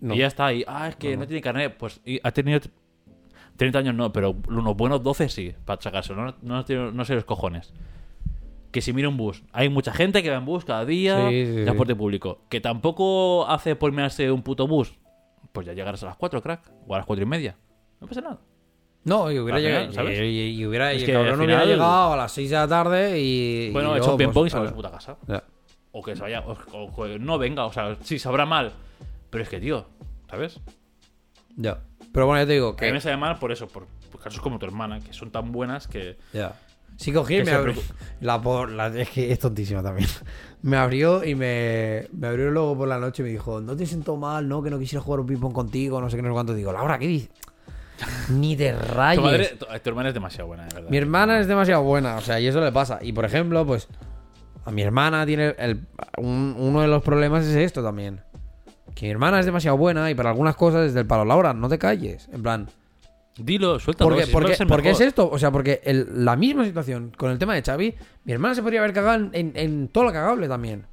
[0.00, 0.14] No.
[0.14, 2.60] Y ya está, y ah, es que no, tiene carnet, pues y ha tenido
[3.56, 7.24] 30 años no, pero unos buenos 12 sí, para sacarse, no, no, no sé los
[7.24, 7.72] cojones.
[8.76, 11.46] Que si mira un bus, hay mucha gente que va en bus cada día, Sí,
[11.46, 11.64] sí, sí.
[11.64, 14.92] transporte público, que tampoco hace por mirarse un puto bus,
[15.52, 17.56] pues ya llegarás a las 4, crack, o a las 4 y media,
[18.02, 18.38] no pasa nada.
[19.04, 19.92] No, y hubiera final, llegado.
[19.94, 20.20] ¿sabes?
[20.20, 23.70] Y, y hubiera, Es que cabrón hubiera llegado a las 6 de la tarde y.
[23.70, 25.16] Bueno, he hecho un pues, pong y se va a su puta casa.
[25.26, 25.42] Ya.
[25.92, 28.72] O que se vaya, o, no venga, o sea, sí, sabrá mal.
[29.30, 29.86] Pero es que, tío,
[30.28, 30.60] ¿sabes?
[31.56, 31.78] Ya.
[32.12, 34.20] Pero bueno, ya te digo Que a mí me sabe mal por eso, por, por
[34.20, 36.18] casos como tu hermana, que son tan buenas que.
[36.34, 36.56] Ya.
[36.96, 37.74] Sí cogí y me abrió.
[38.20, 38.70] La por.
[38.70, 40.08] La, es que es tontísima también.
[40.62, 42.08] Me abrió y me.
[42.12, 44.70] Me abrió luego por la noche y me dijo: No te siento mal, no, que
[44.70, 46.54] no quisiera jugar un ping-pong contigo, no sé qué, no sé cuánto.
[46.54, 47.30] Digo, Laura, ¿qué dices?
[48.30, 49.22] Ni de Tu, rayes.
[49.22, 50.90] madre, tu, tu hermana es demasiado buena, de verdad.
[50.90, 52.98] Mi hermana es demasiado buena, o sea, y eso le pasa.
[53.02, 53.86] Y por ejemplo, pues.
[54.64, 55.54] A mi hermana tiene.
[55.58, 55.86] El,
[56.18, 58.22] un- uno de los problemas es esto también.
[58.96, 61.24] Que mi hermana es demasiado buena y para algunas cosas es del palo.
[61.24, 62.28] Laura, no te calles.
[62.32, 62.66] En plan.
[63.38, 64.10] Dilo, suéltalo.
[64.10, 67.54] Porque, porque, es porque esto, o sea, porque el- la misma situación con el tema
[67.54, 70.86] de Xavi, mi hermana se podría haber cagado en, en- en todo lo cagable también.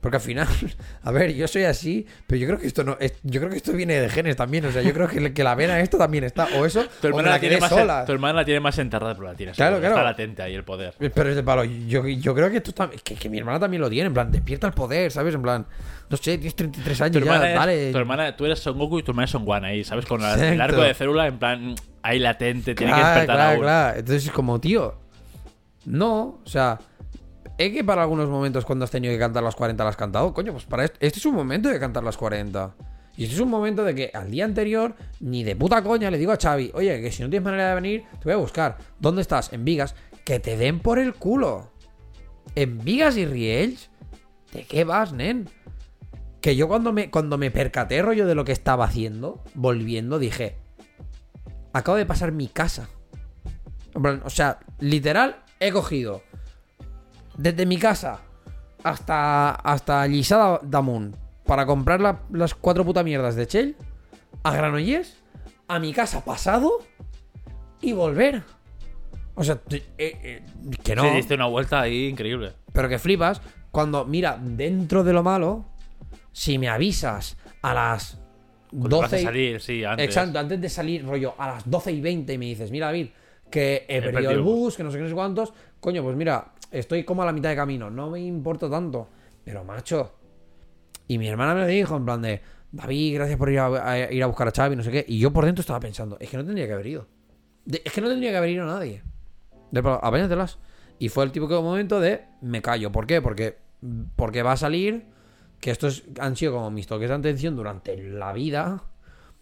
[0.00, 0.46] Porque al final,
[1.02, 3.56] a ver, yo soy así, pero yo creo que esto no, es- yo creo que
[3.56, 6.22] esto viene de genes también, o sea, yo creo que, que la vena esto también
[6.22, 8.04] está, o eso, Tu o hermana, la la tiene más, sola.
[8.04, 9.80] tu hermana la tiene más enterrada, pero la tiene Claro, seguro.
[9.92, 9.94] claro.
[9.96, 10.94] Está latente ahí el poder.
[10.98, 13.80] Pero es de palo, yo, yo creo que esto también, que, que mi hermana también
[13.80, 15.34] lo tiene, en plan, despierta el poder, ¿sabes?
[15.34, 15.66] En plan,
[16.08, 17.90] no sé, tienes 33 años Tu ya, es- dale.
[17.92, 20.06] tu hermana, tú eres Son Goku y tu hermana es Son Gohan ahí, ¿sabes?
[20.06, 23.60] Con el arco de célula, en plan, ahí latente, tiene que Claro, despertar claro, aún.
[23.62, 23.98] claro.
[23.98, 24.94] Entonces es como, tío.
[25.86, 26.78] No, o sea.
[27.58, 30.32] Es que para algunos momentos cuando has tenido que cantar las 40 las has cantado.
[30.32, 32.76] Coño, pues para este, este es un momento de cantar las 40.
[33.16, 36.18] Y este es un momento de que al día anterior, ni de puta coña, le
[36.18, 38.78] digo a Xavi, oye, que si no tienes manera de venir, te voy a buscar.
[39.00, 39.52] ¿Dónde estás?
[39.52, 39.96] En Vigas.
[40.24, 41.72] Que te den por el culo.
[42.54, 43.90] En Vigas y Riells.
[44.52, 45.50] ¿De qué vas, nen?
[46.40, 50.58] Que yo cuando me, cuando me percaté rollo de lo que estaba haciendo, volviendo, dije,
[51.72, 52.88] acabo de pasar mi casa.
[54.22, 56.22] O sea, literal, he cogido
[57.38, 58.20] desde mi casa
[58.84, 61.16] hasta, hasta Llisada Damunt
[61.46, 63.76] para comprar la- las cuatro putas mierdas de Shell
[64.42, 65.16] a Granollers,
[65.66, 66.80] a mi casa pasado
[67.80, 68.42] y volver.
[69.34, 70.42] O sea, eh, eh,
[70.82, 71.04] que no.
[71.04, 72.52] Sí, diste una vuelta ahí increíble.
[72.72, 75.64] Pero que flipas cuando, mira, dentro de lo malo,
[76.32, 78.20] si me avisas a las
[78.70, 80.06] Cuando vas a 12 y- salir, sí, antes.
[80.06, 83.08] Exacto, antes de salir, rollo, a las 12 y 20 y me dices, mira, David,
[83.50, 85.52] que he, perdido el bus, que no sé qué, no sé cuántos.
[85.80, 89.08] Coño, pues mira, estoy como a la mitad de camino, no me importa tanto.
[89.44, 90.12] Pero, macho.
[91.06, 92.40] Y mi hermana me dijo, en plan de,
[92.70, 95.04] David, gracias por ir a, ir a buscar a Xavi, no sé qué.
[95.08, 97.06] Y yo por dentro estaba pensando, es que no tendría que haber ido.
[97.64, 99.02] De- es que no tendría que haber ido nadie.
[99.70, 100.58] De apáñatelas.
[100.98, 102.92] Y fue el típico momento de, me callo.
[102.92, 103.22] ¿Por qué?
[103.22, 103.56] Porque,
[104.16, 105.06] porque va a salir,
[105.60, 108.84] que estos han sido como mis toques de atención durante la vida.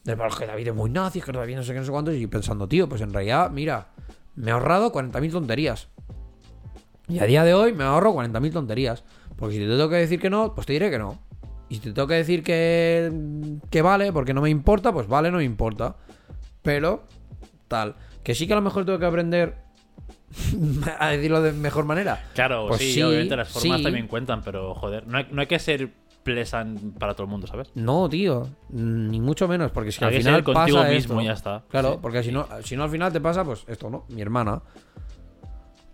[0.04, 2.14] De que David es muy nazi, que David no sé qué, no sé cuántos.
[2.14, 3.88] Y pensando, tío, pues en realidad, mira,
[4.36, 5.88] me he ahorrado 40.000 tonterías.
[7.08, 9.04] Y a día de hoy me ahorro 40.000 tonterías.
[9.36, 11.18] Porque si te tengo que decir que no, pues te diré que no.
[11.68, 13.10] Y si te tengo que decir que,
[13.70, 15.96] que vale, porque no me importa, pues vale, no me importa.
[16.62, 17.04] Pero,
[17.68, 17.94] tal.
[18.22, 19.56] Que sí que a lo mejor tengo que aprender
[20.98, 22.24] a decirlo de mejor manera.
[22.34, 23.84] Claro, Pues sí, sí, obviamente las formas sí.
[23.84, 25.90] también cuentan, pero joder, no hay, no hay que ser
[26.22, 27.70] pleasant para todo el mundo, ¿sabes?
[27.76, 31.20] No, tío, ni mucho menos, porque que Hay al que final ser contigo pasa mismo
[31.20, 31.22] esto.
[31.28, 31.64] ya está.
[31.68, 31.98] Claro, Sí.
[32.02, 34.04] porque si no, si no al final te pasa, pues esto, ¿no?
[34.08, 34.60] Mi hermana,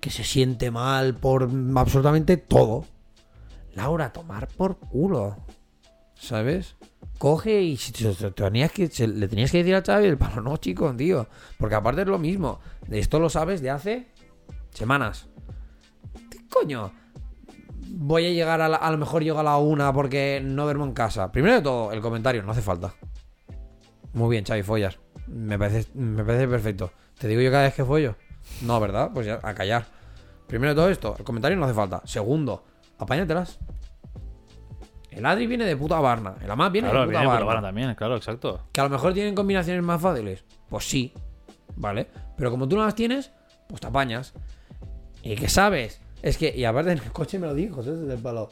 [0.02, 2.84] que se siente mal por absolutamente todo.
[3.76, 5.36] Laura, tomar por culo.
[6.16, 6.74] ¿Sabes?
[7.18, 10.42] Coge y si te- te tenías que, le tenías que decir a Xavi, el palo,
[10.42, 11.28] no, chico, tío.
[11.56, 12.58] Porque aparte es lo mismo.
[12.90, 14.08] Esto lo sabes de hace
[14.70, 15.28] semanas.
[16.30, 16.92] ¿Qué coño?
[17.94, 20.84] Voy a llegar a la, a lo mejor llego a la una porque no duermo
[20.84, 21.30] en casa.
[21.30, 22.92] Primero de todo, el comentario, no hace falta.
[24.14, 24.98] Muy bien, Xavi, follas.
[25.28, 26.90] Me parece, me parece perfecto.
[27.18, 28.16] ¿Te digo yo cada vez que follo?
[28.60, 29.10] No, ¿verdad?
[29.12, 29.86] Pues ya, a callar.
[30.46, 32.02] Primero de todo esto, el comentario no hace falta.
[32.04, 32.64] Segundo,
[32.98, 33.58] apáñatelas.
[35.10, 36.34] El Adri viene de puta Barna.
[36.42, 37.62] El Amad viene Claro, de puta viene Barna.
[37.62, 38.60] también, claro, exacto.
[38.72, 40.44] Que a lo mejor tienen combinaciones más fáciles.
[40.68, 41.12] Pues sí.
[41.76, 42.06] ¿Vale?
[42.36, 43.30] Pero como tú no las tienes,
[43.68, 44.32] pues te apañas.
[45.22, 46.00] Y que sabes.
[46.22, 48.00] Es que, y aparte en el coche me lo dijo, ¿sabes?
[48.00, 48.48] Desde el palo.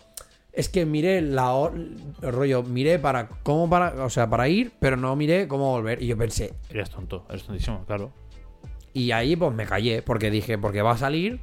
[0.53, 1.53] Es que miré la
[2.23, 6.03] el rollo, miré para cómo para, o sea, para ir, pero no miré cómo volver.
[6.03, 8.11] Y yo pensé, Eres tonto, eres tontísimo, claro.
[8.93, 11.41] Y ahí pues me callé, porque dije, porque va a salir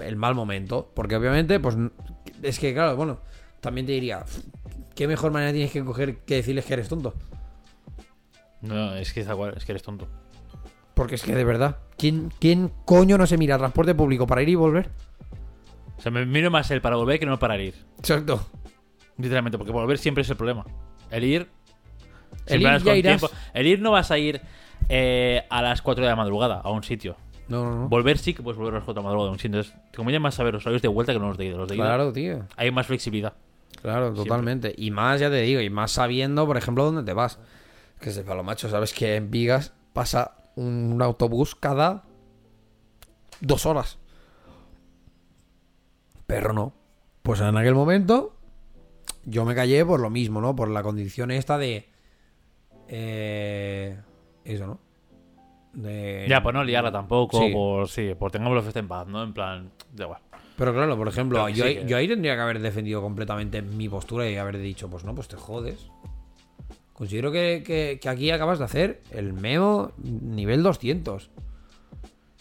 [0.00, 0.90] el mal momento.
[0.94, 1.76] Porque obviamente, pues
[2.42, 3.20] es que claro, bueno,
[3.60, 4.24] también te diría,
[4.94, 7.14] ¿qué mejor manera tienes que coger que decirles que eres tonto?
[8.60, 10.08] No, es que, es igual, es que eres tonto.
[10.94, 14.50] Porque es que de verdad, ¿quién, ¿quién coño no se mira transporte público para ir
[14.50, 14.90] y volver?
[15.98, 17.74] O sea, me miro más el para volver que no el para ir.
[17.98, 18.46] Exacto.
[19.18, 20.64] Literalmente, porque volver siempre es el problema.
[21.10, 21.48] El ir.
[22.46, 23.22] El ir ya irás.
[23.54, 24.40] El ir no vas a ir
[24.88, 27.16] eh, a las 4 de la madrugada a un sitio.
[27.48, 27.88] No, no, no.
[27.88, 29.58] Volver sí que puedes volver a las 4 de la madrugada a un sitio.
[29.58, 31.56] Entonces, te conviene más saber los horarios de vuelta que no los de ida.
[31.56, 32.44] Los de ida Claro, tío.
[32.56, 33.34] hay más flexibilidad.
[33.80, 34.74] Claro, totalmente.
[34.76, 37.38] Y más, ya te digo, y más sabiendo, por ejemplo, dónde te vas.
[38.00, 42.04] Que sepa lo macho, sabes que en Vigas pasa un autobús cada
[43.40, 43.98] dos horas.
[46.26, 46.72] Perro no.
[47.22, 48.34] Pues en aquel momento
[49.24, 50.54] yo me callé por lo mismo, ¿no?
[50.56, 51.88] Por la condición esta de...
[52.88, 53.98] Eh,
[54.44, 54.80] eso, ¿no?
[55.72, 56.26] De...
[56.28, 57.50] Ya, pues no liarla tampoco, Sí.
[57.52, 59.22] por sí, por tengamos fiesta en paz, ¿no?
[59.22, 60.20] En plan, da igual.
[60.56, 63.88] Pero claro, por ejemplo, yo, sí que- yo ahí tendría que haber defendido completamente mi
[63.88, 65.86] postura y haber dicho, pues no, pues te jodes.
[66.92, 71.30] Considero que, que- que aquí acabas de hacer el memo nivel 200.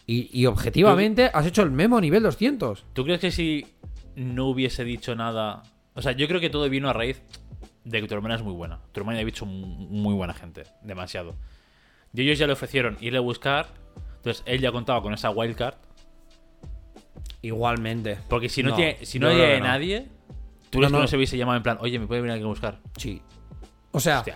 [0.05, 2.85] Y, y objetivamente has hecho el memo nivel 200.
[2.91, 3.65] ¿Tú crees que si
[4.15, 5.63] no hubiese dicho nada...
[5.95, 7.21] O sea, yo creo que todo vino a raíz
[7.85, 8.79] de que tu hermana es muy buena.
[8.91, 11.35] Tu hermana ha dicho muy buena gente, demasiado.
[12.13, 13.67] Y ellos ya le ofrecieron irle a buscar,
[14.17, 15.75] entonces él ya contaba con esa wildcard,
[17.41, 18.17] Igualmente.
[18.29, 19.59] porque si no, No, tiene, si no no.
[19.59, 20.07] nadie,
[20.69, 22.79] tú No, no, se hubiese llamado en plan, oye, ¿me puede venir aquí a buscar?
[22.97, 23.21] Sí.
[23.93, 24.35] O sea, Hostia,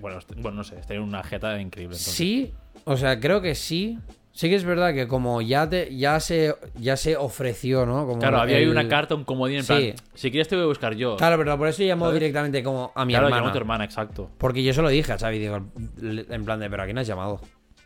[0.00, 1.96] bueno, bueno, no sé, estaría en una jeta increíble.
[1.96, 2.14] entonces.
[2.14, 2.54] sí.
[2.84, 3.98] O sea, creo que sí.
[4.36, 8.04] Sí que es verdad que como ya te ya se ya se ofreció, ¿no?
[8.04, 9.66] Como Claro, había ahí el- una carta, un comodín en Sí.
[9.72, 11.16] plan, si quieres te voy a buscar yo.
[11.16, 12.18] Claro, pero por eso llamó ¿Sabes?
[12.20, 13.40] directamente como a mi Claro, hermana.
[13.42, 14.30] llamó a tu hermana, exacto.
[14.36, 15.60] Porque yo se lo dije a Xavi, digo,
[16.02, 17.40] en plan de, pero ¿a quién has llamado?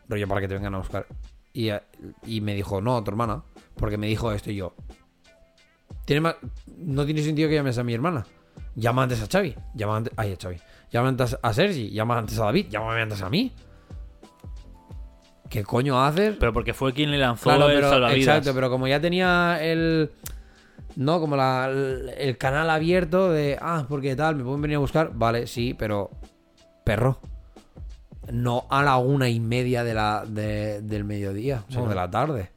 [0.09, 1.07] Rollo para que te vengan a buscar.
[1.53, 1.69] Y,
[2.27, 3.43] y me dijo, no, tu hermana.
[3.75, 4.75] Porque me dijo esto y yo.
[6.07, 6.37] ¿Tiene más...
[6.79, 8.25] No tiene sentido que llames a mi hermana.
[8.75, 9.55] Llama antes a Xavi.
[9.75, 10.13] Llama antes...
[10.17, 10.57] Ay, a Xavi.
[10.91, 11.91] Llama antes a Sergi.
[11.91, 12.67] Llama antes a David.
[12.71, 13.53] Llámame antes a mí.
[15.49, 16.37] ¿Qué coño haces?
[16.39, 18.19] Pero porque fue quien le lanzó Claro, el pero, salvavidas.
[18.39, 20.11] exacto, pero como ya tenía el.
[20.97, 23.59] No, como la, el, el canal abierto de.
[23.61, 25.13] Ah, porque tal, me pueden venir a buscar.
[25.15, 26.11] Vale, sí, pero.
[26.85, 27.19] Perro.
[28.31, 31.65] No a la una y media de la, de- del mediodía.
[31.71, 31.89] O ¿no?
[31.89, 32.51] de la tarde.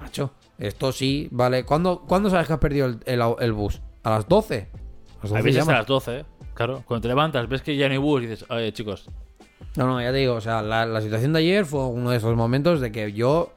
[0.00, 0.32] Macho.
[0.58, 1.64] Esto sí, vale.
[1.64, 3.80] ¿Cuándo, ¿cuándo sabes que has perdido el, el au- el bus?
[4.02, 4.68] ¿A las 12?
[4.74, 6.24] A las A 12 veces a las 12, ¿eh?
[6.54, 9.08] Claro, cuando te levantas, ves que ya no hay bus y dices, oye, chicos,
[9.76, 12.18] No, no, ya te digo, o sea, la, la situación de ayer fue uno de
[12.18, 13.52] esos momentos de que yo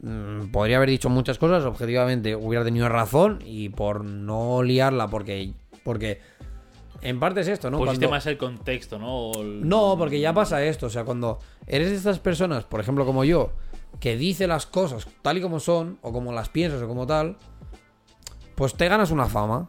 [0.00, 5.52] mm, podría haber dicho muchas cosas, objetivamente hubiera tenido razón y por no liarla, porque,
[5.84, 6.20] porque
[7.02, 7.78] en parte es esto, ¿no?
[7.78, 9.30] pusiste Cuando- más el contexto, ¿no?
[9.40, 11.38] El- no, porque ya pasa esto, o sea, cuando
[11.68, 13.52] eres de estas personas, por ejemplo como yo,
[14.00, 17.36] que dice las cosas tal y como son, o como las piensas, o como tal,
[18.56, 19.68] pues te ganas una fama.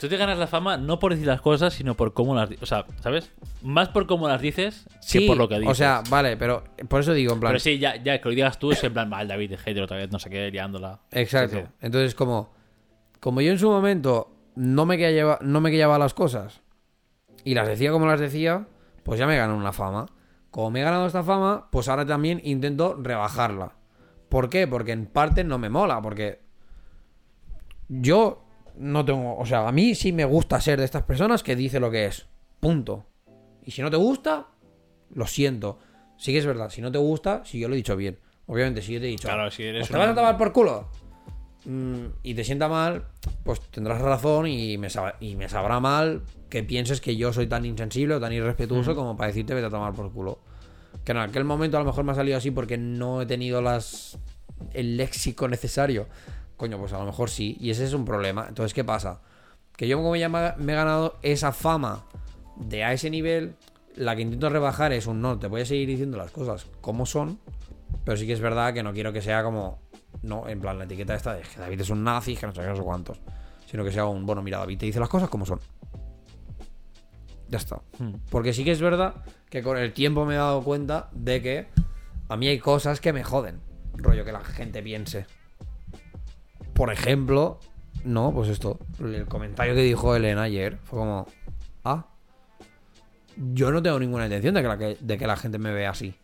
[0.00, 2.62] Tú te ganas la fama no por decir las cosas, sino por cómo las dices.
[2.62, 3.30] O sea, ¿sabes?
[3.60, 5.70] Más por cómo las dices que por lo que dices.
[5.70, 7.50] O sea, vale, pero por eso digo, en plan...
[7.50, 9.82] Pero sí, ya, ya que lo digas tú, es en plan, mal, David, de hater
[9.82, 11.00] otra vez, no sé qué, liándola.
[11.10, 11.58] Exacto.
[11.58, 11.72] Sí, sí.
[11.82, 12.50] Entonces, como,
[13.20, 16.62] como yo en su momento no me quería llevar, no me quería las cosas
[17.44, 18.68] y las decía como las decía,
[19.02, 20.06] pues ya me ganó una fama.
[20.50, 23.74] Como me he ganado esta fama, pues ahora también intento rebajarla.
[24.30, 24.66] ¿Por qué?
[24.66, 26.40] Porque en parte no me mola, porque
[27.88, 31.56] yo no tengo, o sea, a mí sí me gusta ser de estas personas que
[31.56, 32.26] dice lo que es.
[32.60, 33.06] Punto.
[33.64, 34.46] Y si no te gusta,
[35.14, 35.78] lo siento.
[36.16, 38.18] Sí que es verdad, si no te gusta, si yo lo he dicho bien.
[38.46, 40.52] Obviamente, si yo te he dicho, Claro, si eres "Pues te vas a tomar por
[40.52, 40.88] culo
[41.64, 43.04] mm, y te sienta mal,
[43.44, 47.46] pues tendrás razón y me, sab- y me sabrá mal que pienses que yo soy
[47.46, 50.40] tan insensible o tan irrespetuoso como para decirte vete a tomar por culo.
[51.04, 53.62] Que en aquel momento a lo mejor me ha salido así porque no he tenido
[53.62, 54.18] las
[54.74, 56.06] el léxico necesario.
[56.60, 57.56] Coño, pues a lo mejor sí.
[57.58, 58.44] Y ese es un problema.
[58.46, 59.22] Entonces, ¿qué pasa?
[59.78, 62.04] Que yo como ya me he ganado esa fama
[62.56, 63.54] de a ese nivel,
[63.96, 67.06] la que intento rebajar es un no, te voy a seguir diciendo las cosas como
[67.06, 67.40] son,
[68.04, 69.78] pero sí que es verdad que no quiero que sea como,
[70.20, 72.60] no, en plan la etiqueta esta de que David es un nazi, que no sé
[72.60, 73.18] qué, no sé cuántos,
[73.64, 75.60] sino que sea un, bueno, mira, David te dice las cosas como son.
[77.48, 77.80] Ya está.
[77.98, 78.16] Hmm.
[78.28, 79.14] Porque sí que es verdad
[79.48, 81.68] que con el tiempo me he dado cuenta de que
[82.28, 83.62] a mí hay cosas que me joden.
[83.94, 85.24] Rollo que la gente piense.
[86.80, 87.58] Por ejemplo,
[88.04, 88.78] no, pues esto.
[89.00, 91.26] El comentario que dijo Elena ayer fue como.
[91.84, 92.06] Ah.
[93.36, 96.14] Yo no tengo ninguna intención de que la, de que la gente me vea así.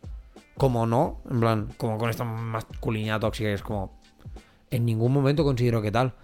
[0.56, 4.00] Como no, en plan, como con esta masculinidad tóxica, es como.
[4.70, 6.14] En ningún momento considero que tal.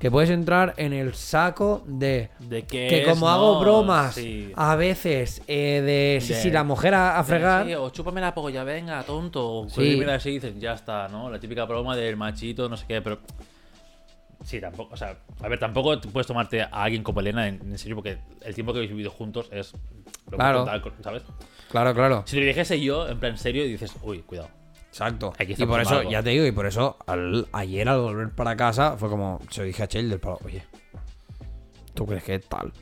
[0.00, 4.14] Que puedes entrar en el saco de De que, que es, como no, hago bromas
[4.14, 4.50] sí.
[4.56, 8.34] a veces eh, de si, si la mujer a, a fregar Sí, o chúpame la
[8.34, 9.66] polla, venga, tonto.
[9.68, 9.96] Sí.
[9.98, 11.30] Mira así dices, ya está, ¿no?
[11.30, 13.18] La típica broma del machito, no sé qué, pero.
[14.42, 14.94] Sí, tampoco.
[14.94, 18.16] O sea, a ver, tampoco puedes tomarte a alguien como Elena en, en serio, porque
[18.42, 19.74] el tiempo que habéis vivido juntos es.
[20.30, 20.60] Lo Claro.
[20.60, 21.22] total, ¿Sabes?
[21.70, 24.48] claro claro Si te dijese yo, en plan serio, dices, uy, cuidado.
[24.90, 25.32] Exacto.
[25.38, 26.10] Aquí y por eso algo.
[26.10, 29.60] ya te digo y por eso al- ayer al volver para casa fue como se
[29.62, 30.62] lo dije a Chel del palo oye
[31.94, 32.72] tú crees que es tal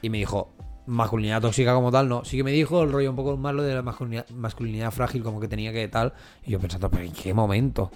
[0.00, 0.50] y me dijo
[0.86, 3.62] masculinidad tóxica como tal no sí que me dijo el rollo un poco más lo
[3.62, 6.12] de la masculinidad, masculinidad frágil como que tenía que tal.
[6.44, 7.90] Y yo pensando pero en qué momento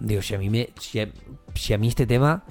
[0.00, 1.08] digo si a mí me si a,
[1.54, 2.44] si a mí este tema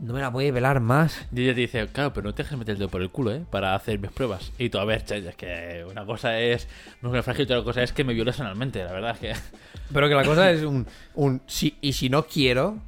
[0.00, 1.26] no me la puede velar más.
[1.34, 3.32] Y ella te dice, claro, pero no te dejes meter el dedo por el culo,
[3.32, 3.44] ¿eh?
[3.50, 4.50] Para hacer mis pruebas.
[4.58, 6.66] Y tú, a ver, che, es que una cosa es
[7.02, 9.32] músculo frágil y otra cosa es que me violes analmente, la verdad es que...
[9.92, 12.78] Pero que la cosa es un, un sí, y si no quiero,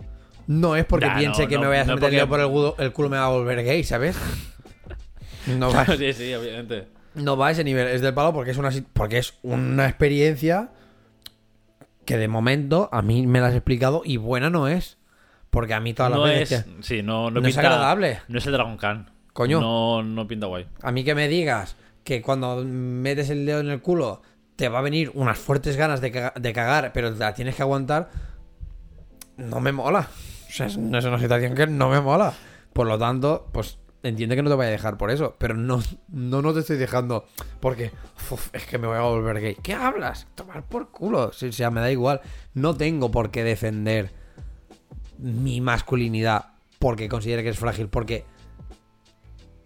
[0.46, 2.16] no es porque Ya, piense no, que no, me voy a no meter el porque-
[2.16, 4.16] dedo por el, gudo- el culo me va a volver gay, ¿sabes?
[5.46, 6.86] No va, sí, sí, obviamente.
[7.16, 9.88] no va a ese nivel, es del palo porque es una si- porque es una
[9.88, 10.70] experiencia
[12.04, 14.98] que de momento a mí me la has explicado y buena no es.
[15.52, 16.64] Porque a mí todas las No veces es...
[16.64, 18.20] que- Sí, no, no, no es agradable.
[18.26, 19.10] No es el Dragon Khan.
[19.34, 19.60] Coño.
[19.60, 20.66] No, no pinta guay.
[20.82, 24.22] A mí que me digas que cuando metes el dedo en el culo
[24.56, 27.62] te va a venir unas fuertes ganas de, caga- de cagar, pero la tienes que
[27.62, 28.10] aguantar,
[29.36, 30.08] no me mola.
[30.48, 32.32] O sea, es, no es una situación que no me mola.
[32.72, 35.80] Por lo tanto, pues entiende que no te vaya a dejar por eso, pero no,
[36.08, 37.26] no, no te estoy dejando
[37.60, 37.92] porque
[38.30, 39.56] uf, es que me voy a volver gay.
[39.62, 40.26] ¿Qué hablas?
[40.34, 41.24] Tomar por culo.
[41.28, 42.20] O sea, me da igual.
[42.54, 44.12] No tengo por qué defender
[45.22, 46.46] mi masculinidad
[46.78, 48.24] porque considere que es frágil, porque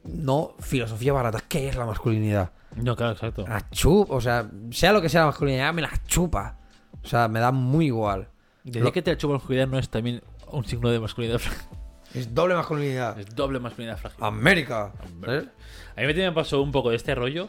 [0.05, 1.43] no filosofía barata.
[1.49, 2.53] ¿Qué es la masculinidad?
[2.77, 3.47] No, claro, exacto.
[3.47, 6.59] La chupa, o sea, sea lo que sea la masculinidad, me la chupa.
[7.03, 8.29] O sea, me da muy igual.
[8.65, 11.63] Lo- que te chupa la oscuridad no es también un signo de masculinidad frágil.
[12.15, 13.19] Es doble masculinidad.
[13.19, 14.23] Es doble masculinidad frágil.
[14.23, 14.93] América.
[15.25, 15.45] ¿sabes?
[15.97, 17.49] A mí me pasó un poco de este rollo.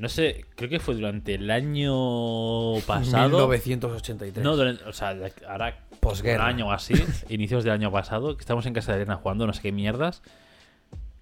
[0.00, 3.28] No sé, creo que fue durante el año pasado.
[3.48, 4.42] 1983.
[4.42, 5.14] No, durante- o sea,
[5.46, 6.44] ahora Posguerra.
[6.44, 6.94] un año o así,
[7.28, 10.22] inicios del año pasado, que estábamos en casa de Elena jugando no sé qué mierdas.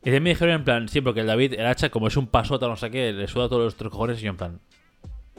[0.04, 2.68] Y me dijeron en plan, sí, porque el David, el hacha, como es un pasota,
[2.68, 4.60] no sé qué, le suda todos los otros cojones y yo en plan,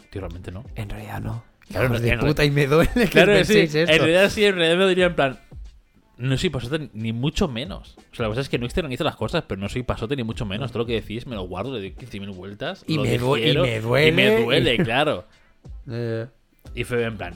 [0.10, 0.66] tío, realmente no.
[0.76, 1.42] En realidad no.
[1.70, 4.78] Claro, en de puta y me duele que Claro sí, en realidad sí, en realidad
[4.80, 5.40] me diría en plan,
[6.20, 7.96] no soy pasote ni mucho menos.
[8.12, 10.24] O sea, la cosa es que no externalizo las cosas, pero no soy pasote ni
[10.24, 10.72] mucho menos.
[10.72, 12.84] Todo lo que decís me lo guardo, le doy 15.000 vueltas.
[12.88, 15.26] Y lo me due- y digiero, me duele, Y me duele, claro.
[15.90, 16.28] Eh,
[16.76, 17.34] Y fue en plan,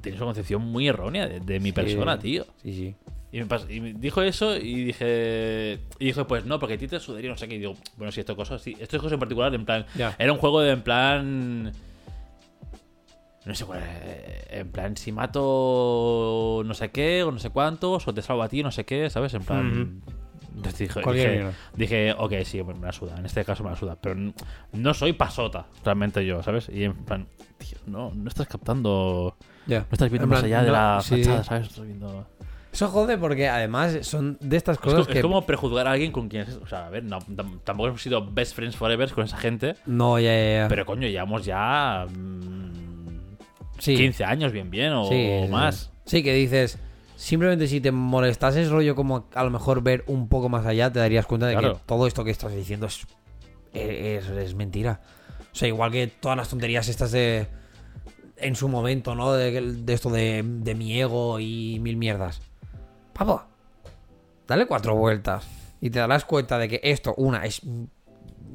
[0.00, 1.72] tienes una concepción muy errónea de, de mi sí.
[1.72, 2.44] persona, tío.
[2.62, 2.94] Sí, sí.
[3.30, 6.78] Y me, pas- y me dijo eso y dije, y dijo, pues no, porque a
[6.78, 7.56] ti te sudaría, no sé qué.
[7.56, 9.84] Y digo, bueno, si esto cosas, sí, esto es cosa en particular, en plan,
[10.18, 11.72] era un juego de en plan.
[13.48, 18.06] No sé cuál, eh, en plan, si mato no sé qué, o no sé cuántos,
[18.06, 19.32] o te salvo a ti, no sé qué, ¿sabes?
[19.34, 20.02] En plan.
[20.54, 21.44] Entonces dije, dije,
[21.76, 24.16] dije, ok, sí, me la suda, en este caso me la suda, pero
[24.72, 26.68] no soy pasota, realmente yo, ¿sabes?
[26.68, 27.26] Y en plan,
[27.58, 31.22] tío, no, no estás captando, no estás viendo En más plan, allá de la sí.
[31.22, 31.68] fachada, ¿sabes?
[31.68, 32.26] Estás viendo...
[32.70, 36.12] Eso jode porque además son de estas Es, cosas co- es como prejuzgar a alguien
[36.12, 36.46] con quien.
[36.62, 39.74] O sea, a ver, no, tam- tampoco hemos sido best friends forever con esa gente.
[39.86, 40.66] No, ya, ya, ya.
[40.68, 42.06] Pero coño, llevamos ya.
[42.08, 42.57] mm,
[43.78, 43.96] sí.
[43.96, 45.50] 15 años, bien, bien, o, Sí, o sí.
[45.50, 45.90] más.
[46.04, 46.78] Sí, que dices,
[47.16, 50.98] simplemente si te molestases rollo como a lo mejor ver un poco más allá, te
[50.98, 51.74] darías cuenta de Claro.
[51.74, 53.06] que todo esto que estás diciendo es,
[53.72, 55.00] es, es mentira.
[55.52, 57.48] O sea, igual que todas las tonterías estas de...
[58.36, 59.32] En su momento, ¿no?
[59.32, 62.40] De, de esto de, de mi ego y mil mierdas.
[63.12, 63.42] Pavo,
[64.46, 65.44] dale cuatro vueltas
[65.80, 67.62] y te darás cuenta de que esto, una, es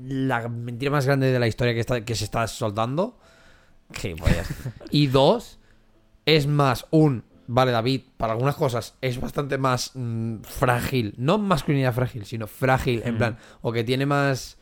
[0.05, 3.17] la mentira más grande de la historia que, está, que se está soltando.
[3.93, 4.47] Gilipollas.
[4.91, 5.59] y dos,
[6.25, 7.23] es más un.
[7.47, 11.13] Vale, David, para algunas cosas es bastante más mm, frágil.
[11.17, 13.17] No masculinidad frágil, sino frágil, en Mm.
[13.17, 13.37] plan.
[13.61, 14.57] O que tiene más.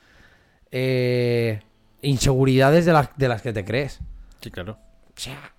[0.72, 1.60] eh,
[2.02, 4.00] inseguridades de las, de las que te crees.
[4.42, 4.78] Sí, claro.
[5.08, 5.54] O sea,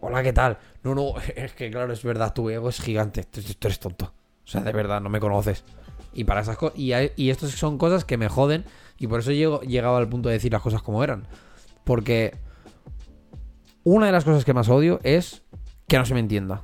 [0.00, 0.58] hola, ¿qué tal?
[0.82, 3.24] No, no, es que claro, es verdad, tu ego es gigante.
[3.24, 4.12] Tú, tú eres tonto.
[4.44, 5.64] O sea, de verdad, no me conoces.
[6.12, 6.78] Y para esas cosas.
[6.78, 8.64] Y, hay- y estas son cosas que me joden.
[8.98, 11.26] Y por eso llego, llegaba al punto de decir las cosas como eran.
[11.84, 12.36] Porque
[13.84, 15.42] una de las cosas que más odio es
[15.88, 16.62] que no se me entienda.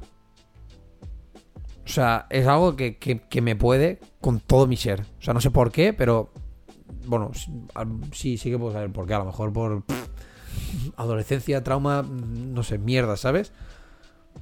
[1.84, 5.00] O sea, es algo que, que- que me puede con todo mi ser.
[5.18, 6.30] O sea, no sé por qué, pero.
[7.06, 7.30] Bueno,
[8.12, 9.14] sí, sí, que puedo saber por qué.
[9.14, 10.08] A lo mejor por pff,
[10.96, 13.52] adolescencia, trauma, no sé, mierda, ¿sabes?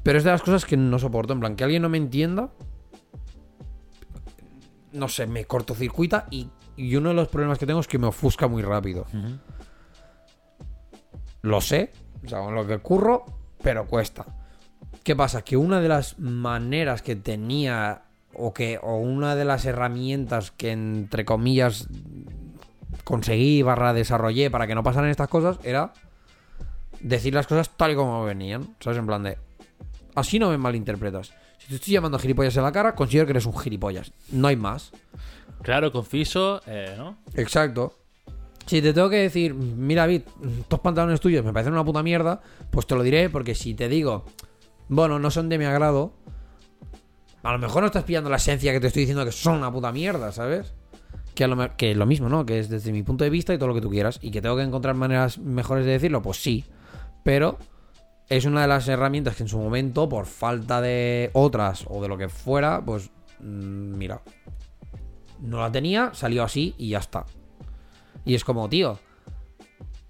[0.03, 1.33] Pero es de las cosas que no soporto.
[1.33, 2.51] En plan, que alguien no me entienda.
[4.93, 8.07] No sé, me cortocircuita y, y uno de los problemas que tengo es que me
[8.09, 9.07] ofusca muy rápido.
[11.43, 11.93] Lo sé,
[12.25, 13.25] o sea, con lo que curro,
[13.63, 14.27] pero cuesta.
[15.03, 15.43] ¿Qué pasa?
[15.43, 18.03] Que una de las maneras que tenía,
[18.35, 21.89] o que, o una de las herramientas que entre comillas
[23.05, 25.93] conseguí barra desarrollé para que no pasaran estas cosas era
[27.01, 28.75] decir las cosas tal y como venían.
[28.81, 28.99] ¿Sabes?
[28.99, 29.39] En plan de.
[30.15, 31.33] Así no me malinterpretas.
[31.59, 34.13] Si te estoy llamando gilipollas en la cara, considero que eres un gilipollas.
[34.31, 34.93] No hay más.
[35.63, 37.19] Claro, conciso, eh, ¿no?
[37.35, 37.95] Exacto.
[38.67, 40.23] Si te tengo que decir, mira, David,
[40.61, 42.41] estos pantalones tuyos me parecen una puta mierda,
[42.71, 44.25] pues te lo diré, porque si te digo,
[44.89, 46.15] bueno, no son de mi agrado,
[47.45, 49.73] a lo mejor no estás pillando la esencia que te estoy diciendo que son una
[49.73, 50.75] puta mierda, ¿sabes?
[51.37, 52.45] Que, a lo, que es lo mismo, ¿no?
[52.45, 54.19] Que es desde mi punto de vista y todo lo que tú quieras.
[54.21, 56.65] Y que tengo que encontrar maneras mejores de decirlo, pues sí.
[57.23, 57.59] Pero
[58.29, 62.09] es una de las herramientas que en su momento, por falta de otras o de
[62.09, 64.23] lo que fuera, pues mm, mira,
[65.41, 67.27] no la tenía, salió así y ya está.
[68.27, 68.99] Y es como, tío,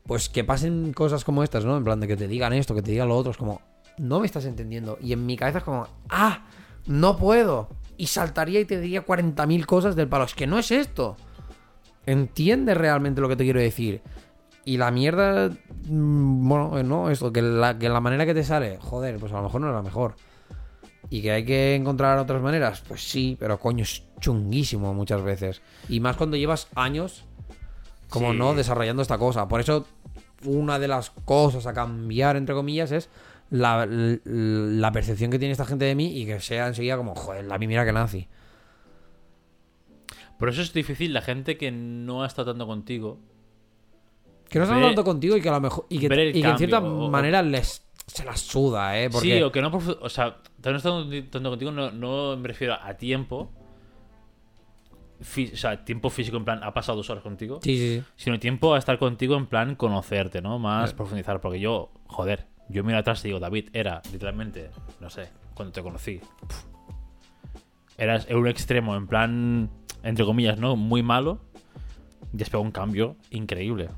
[0.07, 1.77] pues que pasen cosas como estas, ¿no?
[1.77, 3.61] En plan de que te digan esto, que te digan lo otro, es como,
[3.99, 4.99] no me estás entendiendo.
[5.01, 6.47] Y en mi cabeza es como, ah,
[6.87, 7.69] no puedo.
[7.99, 10.25] Y saltaría y te diría 40.000 cosas del palo.
[10.25, 11.17] Es que no es esto.
[12.07, 14.01] Entiendes realmente lo que te quiero decir.
[14.65, 18.45] Y la mierda, mm, bueno, eh, no, esto, que la, que la manera que te
[18.45, 20.17] sale, joder, pues a lo mejor no es la mejor.
[21.09, 25.63] Y que hay que encontrar otras maneras, pues sí, pero coño, es chunguísimo muchas veces.
[25.89, 27.27] Y más cuando llevas años,
[28.09, 28.39] como Sí.
[28.39, 29.49] no, desarrollando esta cosa.
[29.49, 29.87] Por eso,
[30.45, 33.09] una de las cosas a cambiar, entre comillas, es
[33.51, 33.87] la,
[34.93, 37.85] percepción que tiene esta gente de mí y que sea enseguida como, joder, la mira
[37.85, 38.29] que nazi.
[40.39, 43.19] Por eso es difícil la gente que no ha estado tanto contigo.
[44.49, 45.87] Que no están Ver- hablando contigo y que a lo mejor.
[45.89, 49.11] Y que, y que en cierta o- manera les se las suda, ¿eh?
[49.11, 49.69] Porque, Sí, o que no.
[50.01, 53.51] O sea, no estando tanto contigo, no, no me refiero a tiempo.
[55.21, 57.61] Fí- o sea, tiempo físico en plan, ha pasado dos horas contigo.
[57.63, 58.05] sí, sí, sí.
[58.17, 60.59] Sino tiempo a estar contigo en plan conocerte, ¿no?
[60.59, 60.95] Más Eh.
[60.95, 61.41] profundizar.
[61.41, 64.71] Porque yo, joder, yo miro atrás y digo, David, era literalmente,
[65.01, 66.19] no sé, cuando te conocí.
[66.49, 66.65] pf,
[67.99, 69.71] eras un extremo, en plan,
[70.03, 70.77] entre comillas, ¿no?
[70.77, 71.41] Muy malo.
[72.37, 73.89] Y has pegado un cambio increíble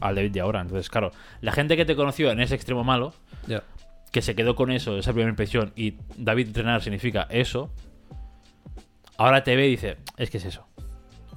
[0.00, 0.60] al David de ahora.
[0.60, 1.10] Entonces, claro,
[1.40, 3.12] la gente que te conoció en ese extremo malo,
[4.12, 7.70] que se quedó con eso, esa primera impresión, y David entrenar significa eso,
[9.18, 10.66] ahora te ve y dice, es que es eso.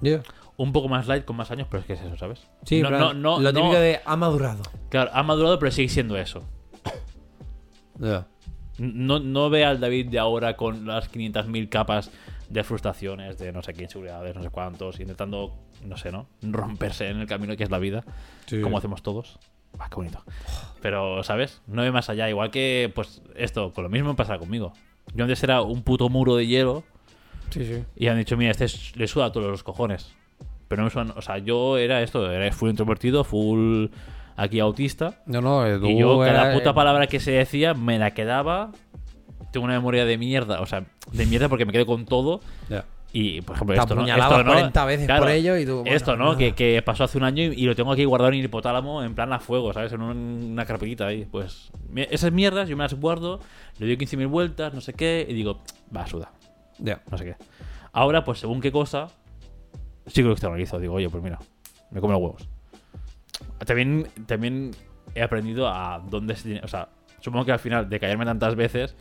[0.01, 0.21] Ya.
[0.57, 2.47] Un poco más light con más años, pero es que es eso, ¿sabes?
[2.63, 4.61] Sí, no, no, no, lo típico de ha madurado.
[4.89, 6.43] Claro, ha madurado, pero sigue siendo eso.
[7.99, 8.27] Ya.
[8.77, 12.11] No, no ve al David de ahora con las 500.000 capas
[12.49, 15.53] de frustraciones, de no sé qué inseguridades, no sé cuántos, intentando,
[15.85, 16.27] no sé, ¿no?
[16.41, 18.03] Romperse en el camino que es la vida,
[18.45, 18.59] Sí.
[18.61, 19.39] como hacemos todos.
[19.79, 20.23] Ah, qué bonito.
[20.81, 21.61] Pero, ¿sabes?
[21.67, 22.29] No ve más allá.
[22.29, 24.73] Igual que, pues, esto, con lo mismo pasa conmigo.
[25.13, 26.83] Yo antes era un puto muro de hielo
[27.51, 27.83] Sí, sí.
[27.95, 30.13] y han dicho, mira, este es- le suda a todos los cojones.
[30.67, 33.87] Pero no me sudan, o sea, yo era esto, era full introvertido, full
[34.37, 35.21] aquí autista.
[35.25, 38.11] No, no, eh, tú Y yo, cada era- puta palabra que se decía, me la
[38.11, 38.71] quedaba.
[39.51, 42.39] Tengo una memoria de mierda, o sea, de mierda porque me quedo con todo.
[42.69, 42.85] Ya.
[43.13, 44.05] Y, por ejemplo, Te esto, ¿no?
[44.07, 44.51] Esto, ¿no?
[44.53, 46.37] 40 veces por ello y tú, bueno, esto.
[46.37, 49.03] Que, que pasó hace un año y, y lo tengo aquí guardado en el hipotálamo
[49.03, 49.91] en plan a fuego, ¿sabes?
[49.91, 51.27] En un- una carpetita ahí.
[51.29, 51.69] Pues
[52.09, 53.41] esas mierdas yo me las guardo,
[53.79, 55.59] le doy 15.000 vueltas, no sé qué, y digo,
[55.93, 56.31] va, suda,
[56.81, 57.01] Ya.
[57.09, 57.35] no sé qué.
[57.93, 59.09] Ahora, pues según qué cosa,
[60.07, 60.79] sí que lo externalizo.
[60.79, 61.39] Digo, oye, pues mira,
[61.91, 62.49] me como los huevos.
[63.65, 64.71] También, también
[65.15, 66.61] he aprendido a dónde se tiene.
[66.63, 66.89] O sea,
[67.19, 68.95] supongo que al final de callarme tantas veces,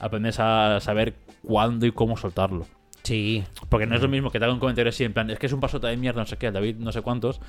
[0.00, 2.66] aprendes a saber cuándo y cómo soltarlo.
[3.02, 3.44] Sí.
[3.68, 5.46] Porque no es lo mismo que te haga un comentario así, en plan, es que
[5.46, 7.40] es un pasota de mierda, no sé qué, David, no sé cuántos,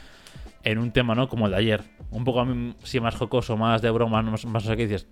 [0.63, 1.27] en un tema, ¿no?
[1.27, 1.83] Como el de ayer.
[2.11, 5.07] Un poco mm, sí, más jocoso, más de broma, más, más no sé qué, dices.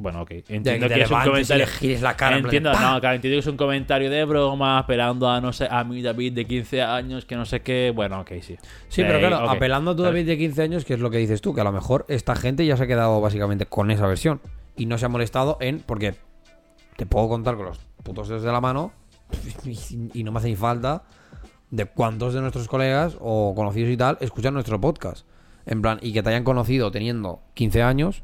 [0.00, 0.30] Bueno, ok.
[0.48, 1.66] Entiendo te que es un comentario.
[1.80, 5.28] le la cara plan Entiendo, no, claro, entiendo que es un comentario de broma, apelando
[5.28, 7.92] a, no sé, a mi David de 15 años, que no sé qué.
[7.94, 8.56] Bueno, ok, sí.
[8.88, 9.50] Sí, Eh, pero claro, ok.
[9.56, 10.02] apelando a tu.
[10.04, 12.36] David de 15 años, que es lo que dices tú, que a lo mejor esta
[12.36, 14.40] gente ya se ha quedado básicamente con esa versión
[14.76, 15.80] y no se ha molestado en.
[15.80, 16.14] Porque
[16.96, 18.92] te puedo contar con los putos dedos de la mano
[19.64, 21.02] y, y no me hace ni falta
[21.70, 25.26] de cuántos de nuestros colegas o conocidos y tal escuchan nuestro podcast.
[25.66, 28.22] En plan, y que te hayan conocido teniendo 15 años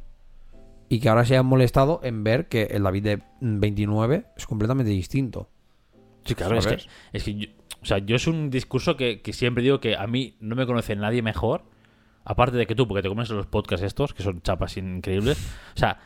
[0.95, 4.93] y que ahora se hayan molestado en ver que el David de 29 es completamente
[4.93, 5.49] distinto.
[6.25, 6.79] Sí, claro, es que,
[7.13, 7.49] es que yo,
[7.83, 10.67] o sea, yo es un discurso que, que siempre digo que a mí no me
[10.67, 11.65] conoce nadie mejor,
[12.25, 15.37] aparte de que tú, porque te comes los podcasts estos, que son chapas increíbles.
[15.75, 15.99] O sea,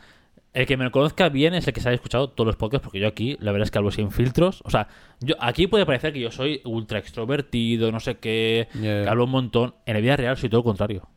[0.53, 2.99] el que me conozca bien es el que se haya escuchado todos los podcasts, porque
[2.99, 4.63] yo aquí, la verdad es que hablo sin filtros.
[4.65, 4.87] O sea,
[5.19, 9.31] yo aquí puede parecer que yo soy ultra extrovertido, no sé qué, que hablo un
[9.31, 9.75] montón.
[9.85, 11.07] En la vida real soy todo lo contrario.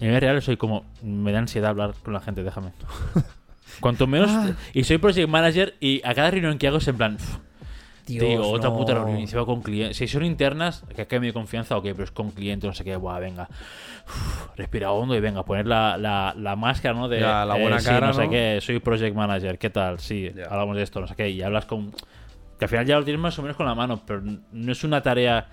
[0.00, 2.70] En la vida real soy como, me da ansiedad hablar con la gente, déjame.
[3.80, 4.30] Cuanto menos...
[4.30, 4.52] Ah.
[4.74, 7.14] Y soy project manager y a cada reunión que hago es en plan...
[7.16, 7.38] "Uf,
[8.06, 8.76] Dios, te digo, otra no.
[8.76, 9.96] puta reunión va con clientes.
[9.96, 12.96] Si son internas, que acá me confianza, ok, pero es con clientes, no sé qué,
[12.96, 13.48] buah, venga.
[14.06, 17.06] Uf, respira hondo y venga, poner la, la, la máscara, ¿no?
[17.08, 20.00] De eh, Ya, la buena sí, cara, no sé qué, soy project manager, ¿qué tal?
[20.00, 20.46] Sí, Ya.
[20.46, 21.92] hablamos de esto, no sé qué, y hablas con.
[22.58, 24.82] Que al final ya lo tienes más o menos con la mano, pero no es
[24.82, 25.46] una tarea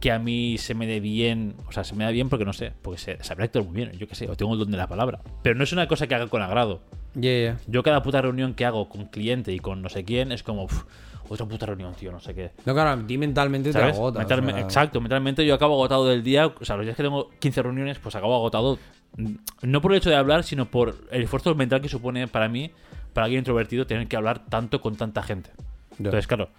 [0.00, 2.52] que a mí se me dé bien, o sea, se me da bien porque no
[2.52, 4.76] sé, porque se, sabrá actuar muy bien, yo qué sé, o tengo el don de
[4.76, 5.20] la palabra.
[5.42, 6.80] Pero no es una cosa que haga con agrado.
[7.14, 7.56] Yeah, yeah.
[7.66, 10.64] Yo cada puta reunión que hago con cliente y con no sé quién es como,
[10.64, 10.84] "Uf,
[11.28, 12.50] otra puta reunión, tío, no sé qué.
[12.66, 13.96] No, claro, a ti mentalmente te ¿Sabes?
[13.96, 14.18] agota.
[14.18, 16.46] o Mentalme- sea, Exacto, mentalmente yo acabo agotado del día.
[16.48, 18.78] O sea, los días que tengo 15 reuniones, pues acabo agotado.
[19.16, 22.48] mm, No por el hecho de hablar, sino por el esfuerzo mental que supone para
[22.48, 22.70] mí,
[23.12, 25.50] para alguien introvertido, tener que hablar tanto con tanta gente.
[25.98, 26.50] Entonces, claro,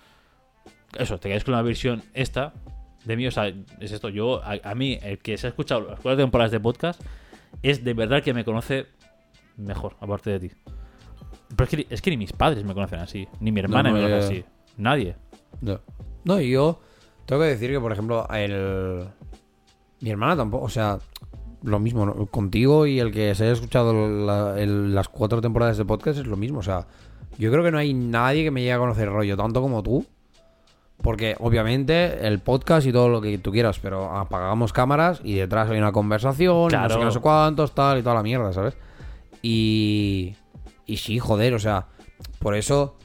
[0.97, 2.53] eso, te quedas con la versión esta
[3.05, 3.27] de mí.
[3.27, 3.47] O sea,
[3.79, 4.09] es esto.
[4.09, 7.01] Yo, a, a mí, el que se ha escuchado las cuatro temporadas de podcast,
[7.63, 8.87] es de verdad que me conoce
[9.57, 10.51] mejor, aparte de ti.
[11.55, 13.95] Pero es que, es que ni mis padres me conocen así, ni mi hermana no,
[13.95, 14.45] me conoce así.
[14.77, 15.15] Nadie.
[15.61, 15.79] No.
[16.23, 16.81] No, y yo
[17.25, 19.05] tengo que decir que, por ejemplo, el...
[20.01, 20.97] mi hermana tampoco, o sea,
[21.63, 22.25] lo mismo, ¿no?
[22.25, 23.93] contigo y el que se haya escuchado
[24.25, 26.87] la- el- las cuatro temporadas de podcast es lo mismo, o sea,
[27.37, 30.05] yo creo que no hay nadie que me llegue a conocer rollo tanto como tú.
[31.01, 35.69] Porque obviamente el podcast y todo lo que tú quieras, pero apagamos cámaras y detrás
[35.69, 36.99] hay una conversación, y no sé Claro.
[36.99, 38.75] qué, no sé cuántos, tal y toda la mierda, ¿sabes?
[39.41, 40.35] Y.
[40.87, 41.87] Y sí, joder, o sea,
[42.39, 42.95] por eso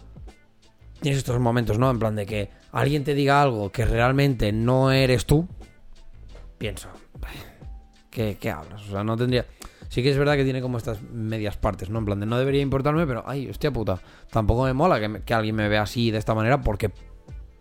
[1.00, 1.90] tienes estos momentos, ¿no?
[1.90, 5.48] En plan de que alguien te diga algo que realmente no eres tú.
[6.58, 6.90] Piensa,
[8.10, 8.82] ¿qué, qué hablas?
[8.86, 9.46] O sea, no tendría.
[9.88, 11.98] Sí que es verdad que tiene como estas medias partes, ¿no?
[11.98, 13.98] En plan de no debería importarme, pero ay, hostia puta.
[14.30, 16.90] Tampoco me mola que, me- que alguien me vea así de esta manera porque.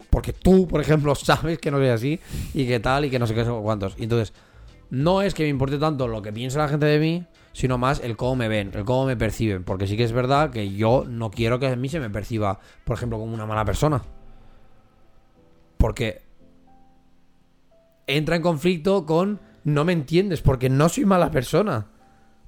[0.10, 2.20] Porque tú, por ejemplo, sabes que no soy así
[2.54, 3.96] y que tal y que no sé qué cuántos.
[3.98, 4.34] Y entonces,
[4.90, 8.02] no es que me importe tanto lo que piensa la gente de mí, sino más
[8.02, 9.64] el cómo me ven, el cómo me perciben.
[9.64, 12.60] Porque sí que es verdad que yo no quiero que a mí se me perciba,
[12.86, 14.02] por ejemplo, como una mala persona.
[15.78, 16.22] Porque
[18.08, 21.88] entra en conflicto con no me entiendes, porque no soy mala persona.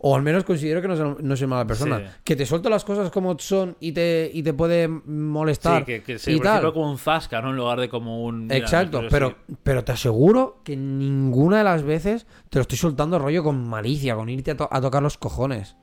[0.03, 1.99] O al menos considero que no soy, no soy mala persona.
[1.99, 2.06] Sí.
[2.23, 5.82] Que te suelto las cosas como son y te, y te puede molestar.
[5.82, 6.73] Sí, que, que se y tal.
[6.73, 7.52] como un zasca, ¿no?
[7.52, 8.52] En lugar de como un.
[8.52, 13.44] Exacto, pero, pero te aseguro que ninguna de las veces te lo estoy soltando rollo
[13.44, 15.76] con malicia, con irte a, to- a tocar los cojones.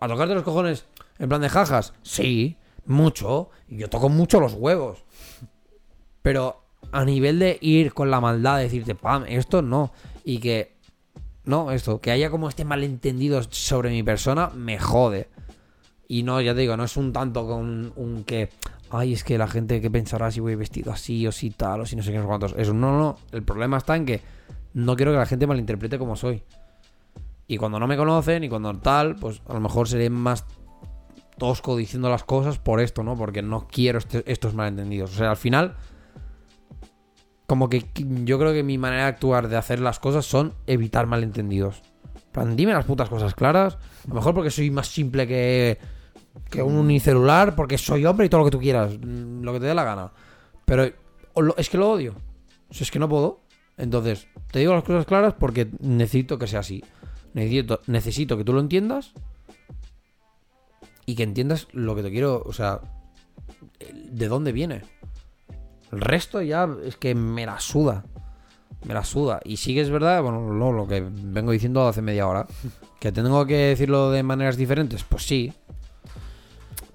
[0.00, 0.86] ¿A tocarte los cojones
[1.18, 1.94] en plan de jajas?
[2.02, 3.50] Sí, mucho.
[3.66, 5.04] Y yo toco mucho los huevos.
[6.22, 6.62] Pero
[6.92, 9.92] a nivel de ir con la maldad, decirte, pam, esto no.
[10.24, 10.75] Y que.
[11.46, 15.28] No, esto, que haya como este malentendido sobre mi persona, me jode.
[16.08, 18.50] Y no, ya te digo, no es un tanto con un que.
[18.90, 21.86] Ay, es que la gente que pensará si voy vestido así o si tal o
[21.86, 22.54] si no sé qué, no sé cuántos.
[22.56, 23.16] Eso no, no.
[23.32, 24.20] El problema está en que
[24.74, 26.42] no quiero que la gente malinterprete como soy.
[27.48, 30.44] Y cuando no me conocen y cuando tal, pues a lo mejor seré más
[31.38, 33.16] tosco diciendo las cosas por esto, ¿no?
[33.16, 35.12] Porque no quiero este- estos malentendidos.
[35.12, 35.76] O sea, al final,
[37.46, 37.84] como que
[38.24, 41.82] yo creo que mi manera de actuar, de hacer las cosas, son evitar malentendidos.
[42.14, 43.74] En plan, dime las putas cosas claras.
[43.74, 45.78] A lo mejor porque soy más simple que,
[46.50, 49.60] que un unicelular, porque soy hombre y todo lo que tú quieras, mm, lo que
[49.60, 50.12] te dé la gana.
[50.64, 50.84] Pero
[51.56, 52.14] es que lo odio.
[52.70, 53.40] Es que no puedo.
[53.76, 56.82] Entonces, te digo las cosas claras porque necesito que sea así.
[57.34, 59.12] Necesito, necesito que tú lo entiendas
[61.04, 62.80] y que entiendas lo que te quiero, o sea,
[64.10, 64.82] de dónde viene.
[65.92, 68.04] El resto ya es que me la suda.
[68.84, 69.40] Me la suda.
[69.44, 72.46] Y sí que es verdad, bueno, lo, lo que vengo diciendo hace media hora,
[73.00, 75.52] que tengo que decirlo de maneras diferentes, pues sí.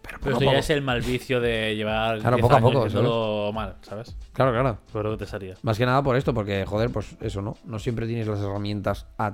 [0.01, 2.59] Pero Pero a eso ya es el mal vicio de llevar Claro, 10 poco a
[2.59, 4.15] poco, haciéndolo mal, ¿sabes?
[4.34, 4.77] Claro, claro.
[4.91, 5.55] Por lo que te salía.
[5.63, 7.55] Más que nada por esto, porque, joder, pues eso, ¿no?
[7.65, 9.34] No siempre tienes las herramientas a,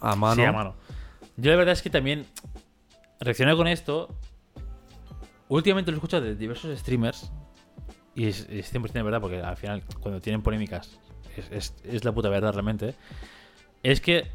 [0.00, 0.34] a mano.
[0.34, 0.74] Sí, a mano.
[1.36, 2.26] Yo la verdad es que también
[3.20, 4.08] reaccioné con esto.
[5.48, 7.30] Últimamente lo escucho de diversos streamers.
[8.16, 10.98] Y es, es 100% de verdad, porque al final, cuando tienen polémicas,
[11.36, 12.94] es, es- es la puta verdad realmente.
[13.84, 14.26] Es que.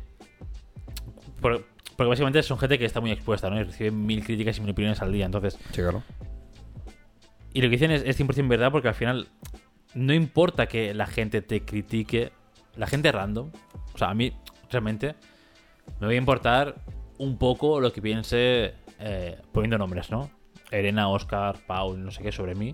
[1.42, 1.66] por-
[1.98, 3.60] porque básicamente son gente que está muy expuesta, ¿no?
[3.60, 5.26] Y reciben mil críticas y mil opiniones al día.
[5.26, 6.04] Entonces, Sí, claro.
[7.54, 9.28] y lo que dicen es, es 100% verdad porque al final
[9.94, 12.32] no importa que la gente te critique,
[12.76, 13.52] la gente random,
[13.94, 14.32] o sea, a mí
[14.72, 15.16] realmente
[16.00, 16.76] me voy a importar
[17.18, 20.30] un poco lo que piense eh, poniendo nombres, ¿no?
[20.72, 22.74] Elena, Oscar, Paul, no sé qué sobre mí.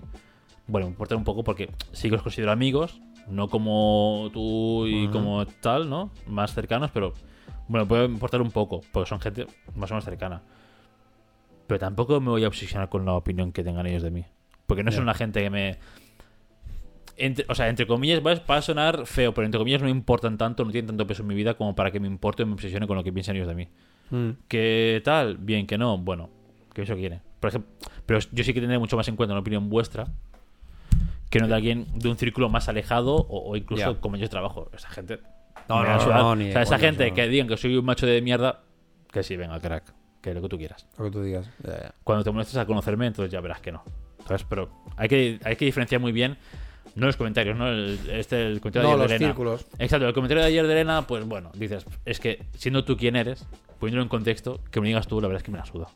[0.68, 5.08] Bueno, me importa un poco porque sí que los considero amigos, no como tú y
[5.08, 6.10] como tal, ¿no?
[6.26, 7.12] Más cercanos, pero
[7.68, 10.42] bueno, me puede importar un poco porque son gente más o menos cercana.
[11.66, 14.24] Pero tampoco me voy a obsesionar con la opinión que tengan ellos de mí.
[14.66, 14.96] Porque no Ya.
[14.98, 15.78] son la gente que me.
[17.16, 19.90] entre- o sea, entre comillas, va va a sonar feo, pero entre comillas no me
[19.90, 22.46] importan tanto, no tienen tanto peso en mi vida como para que me importe o
[22.46, 23.68] me obsesione con lo que piensan ellos de mí.
[24.10, 24.30] Mm.
[24.46, 25.36] ¿Qué tal?
[25.38, 25.98] Bien, que no.
[25.98, 26.30] Bueno,
[26.72, 27.20] que eso quiere.
[27.40, 27.70] Por ejemplo,
[28.06, 30.06] pero yo sí que tendré mucho más en cuenta una opinión vuestra
[31.30, 34.00] que no de alguien de un círculo más alejado o, o incluso Ya.
[34.00, 34.70] como yo trabajo.
[34.74, 35.18] Esa gente.
[35.68, 37.84] No, no, no, no, ni o sea, esa gente eso que digan que soy un
[37.84, 38.62] macho de mierda,
[39.12, 39.92] que sí, venga, crack.
[40.22, 40.86] Que lo que tú quieras.
[40.98, 41.48] Lo que tú digas.
[41.62, 41.94] Ya, ya.
[42.02, 43.82] Cuando te molestes a conocerme, entonces ya verás que no.
[44.26, 44.44] ¿Sabes?
[44.48, 46.36] Pero hay que, hay que diferenciar muy bien.
[46.96, 47.68] No los comentarios, ¿no?
[47.68, 49.30] El, este, el comentario No, de los ayer de Elena.
[49.32, 49.66] círculos.
[49.78, 53.14] Exacto, el comentario de ayer de Elena, pues bueno, dices, es que siendo tú quien
[53.14, 53.46] eres,
[53.78, 55.86] poniéndolo en contexto, que me digas tú, la verdad es que me la suda.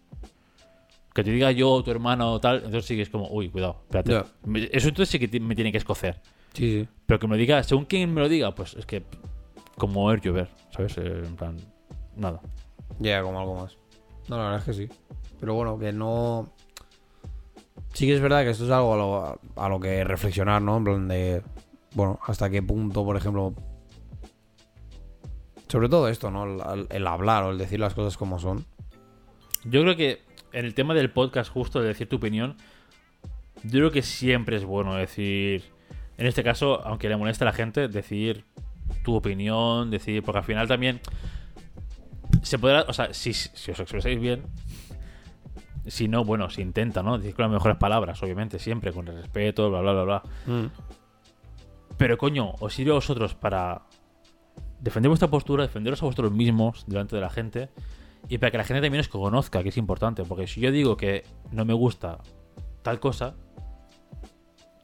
[1.15, 3.83] Que te diga yo, tu hermano o tal, entonces sí que es como, uy, cuidado,
[3.83, 4.13] espérate.
[4.13, 4.27] Ya.
[4.73, 6.21] Eso entonces sí que me tiene que escocer.
[6.55, 6.89] Sí, sí.
[7.07, 9.03] Pero que me lo diga, según quien me lo diga, pues es que
[9.77, 10.97] como el llover, ¿sabes?
[10.99, 11.57] Eh, En plan,
[12.17, 12.41] nada.
[12.99, 13.77] Llega como algo más.
[14.29, 14.89] No, la verdad es que sí.
[15.41, 16.51] Pero bueno, que no.
[17.95, 20.77] Sí que es verdad que esto es algo a lo, a lo que reflexionar, ¿no?
[20.79, 21.43] En plan de.
[21.95, 23.55] Bueno, hasta qué punto, por ejemplo.
[25.69, 26.45] Sobre todo esto, ¿no?
[26.75, 28.65] El, el hablar o el decir las cosas como son.
[29.65, 30.21] Yo creo que
[30.53, 32.57] en el tema del podcast, justo de decir tu opinión,
[33.65, 35.62] Yo creo que siempre es bueno decir.
[36.19, 38.45] En este caso, aunque le moleste a la gente, decir
[39.05, 40.23] tu opinión, decir.
[40.23, 41.01] Porque al final también.
[42.43, 42.85] Se podrá.
[42.89, 44.43] O sea, si, si os expresáis bien.
[45.87, 47.19] Si no, bueno, se intenta, ¿no?
[47.19, 50.23] Decir con las mejores palabras, obviamente, siempre, con respeto, bla, bla, bla, bla.
[50.47, 50.66] Mm.
[51.97, 53.83] Pero coño, os sirve a vosotros para
[54.81, 57.69] defender vuestra postura, defenderos a vosotros mismos delante de la gente
[58.28, 60.24] y para que la gente también os conozca, que es importante.
[60.24, 62.19] Porque si yo digo que no me gusta
[62.82, 63.35] tal cosa,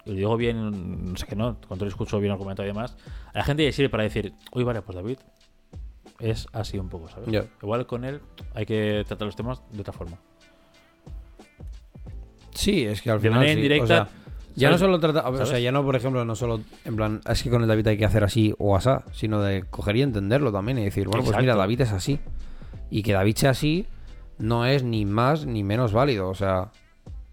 [0.05, 2.74] y lo digo bien, no sé qué no, cuando lo escucho bien el comentario y
[2.74, 2.97] demás,
[3.32, 5.19] a la gente le sirve para decir, uy, vale, pues David
[6.19, 7.47] es así un poco, ¿sabes?
[7.62, 8.20] Igual con él
[8.55, 10.19] hay que tratar los temas de otra forma.
[12.55, 13.39] Sí, es que al De final.
[13.39, 14.09] manera sí, indirecta, o sea,
[14.56, 15.28] ya no solo trata.
[15.28, 16.60] O sea, ya no, por ejemplo, no solo.
[16.85, 19.62] En plan, es que con el David hay que hacer así o asá, sino de
[19.62, 22.19] coger y entenderlo también y decir, bueno, pues mira, David es así.
[22.90, 23.86] Y que David sea así
[24.39, 26.28] no es ni más ni menos válido.
[26.28, 26.70] O sea,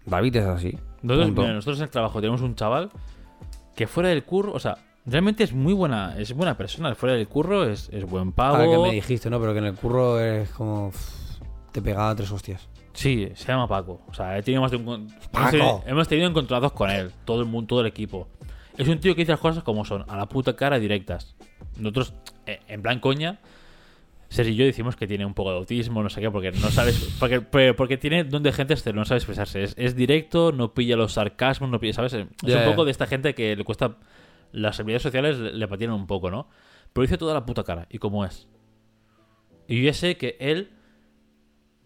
[0.04, 0.78] David es así.
[1.02, 2.90] Nosotros, mira, nosotros en el trabajo tenemos un chaval
[3.74, 6.94] que fuera del curro, o sea, realmente es muy buena, es buena persona.
[6.94, 8.56] Fuera del curro es, es buen pavo.
[8.56, 9.38] Ahora que me dijiste, ¿no?
[9.40, 10.92] Pero que en el curro es como.
[11.72, 12.68] Te pegaba tres hostias.
[12.94, 14.00] Sí, se llama Paco.
[14.08, 15.38] O sea, he tenido más de un Paco.
[15.38, 18.28] Hemos, tenido, hemos tenido encontrados con él, todo el mundo, todo el equipo.
[18.78, 21.34] Es un tío que dice las cosas como son, a la puta cara directas.
[21.78, 22.14] Nosotros,
[22.46, 23.38] eh, en plan coña,
[24.28, 26.70] Sergio y yo decimos que tiene un poco de autismo, no sé qué, porque no
[26.70, 27.16] sabes.
[27.20, 27.40] Porque,
[27.74, 29.62] porque, tiene don de gente este, no sabe expresarse.
[29.62, 32.12] Es, es directo, no pilla los sarcasmos, no pilla, ¿sabes?
[32.14, 33.96] Es Ya, un poco de esta gente que le cuesta.
[34.52, 36.48] Las habilidades sociales le, le patinan un poco, ¿no?
[36.92, 38.48] Pero dice toda la puta cara, y cómo es.
[39.68, 40.70] Y yo sé que él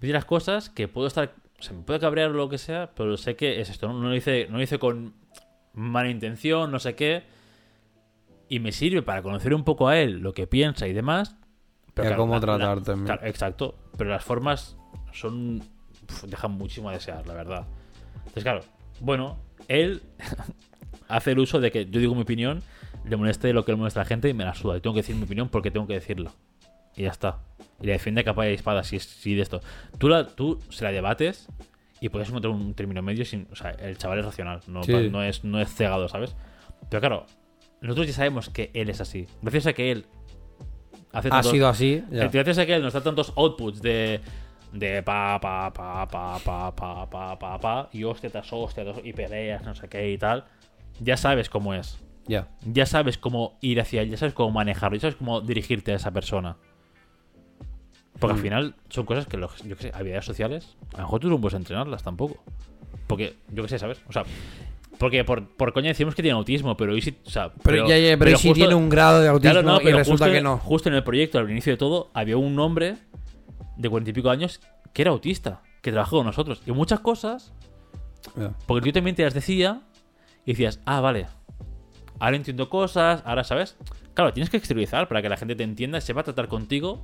[0.00, 1.34] dice las cosas que puedo estar.
[1.58, 3.94] Se me puede cabrear o lo que sea, pero sé que es esto, ¿no?
[3.94, 5.14] No lo dice, no lo dice con
[5.74, 7.24] mala intención, no sé qué.
[8.48, 11.36] Y me sirve para conocer un poco a él, lo que piensa y demás.
[11.96, 13.06] Y a cómo la- la- tratar también.
[13.06, 13.74] claro, exacto.
[13.96, 14.76] Pero las formas
[15.12, 15.62] son.
[16.26, 17.66] dejan muchísimo a desear, la verdad.
[18.18, 18.60] Entonces, claro,
[19.00, 19.38] bueno,
[19.68, 20.02] él
[21.08, 22.62] hace el uso de que yo digo mi opinión,
[23.04, 24.76] le moleste lo que le molesta a la gente y me la suda.
[24.76, 26.32] Y tengo que decir mi opinión porque tengo que decirlo.
[26.96, 27.38] Y ya está.
[27.80, 29.60] Y la defiende capa de espada, si si de esto.
[29.98, 31.48] Tú, la, tú se la debates
[32.00, 33.46] y puedes encontrar un término medio sin.
[33.52, 35.08] O sea, el chaval es racional, no, Sí.
[35.10, 36.34] no, es, no es cegado, ¿sabes?
[36.88, 37.26] Pero claro,
[37.80, 39.26] nosotros ya sabemos que él es así.
[39.42, 40.06] Gracias a que él
[41.12, 42.04] hace Ha tantos- sido así.
[42.10, 42.30] ya.
[42.30, 42.40] Que
[42.74, 44.20] él nos da tantos outputs de.
[44.72, 49.12] De pa, pa, pa, pa, pa, pa, pa, pa, pa, y hostia tras hostia, y
[49.12, 50.44] peleas, no sé qué y tal.
[51.00, 51.98] Ya sabes cómo es.
[52.28, 52.46] Ya.
[52.64, 55.96] Ya sabes cómo ir hacia él, ya sabes cómo manejarlo, ya sabes cómo dirigirte a
[55.96, 56.56] esa persona.
[58.20, 58.36] Porque Mm.
[58.36, 61.28] al final son cosas que, los, yo qué sé, habilidades sociales, a lo mejor tú
[61.30, 62.42] no puedes entrenarlas tampoco.
[63.06, 64.00] Porque, yo qué sé, ¿sabes?
[64.08, 64.24] O sea,
[64.98, 67.96] porque por, por coña decimos que tiene autismo, pero y si, o sea, Pero, ya,
[67.98, 70.34] ya, pero, si justo- tiene un grado de autismo Claro, no, y pero resulta justo,
[70.36, 70.58] que no.
[70.58, 72.96] Justo en el proyecto, al inicio de todo, había un hombre
[73.76, 74.60] de cuarenta y pico años
[74.92, 76.62] que era autista, que trabajó con nosotros.
[76.66, 77.52] Y muchas cosas,
[78.66, 79.80] porque tú también te las decía
[80.44, 81.26] y decías, ah, vale,
[82.18, 83.76] ahora entiendo cosas, ahora sabes.
[84.12, 87.00] Claro, tienes que exteriorizar para que la gente te entienda, sepa tratar contigo.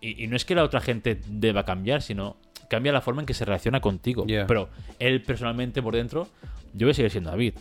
[0.00, 2.36] Y, y no es que la otra gente deba cambiar, sino
[2.68, 4.24] cambia la forma en que se relaciona contigo.
[4.26, 4.46] Yeah.
[4.46, 4.68] Pero
[4.98, 6.28] él personalmente por dentro,
[6.72, 7.54] yo voy a seguir siendo David.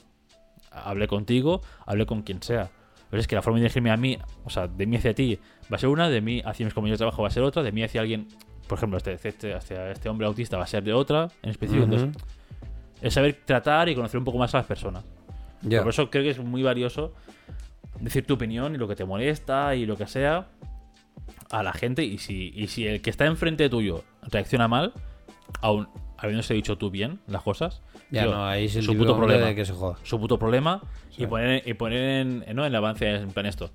[0.71, 2.69] Hablé contigo, hablé con quien sea.
[3.09, 5.39] Pero es que la forma de dirigirme a mí, o sea, de mí hacia ti,
[5.71, 7.63] va a ser una, de mí hacia mis compañeros de trabajo va a ser otra,
[7.63, 8.27] de mí hacia alguien,
[8.67, 11.85] por ejemplo, este, este, hacia este hombre autista va a ser de otra, en específico.
[11.85, 11.93] Ujú.
[11.93, 12.23] Entonces,
[13.01, 15.03] es saber tratar y conocer un poco más a las personas.
[15.61, 15.81] Ya.
[15.81, 17.13] Por eso creo que es muy valioso
[17.99, 20.47] decir tu opinión y lo que te molesta y lo que sea
[21.49, 22.03] a la gente.
[22.03, 24.93] Y si, y si el que está enfrente tuyo reacciona mal,
[25.61, 29.15] aún habiéndose dicho tú bien las cosas, Ya, tío, no, ahí es el su puto
[29.17, 29.47] problema.
[29.47, 29.97] de que se joda.
[30.03, 31.23] Su puto problema Sí.
[31.23, 32.63] y poner, y poner en, ¿no?
[32.65, 33.71] en el avance en plan esto.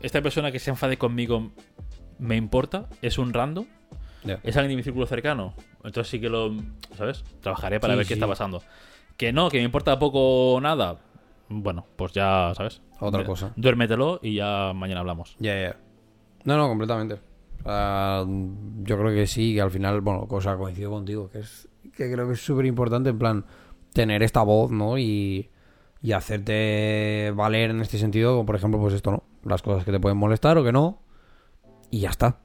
[0.00, 1.52] Esta persona que se enfade conmigo
[2.18, 3.66] me importa, es un random,
[4.42, 5.54] es alguien de mi círculo cercano.
[5.84, 6.52] Entonces sí que lo,
[6.96, 7.24] ¿sabes?
[7.40, 8.14] Trabajaré para Sí, ver qué sí.
[8.14, 8.62] está pasando.
[9.16, 10.98] Que no, que me importa poco o nada.
[11.48, 12.82] Bueno, pues ya, ¿sabes?
[13.00, 13.52] Otra cosa.
[13.56, 15.34] Duérmetelo y ya mañana hablamos.
[15.38, 15.76] Ya, ya.
[16.48, 17.20] No, no, completamente.
[17.62, 22.10] Sea, yo creo que sí, que al final, bueno, cosa coincido contigo, que es que
[22.10, 23.44] creo que es súper importante, en plan,
[23.92, 24.96] tener esta voz, ¿no?
[24.96, 25.50] Y,
[26.00, 29.24] y hacerte valer en este sentido, como por ejemplo, pues esto, ¿no?
[29.44, 31.02] Las cosas que te pueden molestar o que no.
[31.90, 32.40] Y ya está.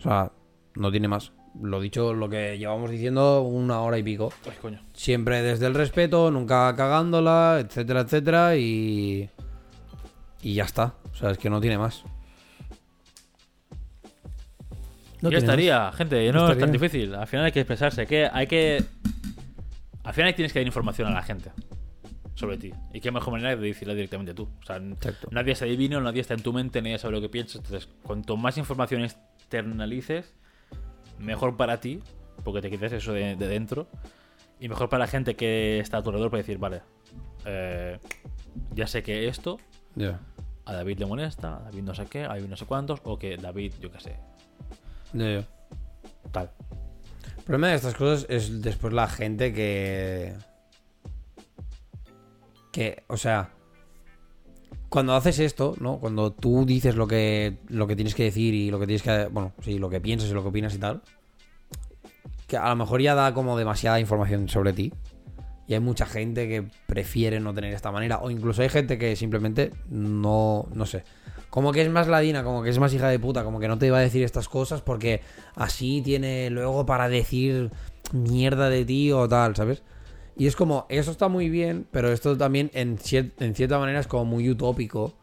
[0.00, 0.32] O sea,
[0.74, 1.32] no tiene más.
[1.58, 4.34] Lo dicho, lo que llevamos diciendo una hora y pico.
[4.44, 4.82] Ay, coño.
[4.92, 9.30] Siempre desde el respeto, nunca cagándola, etcétera, etcétera, y.
[10.42, 10.96] Y ya está.
[11.10, 12.04] O sea, es que no tiene más.
[15.22, 17.14] No estaría, gente, no es tan difícil.
[17.14, 18.84] Al final hay que expresarse, que hay que...
[20.04, 21.50] Al final tienes que dar información a la gente
[22.34, 22.72] sobre ti.
[22.92, 24.48] Y qué mejor manera de decirla directamente tú.
[24.60, 25.28] O sea, Exacto.
[25.32, 27.56] nadie es adivino, nadie está en tu mente, nadie sabe lo que piensas.
[27.56, 30.34] Entonces, cuanto más información externalices,
[31.18, 32.00] mejor para ti,
[32.44, 33.88] porque te quitas eso de, de dentro.
[34.60, 36.82] Y mejor para la gente que está a tu alrededor para decir, vale,
[37.44, 37.98] eh,
[38.74, 39.58] ya sé que esto
[40.64, 43.18] a David le molesta, a David no sé qué, a David no sé cuántos, o
[43.18, 44.16] que David, yo qué sé,
[45.16, 45.46] Ya.
[46.32, 46.50] tal.
[47.38, 50.34] El problema de estas cosas es después la gente que.
[52.72, 53.50] Que, o sea.
[54.88, 55.98] Cuando haces esto, ¿no?
[55.98, 59.26] Cuando tú dices lo que, lo que tienes que decir y lo que tienes que.
[59.26, 61.02] Bueno, sí, lo que piensas y lo que opinas y tal.
[62.46, 64.92] Que a lo mejor ya da como demasiada información sobre ti.
[65.68, 68.18] Y hay mucha gente que prefiere no tener esta manera.
[68.18, 70.68] O incluso hay gente que simplemente no.
[70.72, 71.04] No sé.
[71.56, 73.78] Como que es más ladina, como que es más hija de puta, como que no
[73.78, 75.22] te iba a decir estas cosas porque
[75.54, 77.70] así tiene luego para decir
[78.12, 79.82] mierda de ti o tal, ¿sabes?
[80.36, 84.00] Y es como, eso está muy bien, pero esto también en, cier- en cierta manera
[84.00, 85.14] es como muy utópico,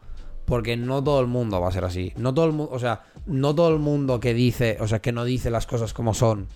[0.44, 2.12] porque no todo el mundo va a ser así.
[2.16, 5.12] No todo el mundo, o sea, no todo el mundo que dice, o sea, que
[5.12, 6.48] no dice las cosas como son,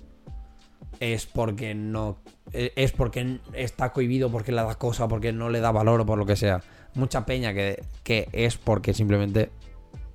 [0.98, 2.18] es porque no,
[2.52, 6.04] e- es porque está cohibido, porque le da cosa, porque no le da valor o
[6.04, 6.62] por lo que sea.
[6.94, 9.50] Mucha peña que, que es porque simplemente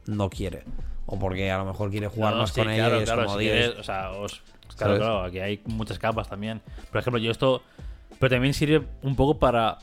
[0.07, 0.63] no quiere.
[1.05, 3.05] O porque a lo mejor quiere jugar No, más sí, con ella claro, y es
[3.09, 4.41] claro, como, si quieres, o sea, os-
[4.77, 6.61] claro, claro, aquí hay muchas capas también.
[6.91, 7.61] Por ejemplo, yo esto,
[8.19, 9.77] pero también sirve un poco para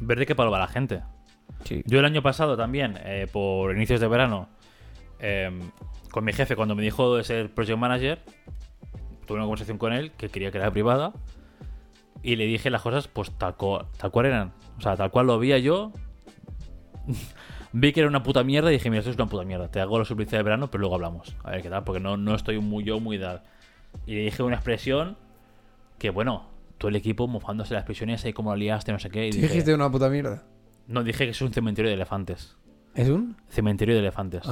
[0.00, 1.00] ver de qué palo va la gente.
[1.64, 1.82] Sí.
[1.86, 4.48] Yo el año pasado también, eh, por inicios de verano,
[5.20, 5.50] eh,
[6.10, 8.20] con mi jefe, cuando me dijo de ser project manager,
[9.26, 11.12] tuve una conversación con él que quería que era privada
[12.22, 14.52] y le dije las cosas pues tal, cual- tal cual eran.
[14.76, 15.92] O sea, tal cual lo veía yo.
[17.72, 19.68] Vi que era una puta mierda y dije, mira, esto es una puta mierda.
[19.68, 21.34] Te hago la publicidad de verano, pero luego hablamos.
[21.42, 23.42] A ver qué tal, porque no, no estoy muy yo muy dal.
[24.06, 25.16] Y le dije una expresión
[25.98, 26.46] que, bueno,
[26.78, 29.28] todo el equipo mofándose las expresiones ahí como la liaste, no sé qué.
[29.28, 30.42] Y ¿Tú dije, dijiste una puta mierda?
[30.86, 32.56] no, dije que es un cementerio de elefantes.
[32.94, 33.36] ¿Es un?
[33.48, 34.42] Cementerio de elefantes.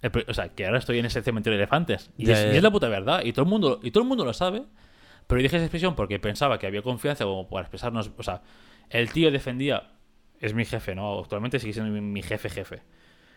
[0.00, 2.10] Eh, pero, O sea, que ahora estoy en ese cementerio de elefantes.
[2.16, 3.22] Y, es, y es la puta verdad.
[3.24, 4.62] Y todo el mundo, y todo el mundo lo sabe.
[5.26, 8.10] Pero dije esa expresión porque pensaba que había confianza como para expresarnos.
[8.16, 8.42] O sea,
[8.90, 9.90] el tío defendía.
[10.40, 11.18] Es mi jefe, ¿no?
[11.18, 12.80] Actualmente sigue siendo mi, mi jefe, jefe.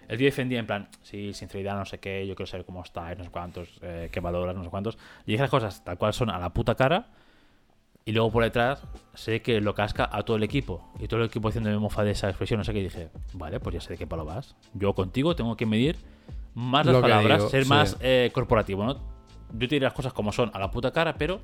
[0.07, 3.13] El tío defendía en plan, sí, sinceridad, no sé qué, yo quiero saber cómo está,
[3.15, 4.97] no sé cuántos, eh, qué valoras, no sé cuántos.
[5.25, 7.07] Y dije las cosas tal cual son a la puta cara.
[8.03, 8.83] Y luego por detrás
[9.13, 10.91] sé que lo casca a todo el equipo.
[10.99, 12.79] Y todo el equipo haciendo mofa de esa expresión, no sé qué.
[12.79, 14.55] Y dije, vale, pues ya sé de qué palo vas.
[14.73, 15.97] Yo contigo tengo que medir
[16.55, 17.69] más las Lo palabras, digo, ser sí.
[17.69, 18.93] más eh, corporativo, ¿no?
[19.53, 21.41] Yo te diré las cosas como son a la puta cara, pero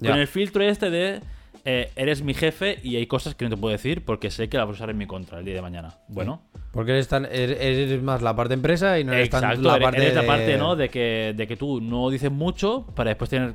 [0.00, 0.10] Ya.
[0.10, 1.20] con el filtro este de
[1.64, 4.56] eh, eres mi jefe y hay cosas que no te puedo decir porque sé que
[4.58, 5.94] la vas a usar en mi contra el día de mañana.
[6.08, 6.42] Bueno,
[6.72, 9.76] Porque eres, tan, eres, eres más la parte empresa y no eres tan exacto, la
[9.76, 10.76] eres- parte eres la de- parte, ¿no?
[10.76, 13.52] De que, de que tú no dices mucho para después tener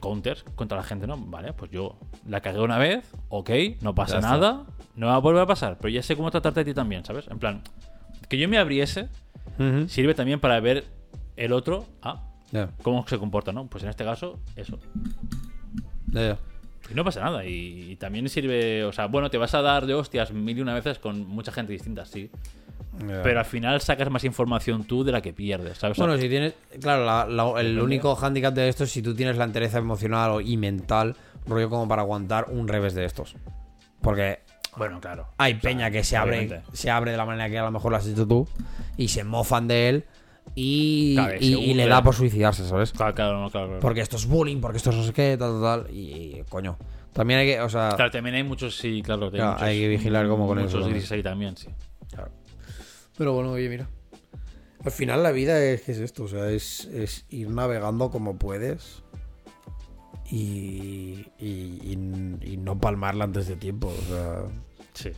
[0.00, 1.16] counters contra la gente, ¿no?
[1.16, 1.96] Vale, pues yo
[2.28, 3.50] la cagué una vez, ok,
[3.82, 4.66] no pasa nada,
[4.96, 7.28] no va a volver a pasar, pero ya sé cómo tratarte a ti también, ¿sabes?
[7.28, 7.62] En plan,
[8.28, 9.08] que yo me abriese
[9.88, 10.84] sirve también para ver
[11.36, 12.22] el otro, ah,
[12.82, 13.66] cómo se comporta, ¿no?
[13.68, 14.78] Pues en este caso, eso.
[16.12, 16.36] ya.
[16.90, 17.44] Y no pasa nada.
[17.44, 20.60] Y, y también sirve, o sea, bueno, te vas a dar de hostias mil y
[20.60, 22.30] una veces con mucha gente distinta, sí.
[23.22, 25.98] Pero al final sacas más información tú de la que pierdes, ¿sabes?
[25.98, 26.54] Bueno, si tienes.
[26.80, 27.82] Claro, la- la- el Depende.
[27.82, 31.14] único hándicap de esto es si tú tienes la entereza emocional y mental,
[31.46, 33.36] rollo como para aguantar un revés de estos.
[34.00, 34.40] Porque
[34.78, 35.28] bueno, claro.
[35.36, 36.62] hay O sea, peña que se abre, obviamente.
[36.72, 38.48] se abre de la manera que a lo mejor lo has hecho tú
[38.96, 40.04] y se mofan de él
[40.58, 42.90] y, Claro, y- se y le da por suicidarse, ¿sabes?
[42.90, 43.80] Claro, claro, no, claro, claro.
[43.80, 45.94] Porque esto es bullying, porque esto es no sé qué, tal, tal, tal.
[45.94, 46.78] Y, coño.
[47.12, 47.90] También hay que, o sea.
[47.94, 49.30] Claro, también hay muchos, sí, claro.
[49.30, 50.94] Claro, muchos- hay que vigilar cómo con eso Muchos también.
[50.94, 51.68] grises ahí también, sí.
[52.10, 52.30] Claro.
[53.18, 53.86] Pero bueno, oye, mira.
[54.84, 59.02] Al final la vida es esto, o sea, es, es ir navegando como puedes
[60.30, 64.42] y, y, y- y no palmarla antes de tiempo, o sea,
[64.94, 65.10] Sí.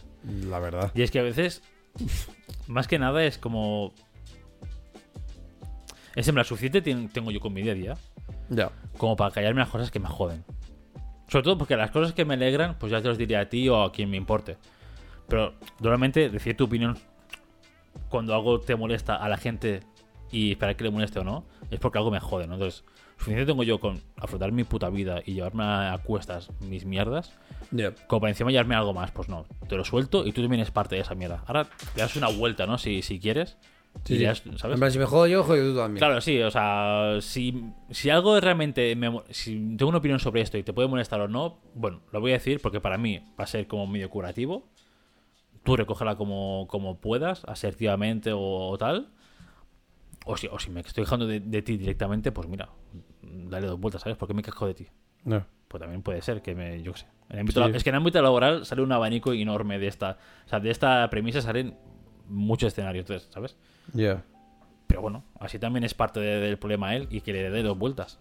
[0.48, 0.90] la verdad.
[0.94, 1.62] Y es que a veces,
[2.66, 3.93] más que nada, es como.
[6.19, 7.97] Es en plan, suficiente tengo yo con mi día a día
[8.51, 8.73] Ya.
[8.97, 10.45] como para callarme las cosas que me joden.
[11.28, 13.69] Sobre todo porque las cosas que me alegran, pues ya te los diré a ti
[13.69, 14.57] o a quien me importe.
[15.28, 16.99] Pero normalmente decir tu opinión
[18.09, 19.85] cuando algo te molesta a la gente
[20.32, 22.55] y esperar que le moleste o no, es porque algo me jode, ¿no?
[22.55, 22.82] Entonces,
[23.16, 27.32] suficiente tengo yo con afrontar mi puta vida y llevarme a, cuestas mis mierdas,
[27.70, 27.93] Ya.
[28.09, 30.73] como para encima llevarme algo más, pues no, te lo suelto y tú también eres
[30.73, 31.45] parte de esa mierda.
[31.47, 32.77] Ahora le das una vuelta, ¿no?
[32.77, 33.57] Si, si quieres.
[34.04, 34.16] Sí,
[34.90, 35.98] si me jodo yo, jodo tú también.
[35.98, 38.94] Claro, sí, o sea, si, si algo realmente.
[38.96, 42.20] me si tengo una opinión sobre esto y te puede molestar o no, bueno, lo
[42.20, 44.68] voy a decir porque para mí va a ser como medio curativo.
[45.64, 49.10] Tú recógela como, como puedas, asertivamente o, o tal.
[50.24, 52.68] O si, o si me estoy quejando de, de ti directamente, pues mira,
[53.22, 54.16] dale dos vueltas, ¿sabes?
[54.16, 54.86] ¿Por qué me quejo de ti?
[55.24, 55.46] Ya.
[55.68, 56.82] Pues también puede ser que me.
[56.82, 57.06] Yo qué sé.
[57.30, 57.58] En Sí.
[57.60, 60.16] la- Es que en el ámbito laboral sale un abanico enorme de esta.
[60.46, 61.76] O sea, de esta premisa salen
[62.26, 63.56] muchos escenarios, ¿sabes?
[63.93, 64.23] Ya.
[64.86, 67.78] Pero bueno, así también es parte de- del problema él y que le dé dos
[67.78, 68.19] vueltas.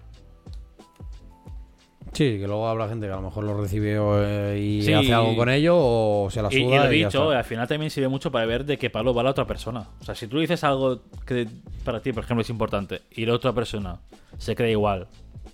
[2.14, 4.94] Sí, que luego habrá gente que a lo mejor lo recibe eh, y Sí.
[4.94, 7.68] hace algo con ello o se la suda y lo y ya dicho, al final
[7.68, 9.88] también sirve mucho para ver de qué palo va la otra persona.
[10.00, 11.48] O sea, si tú dices algo que
[11.84, 14.00] para ti, por ejemplo, es importante y la otra persona
[14.38, 15.08] se cree igual,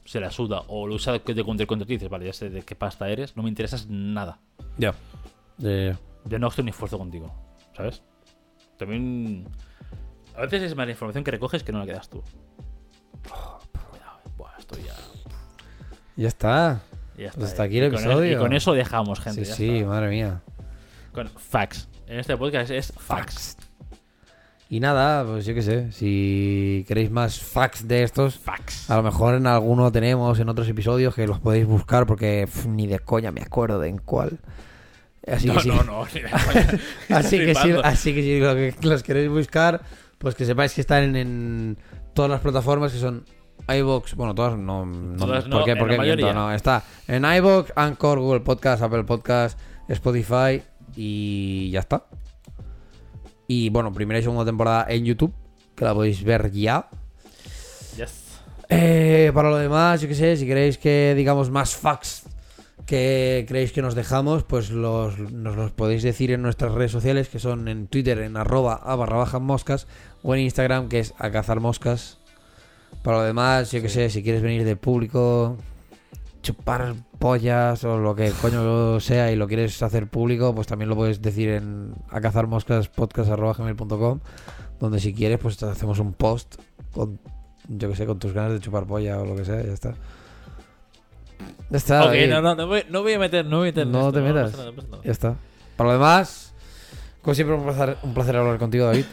[0.06, 2.62] se la suda o lo usa de contra contra ti, dices, vale, ya sé de
[2.62, 4.40] qué pasta eres, no me interesas nada.
[4.78, 4.94] Ya.
[5.58, 7.34] Yo no estoy ni esfuerzo contigo,
[7.76, 8.04] ¿sabes?
[8.78, 9.48] También.
[10.36, 12.24] A veces es más la información que recoges que no la que das tú.
[13.32, 14.20] Oh, cuidado.
[14.38, 14.94] Buah, esto ya.
[16.16, 16.82] Ya está.
[17.18, 17.68] ya está, Pues hasta eh.
[17.68, 18.34] aquí el Y con episodio.
[18.34, 19.46] y con eso dejamos, gente.
[19.46, 19.88] Sí, ya sí, está.
[19.90, 20.42] madre mía.
[21.12, 21.88] Con facts.
[22.08, 23.58] En este podcast es facts.
[24.70, 25.92] Y nada, pues yo qué sé.
[25.92, 28.90] Si queréis más facts de estos, Facts.
[28.90, 32.88] a lo mejor en alguno tenemos en otros episodios que los podéis buscar porque ni
[32.88, 34.40] de coña me acuerdo de en cuál.
[35.28, 35.68] Así No, que sí.
[35.70, 36.02] no, no.
[37.16, 37.86] así, que flipando.
[37.86, 39.82] así que si los queréis buscar,
[40.24, 41.78] pues que sepáis que están en, en
[42.14, 43.26] todas las plataformas que son
[43.68, 45.76] iVoox, bueno, todas no, no Todas no, ¿por qué?
[45.76, 46.34] ¿Por qué miento?
[46.34, 49.60] No, está en iVoox, Anchor, Google Podcast, Apple Podcast,
[49.90, 50.64] Spotify
[50.96, 52.06] y ya está.
[53.48, 55.34] Y bueno, primera y segunda temporada en YouTube,
[55.76, 56.88] que la podéis ver ya.
[57.98, 58.40] Yes.
[58.70, 62.24] Eh, para lo demás, yo qué sé, si queréis que digamos más facts
[62.86, 67.30] que creéis que nos dejamos, pues los, nos los podéis decir en nuestras redes sociales,
[67.30, 69.88] que son en Twitter en arroba a barra baja moscas,
[70.24, 72.18] o en Instagram, que es a cazar moscas.
[73.04, 75.58] Para lo demás, yo qué sé, si quieres venir de público,
[76.42, 80.96] chupar pollas o lo que coño sea y lo quieres hacer público, pues también lo
[80.96, 84.20] puedes decir en a cazar moscas podcast.gmail.com
[84.80, 86.56] donde si quieres pues te hacemos un post
[86.94, 87.20] con
[87.70, 89.94] yo que sé, con tus ganas de chupar polla o lo que sea, ya está.
[91.70, 92.06] Ya está.
[92.06, 92.28] ok, ahí.
[92.28, 93.88] no, no, no voy, no voy a meter, no voy a meter.
[93.88, 94.52] No esto, te metas.
[94.52, 95.04] pasa nada, no pasa nada.
[95.04, 95.36] Ya está.
[95.78, 96.54] Para lo demás,
[97.22, 99.06] como siempre, un placer, un placer hablar contigo, David.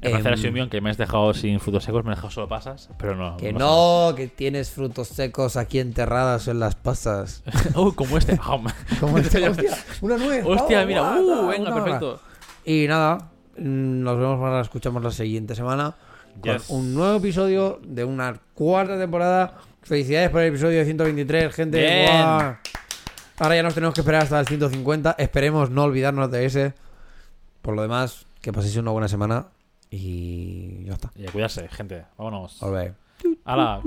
[0.00, 2.48] El placer ha Em, que me has dejado sin frutos secos, me has dejado solo
[2.48, 3.36] pasas, pero no.
[3.36, 7.42] Que no, que tienes frutos secos aquí enterrados en las pasas.
[7.74, 8.38] Uh, como este.
[9.00, 10.44] Como este- hostia, una nuez.
[10.46, 12.20] Hostia, oh, mira, uh, venga, perfecto.
[12.64, 15.94] Y nada, mm, nos vemos para escuchamos la siguiente semana
[16.40, 16.70] con Yes.
[16.70, 19.54] un nuevo episodio de una cuarta temporada.
[19.82, 21.78] Felicidades por el episodio 123, gente.
[21.80, 22.12] Bien.
[22.12, 25.16] Ahora ya nos tenemos que esperar hasta el 150.
[25.18, 26.74] Esperemos no olvidarnos de ese.
[27.62, 29.46] Por lo demás, que paséis una buena semana
[29.90, 31.10] y ya está.
[31.16, 32.04] Y a cuidarse, gente.
[32.16, 32.58] Vámonos.
[32.60, 32.96] Volvemos.
[33.44, 33.82] Hala.